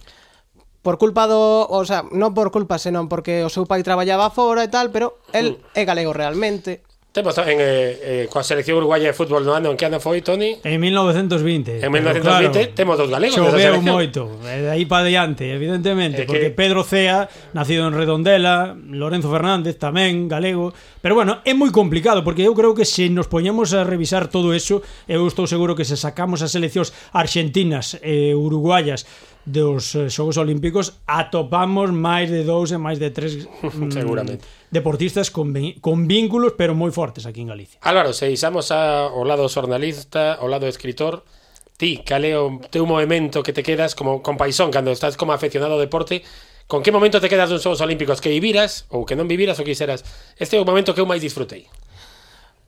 por 0.82 0.98
culpa 0.98 1.28
do, 1.30 1.70
o 1.70 1.86
sea, 1.86 2.04
non 2.10 2.34
por 2.34 2.50
culpa, 2.50 2.82
senón 2.82 3.06
porque 3.06 3.46
o 3.46 3.50
seu 3.54 3.70
pai 3.70 3.86
traballaba 3.86 4.34
fora 4.34 4.66
e 4.66 4.70
tal, 4.70 4.90
pero 4.90 5.22
el 5.32 5.62
mm. 5.62 5.78
é 5.78 5.84
galego 5.86 6.12
realmente. 6.12 6.82
Temos 7.12 7.38
en 7.40 7.60
eh, 7.60 8.24
eh, 8.24 8.28
coa 8.32 8.40
selección 8.40 8.80
uruguaya 8.80 9.12
de 9.12 9.12
fútbol 9.12 9.44
no 9.44 9.52
ano 9.52 9.68
en 9.68 9.76
que 9.76 9.84
ano 9.84 10.00
foi, 10.00 10.24
Toni? 10.24 10.64
En 10.64 10.80
1920. 10.80 11.84
En 11.84 11.92
1920 11.92 12.24
claro, 12.24 12.72
temos 12.72 12.96
dos 12.96 13.12
galegos 13.12 13.36
Choveu 13.36 13.84
moito, 13.84 14.40
eh, 14.48 14.64
de 14.64 14.70
aí 14.72 14.88
pa 14.88 15.04
diante, 15.04 15.52
evidentemente, 15.52 16.24
eh, 16.24 16.26
porque 16.26 16.56
que... 16.56 16.56
Pedro 16.56 16.88
Cea, 16.88 17.28
nacido 17.52 17.84
en 17.84 18.00
Redondela, 18.00 18.80
Lorenzo 18.88 19.28
Fernández 19.28 19.76
tamén, 19.76 20.32
galego, 20.32 20.72
pero 21.04 21.12
bueno, 21.12 21.44
é 21.44 21.52
moi 21.52 21.68
complicado 21.76 22.24
porque 22.24 22.48
eu 22.48 22.56
creo 22.56 22.72
que 22.72 22.88
se 22.88 23.12
nos 23.12 23.28
poñemos 23.28 23.76
a 23.76 23.84
revisar 23.84 24.32
todo 24.32 24.56
eso, 24.56 24.80
eu 25.04 25.28
estou 25.28 25.52
seguro 25.52 25.76
que 25.76 25.84
se 25.84 26.00
sacamos 26.00 26.40
as 26.40 26.56
seleccións 26.56 26.96
argentinas 27.12 28.00
e 28.00 28.32
eh, 28.32 28.40
uruguayas 28.40 29.04
dos 29.46 29.96
eh, 29.96 30.10
Xogos 30.10 30.38
Olímpicos 30.38 31.02
atopamos 31.10 31.90
máis 31.90 32.30
de 32.30 32.46
dous 32.46 32.70
e 32.70 32.78
máis 32.78 33.02
de 33.02 33.10
tres 33.10 33.50
mm, 33.62 33.90
seguramente 33.90 34.46
deportistas 34.72 35.30
con, 35.30 35.52
con 35.82 36.08
vínculos 36.08 36.54
pero 36.56 36.72
moi 36.74 36.90
fortes 36.96 37.28
aquí 37.28 37.44
en 37.44 37.52
Galicia. 37.52 37.78
Álvaro, 37.84 38.16
se 38.16 38.32
isamos 38.32 38.72
a, 38.72 39.12
ao 39.12 39.28
lado 39.28 39.46
xornalista, 39.52 40.40
ao 40.40 40.48
lado 40.48 40.66
escritor, 40.66 41.28
ti, 41.76 42.06
cal 42.06 42.24
é 42.24 42.38
o 42.38 42.62
teu 42.72 42.88
movimento 42.88 43.44
que 43.44 43.52
te 43.52 43.66
quedas 43.66 43.98
como 43.98 44.24
con 44.24 44.38
paisón 44.38 44.70
cando 44.70 44.94
estás 44.94 45.20
como 45.20 45.34
aficionado 45.34 45.76
ao 45.76 45.84
deporte, 45.84 46.24
con 46.72 46.86
que 46.86 46.96
momento 46.96 47.20
te 47.20 47.28
quedas 47.28 47.52
dos 47.52 47.66
Xogos 47.66 47.84
Olímpicos 47.84 48.24
que 48.24 48.32
viviras 48.32 48.88
ou 48.94 49.04
que 49.04 49.18
non 49.18 49.28
viviras 49.28 49.60
ou 49.60 49.68
que 49.68 49.76
quixeras? 49.76 50.08
Este 50.40 50.56
é 50.56 50.62
o 50.62 50.68
momento 50.68 50.96
que 50.96 51.04
eu 51.04 51.10
máis 51.10 51.20
disfrutei 51.20 51.68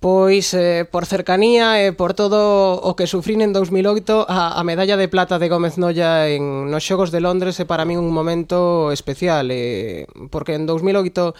pois 0.04 0.54
eh, 0.54 0.84
por 0.84 1.08
cercanía 1.08 1.80
e 1.80 1.88
eh, 1.88 1.91
por 1.95 2.12
todo 2.12 2.76
o 2.76 2.91
que 2.99 3.08
sufrín 3.08 3.39
en 3.39 3.56
2008 3.56 4.28
a, 4.28 4.60
a 4.60 4.62
medalla 4.68 4.99
de 4.99 5.08
plata 5.08 5.39
de 5.39 5.47
Gómez 5.47 5.80
Noya 5.80 6.28
en 6.28 6.68
nos 6.68 6.84
Xogos 6.84 7.08
de 7.08 7.24
Londres 7.24 7.56
é 7.56 7.64
para 7.64 7.88
min 7.88 8.04
un 8.04 8.12
momento 8.12 8.91
especial 8.91 9.47
eh, 9.47 10.04
porque 10.28 10.60
en 10.60 10.68
2008 10.68 11.32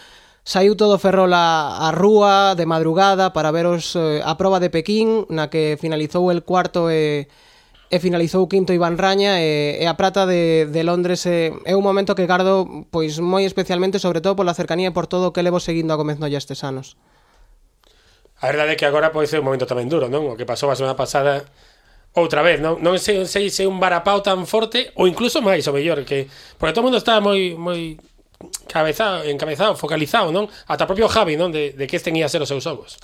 saiu 0.48 0.80
todo 0.80 0.96
Ferrol 0.96 1.36
a, 1.36 1.76
a 1.76 1.92
rúa 1.92 2.56
de 2.56 2.64
madrugada 2.64 3.36
para 3.36 3.52
veros 3.52 4.00
eh, 4.00 4.24
a 4.24 4.32
proba 4.40 4.64
de 4.64 4.72
Pequín 4.72 5.28
na 5.28 5.52
que 5.52 5.76
finalizou 5.76 6.32
el 6.32 6.40
cuarto 6.40 6.88
e 6.88 7.28
eh, 7.28 7.92
e 7.92 8.00
finalizou 8.00 8.48
quinto 8.48 8.72
Iván 8.72 8.96
Raña 8.96 9.44
e, 9.44 9.76
e 9.76 9.84
a 9.84 9.92
prata 10.00 10.24
de, 10.24 10.64
de 10.72 10.82
Londres 10.88 11.28
é, 11.28 11.52
é 11.68 11.76
un 11.76 11.84
momento 11.84 12.16
que 12.16 12.24
gardo 12.24 12.88
pois 12.88 13.20
moi 13.20 13.44
especialmente 13.44 14.00
sobre 14.00 14.24
todo 14.24 14.40
pola 14.40 14.56
cercanía 14.56 14.88
e 14.88 14.96
por 14.96 15.04
todo 15.04 15.28
o 15.28 15.32
que 15.36 15.44
levo 15.44 15.60
seguindo 15.60 15.92
a 15.92 16.00
Gómez 16.00 16.16
Noya 16.16 16.40
estes 16.40 16.64
anos. 16.64 16.96
A 18.44 18.52
verdade 18.52 18.72
é 18.72 18.76
que 18.76 18.84
agora 18.84 19.08
pode 19.08 19.24
ser 19.24 19.40
un 19.40 19.48
momento 19.48 19.64
tamén 19.64 19.88
duro, 19.88 20.12
non? 20.12 20.28
O 20.28 20.36
que 20.36 20.44
pasou 20.44 20.68
a 20.68 20.76
semana 20.76 20.92
pasada 20.92 21.48
outra 22.12 22.44
vez, 22.44 22.60
non? 22.60 22.76
Non 22.84 23.00
sei, 23.00 23.24
sei 23.24 23.48
se 23.48 23.64
un 23.64 23.80
varapau 23.80 24.20
tan 24.20 24.44
forte 24.44 24.92
ou 25.00 25.08
incluso 25.08 25.40
máis, 25.40 25.64
o 25.64 25.72
mellor 25.72 26.04
que 26.04 26.28
porque 26.60 26.76
todo 26.76 26.84
o 26.84 26.86
mundo 26.92 27.00
estaba 27.00 27.24
moi 27.24 27.56
moi 27.56 27.96
cabezado, 28.68 29.24
encabezado, 29.24 29.80
focalizado, 29.80 30.28
non? 30.28 30.44
Ata 30.68 30.84
propio 30.84 31.08
Javi, 31.08 31.40
non? 31.40 31.56
De, 31.56 31.72
de 31.72 31.88
que 31.88 31.96
este 31.96 32.12
ia 32.12 32.28
ser 32.28 32.44
os 32.44 32.52
seus 32.52 32.68
ovos. 32.68 33.00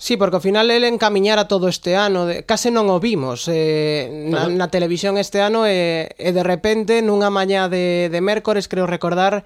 Sí, 0.00 0.16
porque 0.16 0.40
ao 0.40 0.46
final 0.48 0.72
ele 0.72 0.88
encamiñara 0.88 1.52
todo 1.52 1.68
este 1.68 1.92
ano, 1.92 2.24
de, 2.24 2.48
case 2.48 2.72
non 2.72 2.88
o 2.88 2.96
vimos 2.96 3.44
eh, 3.44 4.08
na, 4.08 4.48
na 4.48 4.72
televisión 4.72 5.20
este 5.20 5.44
ano 5.44 5.68
e, 5.68 6.08
e 6.16 6.32
de 6.32 6.40
repente 6.40 7.04
nunha 7.04 7.28
mañá 7.28 7.68
de, 7.68 8.08
de 8.08 8.20
mércores, 8.24 8.72
creo 8.72 8.88
recordar, 8.88 9.44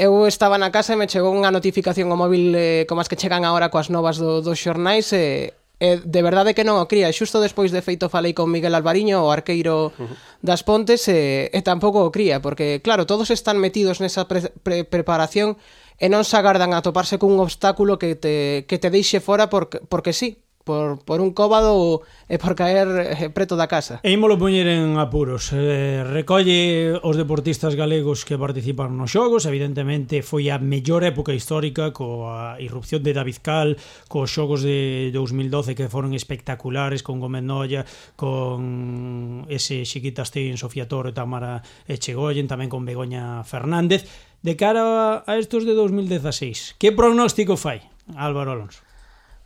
Eu 0.00 0.26
estaba 0.26 0.56
na 0.56 0.72
casa 0.72 0.94
e 0.94 0.96
me 0.96 1.04
chegou 1.04 1.28
unha 1.28 1.52
notificación 1.52 2.08
ao 2.08 2.16
móvil 2.16 2.56
eh, 2.56 2.88
como 2.88 3.04
as 3.04 3.08
que 3.12 3.20
chegan 3.20 3.44
agora 3.44 3.68
coas 3.68 3.92
novas 3.92 4.16
do, 4.16 4.40
dos 4.40 4.56
xornais 4.56 5.12
e, 5.12 5.52
eh, 5.52 6.00
eh, 6.00 6.00
de 6.00 6.20
verdade 6.24 6.56
que 6.56 6.64
non 6.64 6.80
o 6.80 6.88
cría. 6.88 7.12
Xusto 7.12 7.36
despois 7.36 7.68
de 7.68 7.84
feito 7.84 8.08
falei 8.08 8.32
con 8.32 8.48
Miguel 8.48 8.72
Alvariño, 8.72 9.20
o 9.20 9.28
arqueiro 9.28 9.92
uh 9.92 10.00
-huh. 10.00 10.16
das 10.40 10.64
Pontes, 10.64 11.04
e, 11.12 11.52
e 11.52 11.60
tampouco 11.60 12.00
o 12.00 12.08
cría, 12.08 12.40
porque 12.40 12.80
claro, 12.80 13.04
todos 13.04 13.28
están 13.28 13.60
metidos 13.60 14.00
nesa 14.00 14.24
pre, 14.24 14.48
pre, 14.64 14.88
preparación 14.88 15.60
e 16.00 16.08
non 16.08 16.24
se 16.24 16.32
agardan 16.40 16.72
a 16.72 16.80
toparse 16.80 17.20
cun 17.20 17.36
obstáculo 17.36 18.00
que 18.00 18.16
te, 18.16 18.64
que 18.64 18.80
te 18.80 18.88
deixe 18.88 19.20
fora 19.20 19.52
porque, 19.52 19.84
porque 19.84 20.16
sí, 20.16 20.40
por, 20.64 21.02
por 21.04 21.20
un 21.20 21.32
cóbado 21.32 22.02
e 22.28 22.36
por 22.36 22.54
caer 22.54 22.88
eh, 23.16 23.30
preto 23.32 23.56
da 23.56 23.66
casa. 23.66 23.98
E 24.04 24.12
ímolo 24.12 24.36
poñer 24.36 24.68
en 24.68 25.00
apuros. 25.00 25.50
Eh, 25.56 26.04
recolle 26.04 26.94
os 27.00 27.16
deportistas 27.16 27.74
galegos 27.74 28.28
que 28.28 28.36
participaron 28.36 28.96
nos 29.00 29.10
xogos. 29.10 29.48
Evidentemente 29.48 30.20
foi 30.20 30.52
a 30.52 30.60
mellor 30.60 31.02
época 31.02 31.32
histórica 31.32 31.90
coa 31.96 32.60
irrupción 32.60 33.00
de 33.00 33.16
David 33.16 33.40
Cal, 33.40 33.80
cos 34.06 34.28
xogos 34.30 34.60
de 34.60 35.10
2012 35.16 35.72
que 35.72 35.88
foron 35.88 36.12
espectaculares 36.12 37.00
con 37.00 37.18
Gómez 37.18 37.42
Noya, 37.42 37.88
con 38.14 39.46
ese 39.48 39.82
Chiquita 39.88 40.24
Stein, 40.28 40.60
Sofía 40.60 40.86
Toro, 40.86 41.16
Tamara 41.16 41.64
Echegoyen, 41.88 42.46
tamén 42.46 42.68
con 42.68 42.84
Begoña 42.84 43.42
Fernández. 43.48 44.04
De 44.40 44.56
cara 44.56 45.20
a 45.28 45.36
estos 45.36 45.68
de 45.68 45.76
2016, 45.76 46.80
que 46.80 46.96
pronóstico 46.96 47.60
fai 47.60 47.84
Álvaro 48.16 48.56
Alonso? 48.56 48.89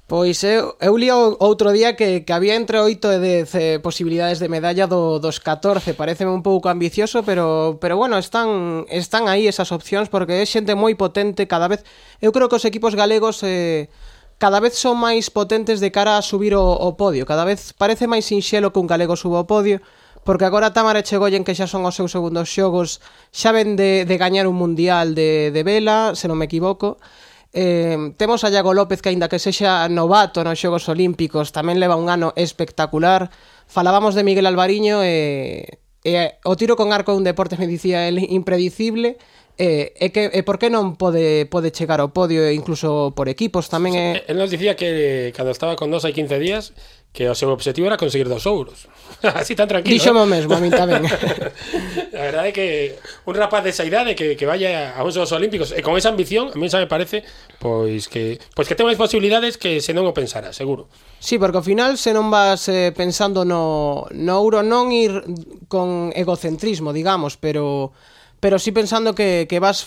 Pois 0.07 0.45
eu, 0.45 0.77
eu 0.85 0.95
li 1.01 1.09
outro 1.09 1.73
día 1.73 1.97
que, 1.97 2.29
que 2.29 2.33
había 2.37 2.61
entre 2.61 2.77
8 2.77 3.09
e 3.09 3.19
10 3.49 3.55
eh, 3.57 3.79
posibilidades 3.81 4.37
de 4.37 4.53
medalla 4.53 4.85
do, 4.85 5.17
dos 5.17 5.41
14 5.41 5.97
Pareceme 5.97 6.29
un 6.29 6.45
pouco 6.45 6.69
ambicioso, 6.69 7.25
pero, 7.25 7.79
pero 7.81 7.97
bueno, 7.97 8.21
están, 8.21 8.85
están 8.93 9.33
aí 9.33 9.49
esas 9.49 9.73
opcións 9.73 10.13
Porque 10.13 10.45
é 10.45 10.45
xente 10.45 10.77
moi 10.77 10.93
potente 10.93 11.49
cada 11.49 11.73
vez. 11.73 11.89
Eu 12.21 12.37
creo 12.37 12.53
que 12.53 12.61
os 12.61 12.69
equipos 12.69 12.93
galegos 12.93 13.41
eh, 13.49 13.89
cada 14.37 14.61
vez 14.61 14.77
son 14.77 15.01
máis 15.01 15.33
potentes 15.33 15.81
de 15.81 15.89
cara 15.89 16.21
a 16.21 16.23
subir 16.23 16.53
o, 16.53 16.69
o 16.69 17.01
podio. 17.01 17.25
Cada 17.25 17.49
vez 17.49 17.73
parece 17.73 18.05
máis 18.05 18.29
sinxelo 18.29 18.77
que 18.77 18.85
un 18.85 18.89
galego 18.93 19.17
suba 19.17 19.41
o 19.41 19.49
podio 19.49 19.81
Porque 20.25 20.45
agora 20.45 20.73
Tamara 20.73 21.01
e 21.01 21.07
Chegoyen 21.09 21.45
que 21.49 21.57
xa 21.57 21.65
son 21.65 21.85
os 21.89 21.97
seus 21.97 22.13
segundos 22.13 22.53
xogos 22.53 23.01
Xa 23.33 23.57
ven 23.57 23.77
de, 23.77 24.05
de 24.05 24.17
gañar 24.21 24.45
un 24.49 24.57
mundial 24.61 25.17
de, 25.17 25.49
de 25.49 25.63
vela, 25.65 26.13
se 26.13 26.29
non 26.29 26.37
me 26.37 26.45
equivoco 26.45 27.01
Eh, 27.55 28.13
temos 28.17 28.43
a 28.43 28.51
Iago 28.51 28.75
López 28.75 29.01
que 29.01 29.15
aínda 29.15 29.31
que 29.31 29.39
sexa 29.39 29.87
novato 29.87 30.43
nos 30.43 30.59
Xogos 30.59 30.91
Olímpicos 30.91 31.55
tamén 31.55 31.79
leva 31.79 31.95
un 31.95 32.11
ano 32.11 32.35
espectacular. 32.35 33.31
Falábamos 33.71 34.19
de 34.19 34.27
Miguel 34.27 34.51
Alvariño 34.51 35.07
e, 35.07 35.79
eh, 36.03 36.35
eh, 36.35 36.43
o 36.43 36.59
tiro 36.59 36.75
con 36.75 36.91
arco 36.91 37.15
é 37.15 37.17
un 37.17 37.23
deporte 37.23 37.55
me 37.55 37.71
dicía 37.71 38.11
el 38.11 38.19
impredicible. 38.19 39.23
E, 39.55 39.95
eh, 39.95 40.07
e, 40.07 40.11
que, 40.11 40.35
e 40.35 40.43
por 40.43 40.59
que 40.59 40.67
non 40.67 40.99
pode 40.99 41.47
pode 41.47 41.71
chegar 41.71 42.03
ao 42.03 42.11
podio 42.11 42.43
incluso 42.51 43.15
por 43.15 43.31
equipos 43.31 43.71
tamén 43.71 43.95
é... 43.95 44.27
El 44.27 44.35
nos 44.35 44.51
dicía 44.51 44.75
que 44.75 45.31
eh, 45.31 45.31
cando 45.31 45.55
estaba 45.55 45.79
con 45.79 45.95
dos 45.95 46.03
hai 46.03 46.11
15 46.11 46.43
días 46.43 46.75
que 47.15 47.31
o 47.31 47.35
seu 47.39 47.55
objetivo 47.55 47.87
era 47.87 47.95
conseguir 47.95 48.27
dos 48.27 48.43
ouros. 48.43 48.91
Así 49.23 49.55
tan 49.55 49.71
tranquilo. 49.71 49.95
Dixo 49.95 50.11
o 50.11 50.27
mesmo, 50.27 50.51
a 50.51 50.59
min 50.59 50.75
tamén. 50.75 51.07
a 52.19 52.23
verdade 52.27 52.51
é 52.51 52.53
que 52.53 52.67
un 53.23 53.39
rapaz 53.39 53.63
desa 53.63 53.87
idade 53.87 54.19
que, 54.19 54.35
que 54.35 54.43
vaya 54.51 54.99
a 54.99 55.01
uns 55.07 55.15
Xogos 55.15 55.31
Olímpicos 55.31 55.71
e 55.71 55.79
con 55.79 55.95
esa 55.95 56.11
ambición, 56.11 56.51
a 56.51 56.59
mí 56.59 56.67
xa 56.67 56.83
me 56.83 56.91
parece 56.91 57.23
pois 57.63 58.11
que 58.11 58.43
pois 58.59 58.67
que 58.67 58.75
ten 58.75 58.83
máis 58.83 58.99
posibilidades 58.99 59.55
que 59.55 59.79
se 59.79 59.95
non 59.95 60.11
o 60.11 60.13
pensara, 60.13 60.51
seguro. 60.51 60.91
Sí, 61.23 61.39
porque 61.39 61.63
ao 61.63 61.65
final 61.65 61.95
se 62.03 62.11
non 62.11 62.35
vas 62.35 62.67
eh, 62.67 62.91
pensando 62.91 63.47
no, 63.47 64.11
no 64.11 64.35
ouro 64.43 64.67
non 64.67 64.91
ir 64.91 65.23
con 65.71 66.11
egocentrismo, 66.19 66.91
digamos, 66.91 67.39
pero 67.39 67.95
pero 68.43 68.59
sí 68.59 68.75
pensando 68.75 69.15
que, 69.15 69.47
que 69.49 69.63
vas 69.63 69.87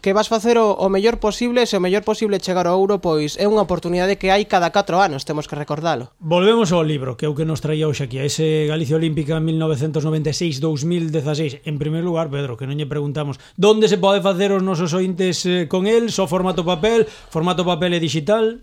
que 0.00 0.12
vas 0.12 0.28
facer 0.28 0.58
o, 0.58 0.72
o 0.72 0.88
mellor 0.88 1.18
posible 1.18 1.66
se 1.66 1.76
o 1.76 1.80
mellor 1.82 2.04
posible 2.06 2.38
chegar 2.40 2.66
ao 2.66 2.78
ouro 2.78 3.00
pois 3.02 3.36
é 3.36 3.46
unha 3.50 3.60
oportunidade 3.66 4.16
que 4.16 4.32
hai 4.32 4.48
cada 4.48 4.72
4 4.72 4.96
anos 5.02 5.28
temos 5.28 5.46
que 5.50 5.58
recordalo. 5.58 6.08
Volvemos 6.22 6.72
ao 6.72 6.86
libro 6.86 7.18
que 7.18 7.26
é 7.26 7.28
o 7.28 7.34
que 7.36 7.44
nos 7.44 7.60
traía 7.60 7.90
hoxe 7.90 8.08
aquí 8.08 8.18
a 8.22 8.24
ese 8.24 8.64
Galicia 8.70 8.96
Olímpica 8.96 9.36
1996-2016 9.42 11.68
en 11.68 11.76
primer 11.76 12.00
lugar 12.06 12.32
Pedro 12.32 12.56
que 12.56 12.64
non 12.64 12.80
lle 12.80 12.88
preguntamos 12.88 13.36
donde 13.58 13.90
se 13.90 14.00
pode 14.00 14.24
facer 14.24 14.48
os 14.54 14.64
nosos 14.64 14.96
ointes 14.96 15.44
eh, 15.44 15.68
con 15.68 15.84
el? 15.90 16.08
Só 16.08 16.24
so 16.24 16.32
formato 16.32 16.64
papel? 16.64 17.04
Formato 17.28 17.66
papel 17.66 17.92
e 17.96 18.00
digital? 18.00 18.62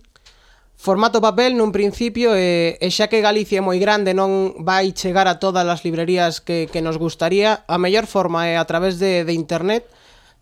Formato 0.79 1.19
papel 1.19 1.59
nun 1.59 1.75
principio 1.75 2.31
e, 2.39 2.79
e 2.79 2.87
xa 2.87 3.11
que 3.11 3.19
Galicia 3.19 3.59
é 3.59 3.61
moi 3.67 3.83
grande 3.83 4.15
non 4.15 4.55
vai 4.63 4.95
chegar 4.95 5.27
a 5.27 5.35
todas 5.35 5.67
as 5.67 5.83
librerías 5.83 6.39
que, 6.39 6.71
que 6.71 6.79
nos 6.79 6.95
gustaría, 6.95 7.67
a 7.67 7.75
mellor 7.75 8.07
forma 8.07 8.47
é 8.47 8.55
a 8.55 8.63
través 8.63 8.95
de, 8.95 9.27
de 9.27 9.35
internet, 9.35 9.83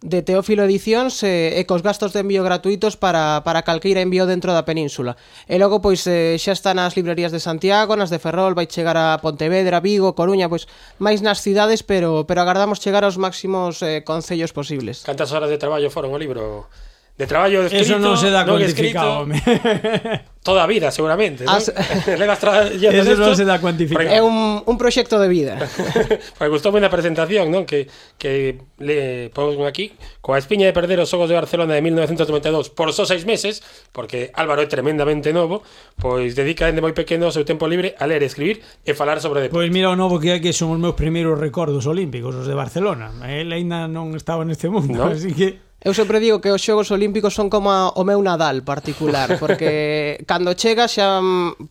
de 0.01 0.21
Teófilo 0.21 0.61
Edicións 0.61 1.25
eh, 1.25 1.57
e 1.57 1.65
cos 1.65 1.81
gastos 1.81 2.13
de 2.13 2.21
envío 2.21 2.45
gratuitos 2.45 2.93
para, 2.93 3.41
para 3.41 3.65
calqueira 3.65 4.05
envío 4.05 4.29
dentro 4.29 4.53
da 4.53 4.61
península. 4.61 5.17
E 5.49 5.57
logo, 5.57 5.81
pois, 5.81 6.05
eh, 6.05 6.37
xa 6.37 6.53
está 6.53 6.77
nas 6.77 6.93
librerías 6.93 7.33
de 7.33 7.41
Santiago, 7.41 7.97
nas 7.97 8.13
de 8.13 8.21
Ferrol, 8.21 8.53
vai 8.53 8.69
chegar 8.69 8.93
a 8.93 9.17
Pontevedra, 9.17 9.81
Vigo, 9.81 10.13
Coruña, 10.13 10.45
pois, 10.45 10.69
máis 11.01 11.25
nas 11.25 11.41
cidades, 11.41 11.81
pero, 11.81 12.29
pero 12.29 12.45
agardamos 12.45 12.77
chegar 12.77 13.01
aos 13.01 13.17
máximos 13.17 13.81
eh, 13.81 14.05
concellos 14.05 14.53
posibles. 14.53 15.01
Cantas 15.01 15.33
horas 15.33 15.49
de 15.49 15.57
traballo 15.57 15.89
foron 15.89 16.13
o 16.13 16.21
libro, 16.21 16.69
de 17.17 17.25
traballo 17.25 17.65
escrito, 17.65 17.83
Eso 17.83 17.97
non 17.97 18.13
se 18.13 18.29
dá 18.29 18.45
non 18.45 18.61
cuantificado. 18.61 19.25
Toda 20.47 20.63
a 20.63 20.67
vida, 20.69 20.93
seguramente. 20.93 21.43
Ah, 21.49 21.57
As... 21.59 21.73
Levas 22.05 22.39
Eso 22.45 23.17
non 23.17 23.33
se 23.33 23.41
dá 23.43 23.57
cuantificado. 23.57 24.05
É 24.05 24.21
un, 24.21 24.61
un 24.61 24.75
proxecto 24.77 25.17
de 25.17 25.25
vida. 25.25 25.57
Porque 26.37 26.53
gustoume 26.53 26.77
na 26.77 26.93
presentación, 26.93 27.49
non? 27.49 27.65
Que, 27.65 27.89
que 28.21 28.61
le 28.77 29.33
pon 29.33 29.65
aquí, 29.65 29.97
coa 30.21 30.37
espiña 30.37 30.69
de 30.69 30.77
perder 30.77 31.01
os 31.01 31.09
xogos 31.09 31.25
de 31.25 31.35
Barcelona 31.35 31.73
de 31.73 31.81
1992 31.81 32.69
por 32.69 32.93
só 32.93 33.09
seis 33.09 33.25
meses, 33.25 33.65
porque 33.89 34.29
Álvaro 34.37 34.61
é 34.61 34.69
tremendamente 34.69 35.33
novo, 35.33 35.65
pois 35.97 36.37
dedica 36.37 36.69
dende 36.69 36.85
moi 36.85 36.93
pequeno 36.93 37.27
o 37.27 37.33
seu 37.33 37.41
tempo 37.43 37.65
libre 37.65 37.97
a 37.97 38.05
ler, 38.05 38.21
escribir 38.21 38.61
e 38.85 38.93
falar 38.93 39.17
sobre 39.17 39.41
deporte. 39.41 39.57
Pois 39.57 39.73
mira 39.73 39.89
o 39.89 39.97
novo 39.97 40.21
que 40.21 40.31
é 40.31 40.39
que 40.39 40.53
son 40.53 40.69
os 40.69 40.79
meus 40.79 40.93
primeiros 40.93 41.33
recordos 41.41 41.89
olímpicos, 41.89 42.37
os 42.37 42.45
de 42.45 42.53
Barcelona. 42.53 43.09
Eh, 43.25 43.41
Ele 43.41 43.57
aínda 43.57 43.89
non 43.89 44.13
estaba 44.13 44.45
neste 44.45 44.69
mundo, 44.69 45.01
no. 45.01 45.09
así 45.09 45.33
que... 45.33 45.66
Eu 45.77 45.93
sempre 45.93 46.17
digo 46.19 46.41
que 46.41 46.49
os 46.49 46.57
Xogos 46.57 46.89
Olímpicos 46.89 47.37
son 47.37 47.53
como 47.53 47.69
o 47.69 48.03
meu 48.03 48.17
Nadal 48.25 48.65
particular, 48.65 49.37
porque 49.37 50.17
cando 50.29 50.57
chega 50.57 50.89
xa 50.89 51.21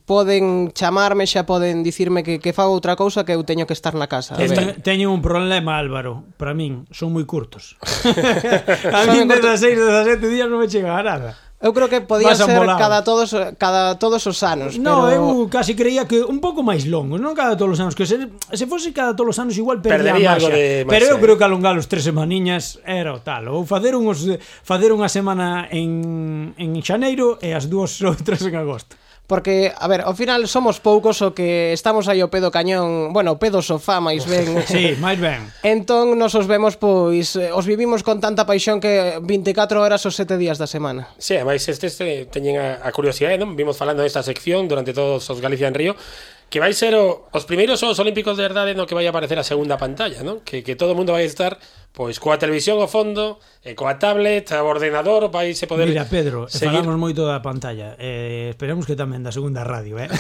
poden 0.07 0.71
chamarme, 0.71 1.27
xa 1.27 1.43
poden 1.43 1.83
dicirme 1.83 2.23
que, 2.23 2.39
que 2.39 2.55
fago 2.55 2.71
outra 2.71 2.95
cousa 2.95 3.27
que 3.27 3.35
eu 3.35 3.43
teño 3.43 3.67
que 3.67 3.75
estar 3.75 3.99
na 3.99 4.07
casa. 4.07 4.39
Teño, 4.39 4.79
teño 4.79 5.07
un 5.11 5.19
problema, 5.19 5.75
Álvaro, 5.75 6.23
para 6.39 6.55
min, 6.55 6.87
son 6.95 7.11
moi 7.19 7.27
curtos. 7.27 7.75
a 8.95 9.11
min 9.11 9.27
de 9.27 9.43
das 9.43 9.59
6, 9.59 9.75
17 9.75 10.23
días 10.31 10.47
non 10.47 10.63
me 10.63 10.71
chega 10.71 10.95
a 10.95 11.03
nada. 11.03 11.46
Eu 11.57 11.73
creo 11.73 11.89
que 11.89 12.05
podía 12.05 12.37
ser 12.37 12.53
cada 12.77 13.01
todos 13.01 13.33
cada 13.57 13.97
todos 13.97 14.21
os 14.29 14.43
anos, 14.45 14.77
No, 14.77 15.09
pero... 15.09 15.25
eu 15.25 15.49
casi 15.49 15.73
creía 15.73 16.05
que 16.05 16.21
un 16.21 16.37
pouco 16.37 16.61
máis 16.61 16.85
longo, 16.85 17.17
non 17.17 17.33
cada 17.33 17.57
todos 17.57 17.77
os 17.77 17.81
anos, 17.81 17.97
que 17.97 18.05
se, 18.05 18.29
se 18.53 18.69
fose 18.69 18.93
cada 18.93 19.17
todos 19.17 19.33
os 19.33 19.39
anos 19.41 19.57
igual 19.57 19.81
perdería, 19.81 20.37
perdería 20.37 20.37
algo 20.37 20.49
de 20.53 20.85
Pero 20.85 21.09
eu 21.09 21.17
eh. 21.17 21.23
creo 21.25 21.41
que 21.41 21.47
alongar 21.49 21.73
os 21.81 21.89
tres 21.89 22.05
semaniñas 22.05 22.77
era 22.85 23.17
o 23.17 23.25
tal, 23.25 23.49
ou 23.49 23.65
facer 23.65 23.97
unhos 23.97 24.21
facer 24.61 24.93
unha 24.93 25.09
semana 25.09 25.65
en 25.73 26.53
en 26.61 26.77
xaneiro 26.85 27.41
e 27.41 27.57
as 27.57 27.73
dúas 27.73 27.97
outras 28.05 28.45
en 28.45 28.53
agosto. 28.53 29.01
Porque, 29.27 29.75
a 29.75 29.87
ver, 29.91 30.07
ao 30.07 30.15
final 30.15 30.47
somos 30.47 30.79
poucos 30.79 31.19
o 31.19 31.35
que 31.35 31.75
estamos 31.75 32.07
aí 32.07 32.23
ao 32.23 32.31
pedo 32.31 32.55
cañón, 32.55 33.11
bueno, 33.11 33.35
ao 33.35 33.39
pedo 33.43 33.59
sofá 33.59 33.99
máis 33.99 34.23
ben. 34.23 34.63
sí, 34.71 34.95
máis 35.03 35.19
ben. 35.19 35.43
Entón 35.67 36.15
nos 36.15 36.39
os 36.39 36.47
vemos 36.47 36.79
pois 36.79 37.35
eh, 37.35 37.51
os 37.51 37.67
vivimos 37.67 38.07
con 38.07 38.23
tanta 38.23 38.47
paixón 38.47 38.79
que 38.79 39.19
24 39.19 39.83
horas 39.83 40.07
os 40.07 40.15
7 40.15 40.39
días 40.39 40.63
da 40.63 40.71
semana. 40.71 41.11
Sí, 41.19 41.35
máis 41.43 41.67
estes 41.67 41.99
este, 41.99 42.31
teñen 42.31 42.63
a, 42.63 42.79
a 42.87 42.95
curiosidade, 42.95 43.35
non? 43.35 43.59
Vimos 43.59 43.75
falando 43.75 44.07
desta 44.07 44.23
sección 44.23 44.71
durante 44.71 44.95
todos 44.95 45.27
os 45.27 45.39
Galicia 45.43 45.67
en 45.67 45.75
Río 45.75 45.99
que 46.47 46.63
vai 46.63 46.73
ser 46.73 46.95
o, 46.95 47.27
os 47.35 47.45
primeiros 47.45 47.83
os 47.83 47.99
Olímpicos 47.99 48.39
de 48.39 48.47
verdade 48.47 48.75
no 48.79 48.87
que 48.87 48.95
vai 48.95 49.07
aparecer 49.07 49.39
a 49.39 49.47
segunda 49.47 49.75
pantalla, 49.75 50.23
non? 50.23 50.47
Que, 50.47 50.63
que 50.63 50.79
todo 50.79 50.95
o 50.95 50.99
mundo 50.99 51.11
vai 51.11 51.27
estar 51.27 51.59
pois 51.97 52.21
coa 52.21 52.37
televisión 52.37 52.77
ao 52.77 52.93
fondo, 52.93 53.41
e 53.65 53.73
coa 53.73 53.97
tablet, 53.97 54.53
o 54.53 54.69
ordenador, 54.69 55.33
vai 55.33 55.57
se 55.57 55.65
poder 55.65 55.89
Mira, 55.89 56.05
Pedro, 56.05 56.45
seguir... 56.45 56.85
falamos 56.85 57.01
moito 57.01 57.25
da 57.25 57.41
pantalla. 57.41 57.97
Eh, 57.97 58.53
esperemos 58.53 58.85
que 58.85 58.93
tamén 58.93 59.25
da 59.25 59.33
segunda 59.33 59.65
radio, 59.65 59.97
eh? 59.97 60.13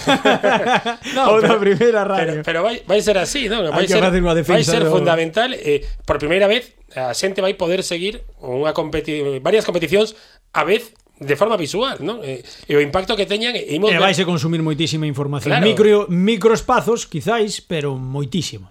no, 1.12 1.20
Ou 1.36 1.44
da 1.44 1.60
primeira 1.60 2.08
radio. 2.08 2.40
Pero, 2.40 2.48
pero 2.48 2.58
vai, 2.64 2.80
vai 2.88 3.04
ser 3.04 3.20
así, 3.20 3.52
non? 3.52 3.68
Vai 3.68 3.84
Hay 3.84 3.92
ser, 3.92 4.00
vai 4.00 4.64
ser 4.64 4.88
do... 4.88 4.90
fundamental. 4.90 5.52
Eh, 5.52 5.84
por 6.08 6.16
primeira 6.16 6.48
vez, 6.48 6.72
a 6.96 7.12
xente 7.12 7.44
vai 7.44 7.52
poder 7.60 7.84
seguir 7.84 8.24
unha 8.40 8.72
competi 8.72 9.20
varias 9.44 9.68
competicións 9.68 10.16
a 10.56 10.64
vez 10.64 10.96
de 11.18 11.36
forma 11.36 11.56
visual, 11.56 11.96
non? 12.04 12.20
E, 12.20 12.44
eh, 12.44 12.70
e 12.70 12.72
o 12.76 12.80
impacto 12.84 13.16
que 13.16 13.24
teñan 13.24 13.56
e 13.56 13.64
imos 13.72 13.88
E 13.88 13.96
vaise 13.96 14.28
consumir 14.28 14.60
moitísima 14.60 15.08
información. 15.08 15.56
Claro. 15.56 15.64
Micro 15.64 16.06
microespazos, 16.12 17.08
quizáis, 17.08 17.64
pero 17.64 17.96
moitísimo. 17.96 18.68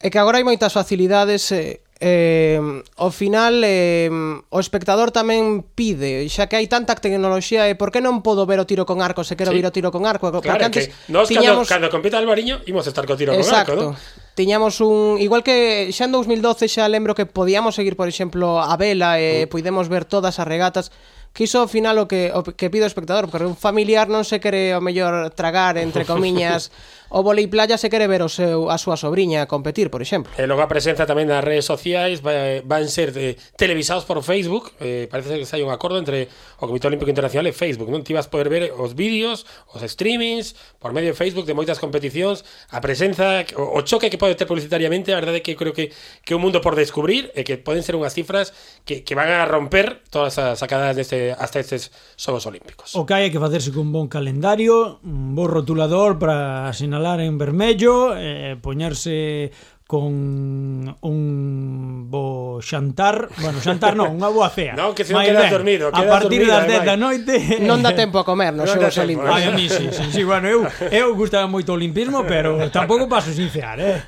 É 0.00 0.08
que 0.08 0.18
agora 0.18 0.40
hai 0.40 0.46
moitas 0.48 0.72
facilidades 0.72 1.52
eh, 1.52 1.84
eh, 2.00 2.58
ao 2.96 3.12
final 3.12 3.60
eh, 3.62 4.08
o 4.48 4.58
espectador 4.58 5.12
tamén 5.12 5.68
pide, 5.76 6.24
xa 6.32 6.48
que 6.48 6.56
hai 6.56 6.64
tanta 6.64 6.96
tecnoloxía, 6.96 7.68
eh, 7.68 7.76
por 7.76 7.92
que 7.92 8.00
non 8.00 8.24
podo 8.24 8.48
ver 8.48 8.56
o 8.56 8.64
tiro 8.64 8.88
con 8.88 9.04
arco 9.04 9.20
se 9.20 9.36
quero 9.36 9.52
sí. 9.52 9.60
ver 9.60 9.68
o 9.68 9.72
tiro 9.76 9.92
con 9.92 10.08
arco? 10.08 10.32
Porque 10.32 10.48
claro, 10.48 10.72
antes 10.72 10.88
que 10.88 11.12
nos 11.12 11.28
tiñamos... 11.28 11.68
cando, 11.68 11.86
cando 11.86 11.92
compita 11.92 12.16
Alvariño 12.16 12.64
imos 12.64 12.88
estar 12.88 13.04
co 13.04 13.20
tiro 13.20 13.36
Exacto. 13.36 13.76
con 13.76 13.92
arco, 13.92 14.00
non? 14.00 14.18
Tiñamos 14.32 14.80
un... 14.80 15.20
Igual 15.20 15.44
que 15.44 15.92
xa 15.92 16.08
en 16.08 16.16
2012 16.16 16.72
xa 16.72 16.88
lembro 16.88 17.12
que 17.12 17.28
podíamos 17.28 17.76
seguir, 17.76 18.00
por 18.00 18.08
exemplo, 18.08 18.64
a 18.64 18.72
vela 18.80 19.20
e 19.20 19.44
eh, 19.44 19.44
mm. 19.44 19.52
puidemos 19.52 19.92
ver 19.92 20.08
todas 20.08 20.40
as 20.40 20.48
regatas 20.48 20.88
que 21.32 21.46
iso 21.46 21.62
ao 21.62 21.70
final 21.70 21.96
o 22.02 22.10
que, 22.10 22.34
o 22.34 22.42
que 22.42 22.70
pide 22.70 22.84
o 22.84 22.90
espectador, 22.90 23.30
porque 23.30 23.46
un 23.46 23.54
familiar 23.54 24.10
non 24.10 24.26
se 24.26 24.42
quere 24.42 24.74
o 24.74 24.82
mellor 24.82 25.30
tragar, 25.32 25.78
entre 25.78 26.02
comiñas, 26.10 26.74
o 27.10 27.22
volei 27.26 27.50
playa 27.50 27.76
se 27.76 27.90
quere 27.90 28.06
ver 28.06 28.22
o 28.22 28.30
seu, 28.30 28.70
a 28.70 28.78
súa 28.78 28.94
sobrinha 28.94 29.50
competir, 29.50 29.90
por 29.90 29.98
exemplo. 29.98 30.30
E 30.38 30.46
logo 30.46 30.62
a 30.62 30.70
presenza 30.70 31.04
tamén 31.04 31.26
nas 31.26 31.42
redes 31.42 31.66
sociais 31.66 32.22
vai, 32.22 32.62
van 32.62 32.86
ser 32.86 33.10
de, 33.10 33.34
televisados 33.58 34.06
por 34.06 34.22
Facebook, 34.22 34.70
eh, 34.78 35.10
parece 35.10 35.34
que 35.34 35.46
hai 35.50 35.62
un 35.66 35.74
acordo 35.74 35.98
entre 35.98 36.30
o 36.62 36.70
Comité 36.70 36.86
Olímpico 36.86 37.10
Internacional 37.10 37.50
e 37.50 37.52
Facebook, 37.52 37.90
non? 37.90 38.06
Ti 38.06 38.14
vas 38.14 38.30
poder 38.30 38.46
ver 38.46 38.70
os 38.78 38.94
vídeos, 38.94 39.42
os 39.74 39.82
streamings, 39.82 40.54
por 40.78 40.94
medio 40.94 41.10
de 41.10 41.18
Facebook 41.18 41.50
de 41.50 41.54
moitas 41.58 41.82
competicións, 41.82 42.46
a 42.70 42.78
presenza, 42.78 43.42
o, 43.58 43.76
o 43.76 43.80
choque 43.82 44.06
que 44.06 44.16
pode 44.16 44.38
ter 44.38 44.46
publicitariamente, 44.46 45.10
a 45.10 45.18
verdade 45.18 45.42
é 45.42 45.44
que 45.44 45.58
creo 45.58 45.74
que 45.74 45.90
que 46.22 46.38
un 46.38 46.42
mundo 46.46 46.62
por 46.62 46.78
descubrir 46.78 47.34
e 47.34 47.42
que 47.42 47.58
poden 47.58 47.82
ser 47.82 47.98
unhas 47.98 48.14
cifras 48.14 48.54
que, 48.86 49.02
que 49.02 49.18
van 49.18 49.34
a 49.34 49.42
romper 49.50 50.06
todas 50.14 50.38
as 50.38 50.62
sacadas 50.62 50.94
deste, 50.94 51.34
hasta 51.34 51.58
estes 51.58 51.90
Xogos 52.14 52.46
Olímpicos. 52.46 52.94
O 52.94 53.02
que 53.02 53.18
hai 53.18 53.34
que 53.34 53.42
facerse 53.42 53.74
cun 53.74 53.90
bon 53.90 54.06
calendario, 54.06 55.02
un 55.02 55.34
bon 55.34 55.50
rotulador 55.50 56.22
para 56.22 56.70
asinar 56.70 56.99
sinalar 57.00 57.20
en 57.20 57.38
vermello 57.38 58.16
e 58.16 58.52
eh, 58.52 58.56
poñerse 58.60 59.50
con 59.90 60.86
un 61.00 62.06
bo 62.06 62.60
xantar, 62.62 63.26
bueno, 63.42 63.58
xantar 63.58 63.98
non, 63.98 64.14
unha 64.14 64.30
boa 64.30 64.46
cea. 64.46 64.76
Non, 64.78 64.94
que 64.94 65.02
se 65.02 65.10
non 65.10 65.26
queda 65.26 65.50
dormido, 65.50 65.90
queda 65.90 66.06
A 66.06 66.20
partir 66.20 66.46
das 66.46 66.62
10 66.62 66.86
da 66.86 66.94
noite 66.94 67.34
non 67.66 67.82
dá 67.82 67.90
tempo 67.90 68.22
a 68.22 68.24
comer 68.24 68.54
nos 68.54 68.70
xogos 68.70 68.94
olímpicos. 69.02 69.34
Ai, 69.34 69.48
a 69.48 69.52
mí 69.56 69.66
si, 69.66 69.90
si, 69.90 70.04
sí, 70.14 70.22
bueno, 70.22 70.46
eu 70.46 70.62
eu 70.94 71.10
gustaba 71.18 71.50
moito 71.50 71.74
o 71.74 71.76
olimpismo, 71.80 72.22
pero 72.22 72.70
tampouco 72.70 73.10
paso 73.10 73.34
sin 73.34 73.50
cear, 73.50 73.82
eh. 73.82 73.98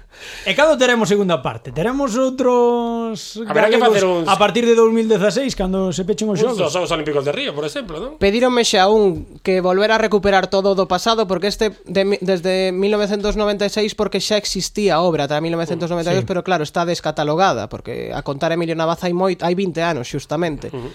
E 0.46 0.54
cando 0.54 0.78
teremos 0.78 1.08
segunda 1.08 1.42
parte? 1.42 1.70
Teremos 1.70 2.14
outros 2.14 3.38
Haberá 3.46 3.70
que 3.70 3.78
facer 3.78 4.04
uns... 4.04 4.28
a 4.28 4.36
partir 4.38 4.66
de 4.66 4.74
2016 4.74 5.54
cando 5.54 5.90
se 5.92 6.04
pechen 6.04 6.30
os 6.30 6.38
xogos. 6.38 6.60
Os 6.60 6.72
xogos 6.72 6.90
olímpicos 6.90 7.24
de 7.24 7.32
Río, 7.32 7.52
por 7.54 7.64
exemplo, 7.66 7.98
non? 7.98 8.10
Pedíronme 8.18 8.62
xa 8.62 8.86
un 8.90 9.40
que 9.40 9.58
volver 9.58 9.90
a 9.90 9.98
recuperar 9.98 10.46
todo 10.46 10.74
do 10.74 10.86
pasado 10.86 11.26
porque 11.26 11.48
este 11.48 11.74
de, 11.86 12.18
desde 12.20 12.70
1996 12.70 13.94
porque 13.98 14.20
xa 14.20 14.38
existía 14.38 15.00
obra 15.02 15.26
ata 15.26 15.40
1992, 15.40 15.86
uh, 15.88 16.20
sí. 16.20 16.26
pero 16.26 16.42
claro, 16.42 16.62
está 16.62 16.86
descatalogada 16.86 17.68
porque 17.68 18.12
a 18.14 18.22
contar 18.22 18.52
Emilio 18.52 18.76
Navaza 18.76 19.08
hai 19.08 19.14
moi 19.14 19.34
hai 19.40 19.54
20 19.54 19.82
anos 19.82 20.06
xustamente. 20.06 20.70
Uh 20.70 20.78
-huh. 20.78 20.92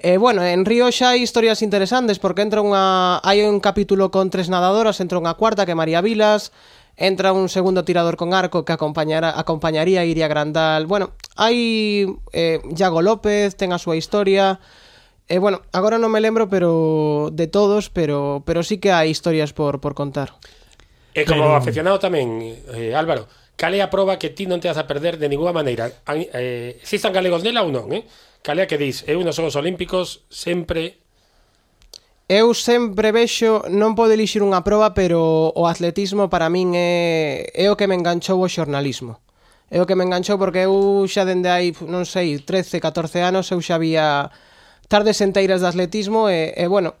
E 0.00 0.14
eh, 0.14 0.18
bueno, 0.18 0.42
en 0.42 0.64
Río 0.64 0.88
xa 0.88 1.12
hai 1.12 1.20
historias 1.20 1.60
interesantes 1.60 2.16
porque 2.22 2.40
entra 2.40 2.64
unha 2.64 3.20
hai 3.20 3.44
un 3.44 3.60
capítulo 3.60 4.08
con 4.08 4.32
tres 4.32 4.48
nadadoras, 4.48 4.96
entra 5.02 5.20
unha 5.20 5.36
cuarta 5.36 5.68
que 5.68 5.76
María 5.76 6.00
Vilas, 6.00 6.56
entra 7.00 7.32
un 7.32 7.48
segundo 7.48 7.82
tirador 7.82 8.16
con 8.20 8.34
arco 8.34 8.64
que 8.64 8.76
acompañará, 8.76 9.32
acompañaría 9.40 10.02
a 10.02 10.04
Iria 10.04 10.28
Grandal. 10.28 10.84
Bueno, 10.84 11.16
hai 11.34 12.04
eh, 12.36 12.60
Iago 12.76 13.00
López, 13.00 13.56
ten 13.56 13.72
a 13.72 13.80
súa 13.80 13.96
historia. 13.96 14.60
E 15.24 15.34
eh, 15.34 15.38
bueno, 15.40 15.64
agora 15.72 15.96
non 15.96 16.12
me 16.12 16.20
lembro 16.20 16.52
pero 16.52 17.32
de 17.32 17.48
todos, 17.48 17.88
pero 17.88 18.44
pero 18.44 18.60
sí 18.60 18.76
que 18.76 18.92
hai 18.92 19.08
historias 19.08 19.56
por, 19.56 19.80
por 19.80 19.96
contar. 19.96 20.36
E 21.16 21.24
como 21.24 21.48
pero... 21.48 21.56
aficionado 21.56 21.96
tamén, 21.96 22.60
eh, 22.76 22.92
Álvaro, 22.92 23.24
cal 23.56 23.72
é 23.72 23.80
a 23.80 23.88
proba 23.88 24.20
que 24.20 24.28
ti 24.28 24.44
non 24.44 24.60
te 24.60 24.68
vas 24.68 24.76
a 24.76 24.84
perder 24.84 25.16
de 25.16 25.32
ninguna 25.32 25.56
maneira? 25.56 25.88
Eh, 26.04 26.76
existan 26.84 27.16
galegos 27.16 27.40
nela 27.40 27.64
ou 27.64 27.72
non, 27.72 27.88
eh? 27.96 28.04
Cal 28.44 28.60
é 28.60 28.64
a 28.64 28.68
que 28.68 28.76
dis, 28.76 29.08
eu 29.08 29.24
nos 29.24 29.40
Xogos 29.40 29.56
Olímpicos 29.56 30.28
sempre 30.28 30.99
Eu 32.30 32.54
sempre 32.54 33.10
vexo, 33.10 33.66
non 33.74 33.98
podo 33.98 34.14
elixir 34.14 34.46
unha 34.46 34.62
proba, 34.62 34.94
pero 34.94 35.50
o 35.50 35.66
atletismo 35.66 36.30
para 36.30 36.46
min 36.46 36.78
é, 36.78 37.50
é 37.58 37.66
o 37.66 37.74
que 37.74 37.90
me 37.90 37.98
enganchou 37.98 38.38
o 38.38 38.46
xornalismo. 38.46 39.18
É 39.66 39.82
o 39.82 39.86
que 39.90 39.98
me 39.98 40.06
enganchou 40.06 40.38
porque 40.38 40.62
eu 40.62 41.02
xa 41.10 41.26
dende 41.26 41.50
hai, 41.50 41.74
non 41.90 42.06
sei, 42.06 42.38
13, 42.38 42.78
14 42.78 43.18
anos, 43.26 43.50
eu 43.50 43.58
xa 43.58 43.82
vía 43.82 44.30
tardes 44.86 45.18
enteiras 45.26 45.58
de 45.58 45.74
atletismo 45.74 46.30
e, 46.30 46.54
e 46.54 46.70
bueno, 46.70 46.94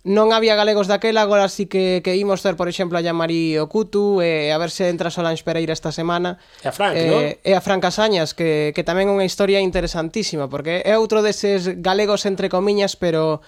non 0.00 0.32
había 0.32 0.56
galegos 0.56 0.88
daquela, 0.88 1.20
agora 1.20 1.52
sí 1.52 1.68
que, 1.68 2.00
que 2.00 2.16
imos 2.16 2.40
ter, 2.40 2.56
por 2.56 2.64
exemplo, 2.64 2.96
a 2.96 3.04
Yamari 3.04 3.60
Okutu, 3.60 4.24
e 4.24 4.48
a 4.48 4.56
ver 4.56 4.72
se 4.72 4.88
entra 4.88 5.12
Solange 5.12 5.44
Pereira 5.44 5.76
esta 5.76 5.92
semana. 5.92 6.40
E 6.64 6.68
a 6.68 6.72
Frank, 6.72 6.96
e, 6.96 7.04
non? 7.04 7.20
Eh, 7.20 7.36
e 7.44 7.52
a 7.52 7.60
Frank 7.60 7.84
Casañas, 7.84 8.32
que, 8.32 8.72
que 8.72 8.80
tamén 8.80 9.12
é 9.12 9.16
unha 9.20 9.28
historia 9.28 9.60
interesantísima, 9.60 10.48
porque 10.48 10.80
é 10.88 10.96
outro 10.96 11.20
deses 11.20 11.68
galegos 11.84 12.24
entre 12.24 12.48
comiñas, 12.48 12.96
pero 12.96 13.44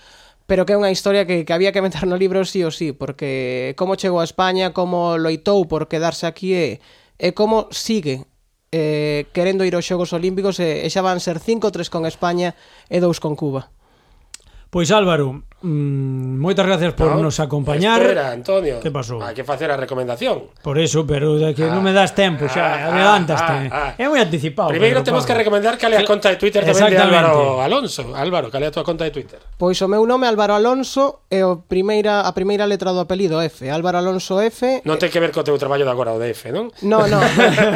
pero 0.47 0.67
que 0.67 0.75
é 0.75 0.81
unha 0.81 0.91
historia 0.91 1.27
que, 1.27 1.45
que 1.45 1.55
había 1.55 1.73
que 1.73 1.85
meter 1.85 2.07
no 2.07 2.19
libro 2.19 2.45
sí 2.45 2.63
ou 2.65 2.73
sí, 2.73 2.93
porque 2.93 3.75
como 3.79 3.99
chegou 3.99 4.21
a 4.21 4.29
España, 4.29 4.73
como 4.73 5.19
loitou 5.19 5.65
por 5.67 5.87
quedarse 5.87 6.27
aquí 6.27 6.55
e, 6.55 6.81
e 7.19 7.33
como 7.33 7.69
sigue 7.71 8.27
eh, 8.73 9.27
querendo 9.33 9.65
ir 9.65 9.77
aos 9.77 9.85
Xogos 9.87 10.13
Olímpicos 10.17 10.59
e, 10.59 10.83
e 10.83 10.89
xa 10.89 11.05
van 11.05 11.21
ser 11.21 11.39
5 11.39 11.71
3 11.71 11.93
con 11.93 12.09
España 12.09 12.57
e 12.89 12.99
2 12.99 13.21
con 13.21 13.37
Cuba. 13.37 13.71
Pois 14.73 14.89
Álvaro, 14.89 15.45
mm, 15.61 16.41
moitas 16.41 16.65
gracias 16.65 16.97
por 16.97 17.13
no, 17.13 17.29
nos 17.29 17.37
acompañar. 17.45 18.01
Espera, 18.01 18.33
Antonio. 18.33 18.81
Que 18.81 18.89
pasou? 18.89 19.21
Hai 19.21 19.37
que 19.37 19.45
facer 19.45 19.69
a 19.69 19.77
recomendación. 19.77 20.49
Por 20.65 20.81
eso, 20.81 21.05
pero 21.05 21.37
de 21.37 21.53
que 21.53 21.69
ah, 21.69 21.77
non 21.77 21.85
me 21.85 21.93
ah. 21.93 22.01
das 22.01 22.17
tempo, 22.17 22.49
xa 22.49 22.89
ah, 22.89 22.89
adelantaste. 22.89 23.69
Ah, 23.69 23.69
ah, 23.69 23.89
ah. 23.93 24.01
é 24.01 24.09
moi 24.09 24.17
anticipado. 24.17 24.73
Primeiro 24.73 25.05
temos 25.05 25.29
que 25.29 25.37
recomendar 25.37 25.77
cal 25.77 25.93
é 25.93 26.01
a 26.01 26.09
conta 26.09 26.33
de 26.33 26.41
Twitter 26.41 26.65
tamén 26.65 26.89
de 26.89 27.05
Álvaro 27.05 27.61
Alonso. 27.61 28.17
Álvaro, 28.17 28.49
cal 28.49 28.65
é 28.65 28.73
a 28.73 28.75
tua 28.75 28.81
conta 28.81 29.05
de 29.05 29.13
Twitter? 29.13 29.45
Pois 29.61 29.77
o 29.85 29.93
meu 29.93 30.09
nome 30.09 30.25
é 30.25 30.33
Álvaro 30.33 30.57
Alonso 30.57 31.29
e 31.29 31.45
o 31.45 31.69
primeira 31.69 32.25
a 32.25 32.33
primeira 32.33 32.65
letra 32.65 32.97
do 32.97 33.05
apelido 33.05 33.45
F, 33.45 33.69
Álvaro 33.69 34.01
Alonso 34.01 34.41
F. 34.41 34.81
Non 34.89 34.97
ten 34.97 35.13
que 35.13 35.21
ver 35.21 35.37
co 35.37 35.45
teu 35.45 35.61
traballo 35.61 35.85
de 35.85 35.93
agora 35.93 36.17
o 36.17 36.19
de 36.19 36.33
F, 36.33 36.49
non? 36.49 36.73
No, 36.81 37.05
no. 37.05 37.21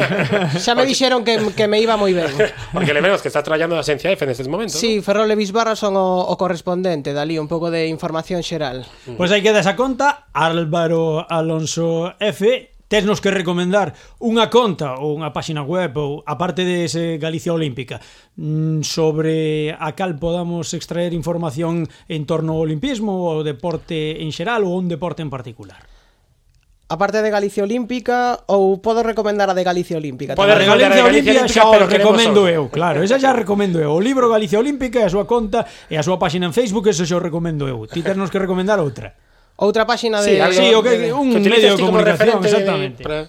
xa 0.65 0.73
me 0.73 0.81
dixeron 0.81 1.21
que, 1.21 1.37
que 1.53 1.69
me 1.69 1.77
iba 1.77 1.93
moi 1.93 2.17
ben. 2.17 2.33
Porque 2.73 2.89
le 2.89 3.05
vemos 3.05 3.21
que 3.21 3.29
estás 3.29 3.45
traballando 3.45 3.77
na 3.77 3.85
Asencia 3.85 4.09
F 4.09 4.25
nestes 4.25 4.49
momentos. 4.49 4.81
Sí. 4.81 4.97
Ferrol 5.05 5.29
e 5.29 5.37
Bisbarra 5.37 5.77
son 5.77 5.93
o, 5.93 6.25
o 6.25 6.33
correspondente 6.41 6.86
contundente, 6.87 7.13
dali, 7.13 7.37
un 7.37 7.47
pouco 7.47 7.69
de 7.71 7.87
información 7.87 8.43
xeral. 8.43 8.87
Pois 9.05 9.17
pues 9.17 9.31
aí 9.31 9.43
queda 9.43 9.59
esa 9.59 9.75
conta, 9.75 10.31
Álvaro 10.31 11.27
Alonso 11.27 12.15
F, 12.19 12.71
tesnos 12.87 13.19
que 13.19 13.31
recomendar 13.31 13.91
unha 14.23 14.47
conta 14.47 14.95
ou 14.95 15.11
unha 15.11 15.35
páxina 15.35 15.59
web 15.67 15.91
ou 15.99 16.11
a 16.23 16.39
parte 16.39 16.63
de 16.63 16.87
ese 16.87 17.19
Galicia 17.19 17.51
Olímpica 17.51 17.99
mm, 18.39 18.87
sobre 18.87 19.75
a 19.75 19.91
cal 19.99 20.15
podamos 20.15 20.71
extraer 20.71 21.11
información 21.11 21.91
en 22.07 22.23
torno 22.23 22.55
ao 22.55 22.63
olimpismo, 22.63 23.27
ao 23.27 23.43
deporte 23.43 24.23
en 24.23 24.31
xeral 24.31 24.63
ou 24.63 24.79
un 24.79 24.87
deporte 24.87 25.19
en 25.19 25.27
particular. 25.27 25.96
Aparte 26.89 27.21
de 27.21 27.29
Galicia 27.29 27.67
Olímpica, 27.67 28.47
ou 28.47 28.79
podo 28.79 29.03
recomendar 29.03 29.51
a 29.51 29.53
de 29.53 29.59
Galicia 29.59 29.99
Olímpica? 29.99 30.39
Pode 30.39 30.55
recomendar 30.55 30.95
Galicia, 30.95 31.03
Galicia 31.03 31.35
Olímpica, 31.35 31.43
Olímpica 31.43 31.51
xa 31.51 31.67
o 31.67 31.83
recomendo 31.83 32.41
eu, 32.47 32.71
claro, 32.71 33.03
esa 33.03 33.19
xa 33.19 33.35
recomendo 33.35 33.83
eu. 33.83 33.91
O 33.91 33.99
libro 33.99 34.31
Galicia 34.31 34.55
Olímpica 34.55 35.03
e 35.03 35.03
a 35.03 35.11
súa 35.11 35.27
conta 35.27 35.67
e 35.91 35.99
a 35.99 36.03
súa 36.03 36.15
páxina 36.15 36.47
en 36.47 36.55
Facebook, 36.55 36.87
eso 36.87 37.03
xa 37.03 37.19
o 37.19 37.23
recomendo 37.23 37.67
eu. 37.67 37.83
Ti 37.91 37.99
ternos 37.99 38.31
que 38.31 38.39
recomendar 38.39 38.79
outra. 38.79 39.19
Outra 39.59 39.83
páxina 39.83 40.23
de... 40.23 40.31
Sí, 40.31 40.39
algo, 40.39 40.55
sí 40.55 40.67
okay, 40.71 40.97
de, 40.97 41.11
un 41.11 41.27
que 41.35 41.43
medio 41.43 41.75
de 41.75 41.83
comunicación, 41.83 42.39
exactamente. 42.39 43.01
De, 43.01 43.03
para... 43.03 43.19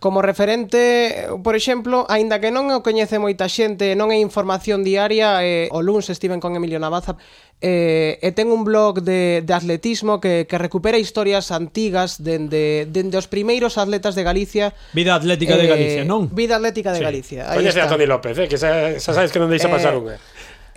Como 0.00 0.22
referente, 0.22 1.28
por 1.44 1.54
exemplo, 1.54 2.06
aínda 2.08 2.40
que 2.40 2.48
non 2.48 2.72
o 2.72 2.80
coñece 2.80 3.20
moita 3.20 3.52
xente, 3.52 3.92
non 3.92 4.08
é 4.08 4.16
información 4.16 4.80
diaria, 4.80 5.44
eh, 5.44 5.68
o 5.76 5.84
luns 5.84 6.08
estiven 6.08 6.40
con 6.40 6.56
Emilio 6.56 6.80
Navaza, 6.80 7.20
eh, 7.60 8.16
e 8.24 8.32
ten 8.32 8.48
un 8.48 8.64
blog 8.64 9.04
de, 9.04 9.44
de 9.44 9.52
atletismo 9.52 10.16
que, 10.16 10.48
que 10.48 10.56
recupera 10.56 10.96
historias 10.96 11.52
antigas 11.52 12.24
dende, 12.24 12.88
dende 12.88 13.20
os 13.20 13.28
primeiros 13.28 13.76
atletas 13.76 14.16
de 14.16 14.24
Galicia. 14.24 14.72
Vida 14.96 15.12
Atlética 15.12 15.52
eh, 15.52 15.60
de 15.60 15.66
Galicia, 15.68 16.02
non? 16.08 16.32
Vida 16.32 16.56
Atlética 16.56 16.96
de 16.96 17.00
sí. 17.00 17.04
Galicia. 17.04 17.40
Coñece 17.52 17.84
a 17.84 17.88
Toni 17.92 18.08
López, 18.08 18.40
eh, 18.40 18.48
que 18.48 18.56
xa, 18.56 18.96
xa 18.96 19.12
sabes 19.12 19.28
que 19.28 19.36
non 19.36 19.52
deixa 19.52 19.68
eh, 19.68 19.76
pasar 19.76 19.92
eh, 19.92 20.00
unha. 20.00 20.16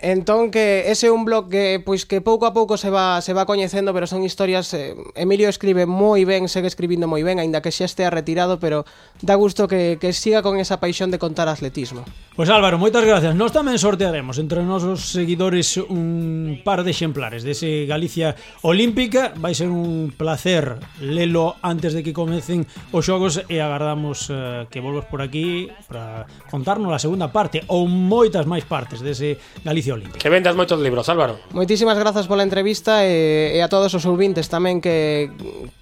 Entón 0.04 0.52
que 0.52 0.92
ese 0.92 1.08
é 1.08 1.10
un 1.16 1.24
blog 1.24 1.48
que 1.48 1.80
pois 1.80 2.04
que 2.04 2.20
pouco 2.20 2.44
a 2.44 2.52
pouco 2.52 2.76
se 2.76 2.92
va 2.92 3.24
se 3.24 3.32
va 3.32 3.48
coñecendo, 3.48 3.96
pero 3.96 4.04
son 4.04 4.20
historias 4.20 4.68
eh, 4.76 4.92
Emilio 5.16 5.48
escribe 5.48 5.88
moi 5.88 6.28
ben, 6.28 6.44
segue 6.44 6.68
escribindo 6.68 7.08
moi 7.08 7.24
ben, 7.24 7.40
aínda 7.40 7.64
que 7.64 7.72
xa 7.72 7.88
estea 7.88 8.12
retirado, 8.12 8.60
pero 8.60 8.84
dá 9.24 9.32
gusto 9.32 9.64
que 9.64 9.96
que 9.96 10.12
siga 10.12 10.44
con 10.44 10.60
esa 10.60 10.76
paixón 10.76 11.08
de 11.08 11.16
contar 11.16 11.48
atletismo. 11.48 12.04
Pois 12.36 12.52
Álvaro, 12.52 12.76
moitas 12.76 13.00
gracias. 13.00 13.32
Nós 13.32 13.56
tamén 13.56 13.80
sortearemos 13.80 14.36
entre 14.36 14.60
nosos 14.60 15.08
seguidores 15.08 15.80
un 15.80 16.60
par 16.60 16.84
de 16.84 16.92
exemplares 16.92 17.40
dese 17.40 17.64
de 17.64 17.88
Galicia 17.88 18.36
Olímpica. 18.60 19.32
Vai 19.40 19.56
ser 19.56 19.72
un 19.72 20.12
placer 20.12 20.84
lelo 21.00 21.56
antes 21.64 21.96
de 21.96 22.04
que 22.04 22.12
comecen 22.12 22.68
os 22.92 23.08
xogos 23.08 23.40
e 23.48 23.56
agardamos 23.56 24.28
eh, 24.28 24.68
que 24.68 24.84
volvas 24.84 25.08
por 25.08 25.24
aquí 25.24 25.72
para 25.88 26.28
contarnos 26.52 26.92
a 26.92 27.00
segunda 27.00 27.32
parte 27.32 27.64
ou 27.72 27.88
moitas 27.88 28.44
máis 28.44 28.68
partes 28.68 29.00
dese 29.00 29.40
Galicia 29.64 29.93
olímpica. 29.94 30.18
Que 30.18 30.28
vendas 30.28 30.58
moitos 30.58 30.76
libros, 30.82 31.06
Álvaro. 31.06 31.38
Moitísimas 31.54 31.94
grazas 31.94 32.26
pola 32.26 32.42
entrevista 32.42 33.06
e, 33.06 33.54
e 33.54 33.60
a 33.62 33.70
todos 33.70 33.94
os 33.94 34.04
ouvintes 34.04 34.50
tamén 34.50 34.82
que, 34.82 35.30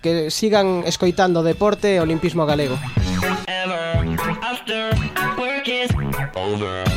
que 0.04 0.28
sigan 0.28 0.84
escoitando 0.84 1.40
deporte 1.40 1.96
e 1.96 1.98
olimpismo 1.98 2.44
galego. 2.44 2.76
Ever 3.48 4.04
after 4.44 4.92
work 5.40 5.66
is 5.66 5.88
over. 6.36 6.91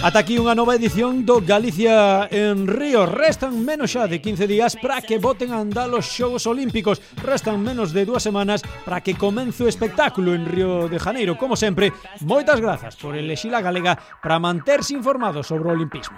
Ata 0.00 0.24
aquí 0.24 0.40
unha 0.40 0.56
nova 0.56 0.80
edición 0.80 1.28
do 1.28 1.44
Galicia 1.44 2.24
en 2.32 2.64
Río. 2.64 3.04
Restan 3.04 3.52
menos 3.60 3.92
xa 3.92 4.08
de 4.08 4.16
15 4.16 4.48
días 4.48 4.72
para 4.80 5.04
que 5.04 5.20
voten 5.20 5.52
a 5.52 5.60
andar 5.60 5.92
os 5.92 6.08
Xogos 6.08 6.48
Olímpicos. 6.48 7.04
Restan 7.20 7.60
menos 7.60 7.92
de 7.92 8.08
dúas 8.08 8.24
semanas 8.24 8.64
para 8.88 9.04
que 9.04 9.12
comence 9.12 9.60
o 9.60 9.68
espectáculo 9.68 10.32
en 10.32 10.48
Río 10.48 10.88
de 10.88 10.96
Janeiro. 10.96 11.36
Como 11.36 11.52
sempre, 11.52 11.92
moitas 12.24 12.64
grazas 12.64 12.96
por 12.96 13.12
elexir 13.12 13.52
a 13.52 13.60
galega 13.60 14.00
para 14.24 14.40
manterse 14.40 14.96
informado 14.96 15.44
sobre 15.44 15.68
o 15.68 15.76
olimpismo. 15.76 16.16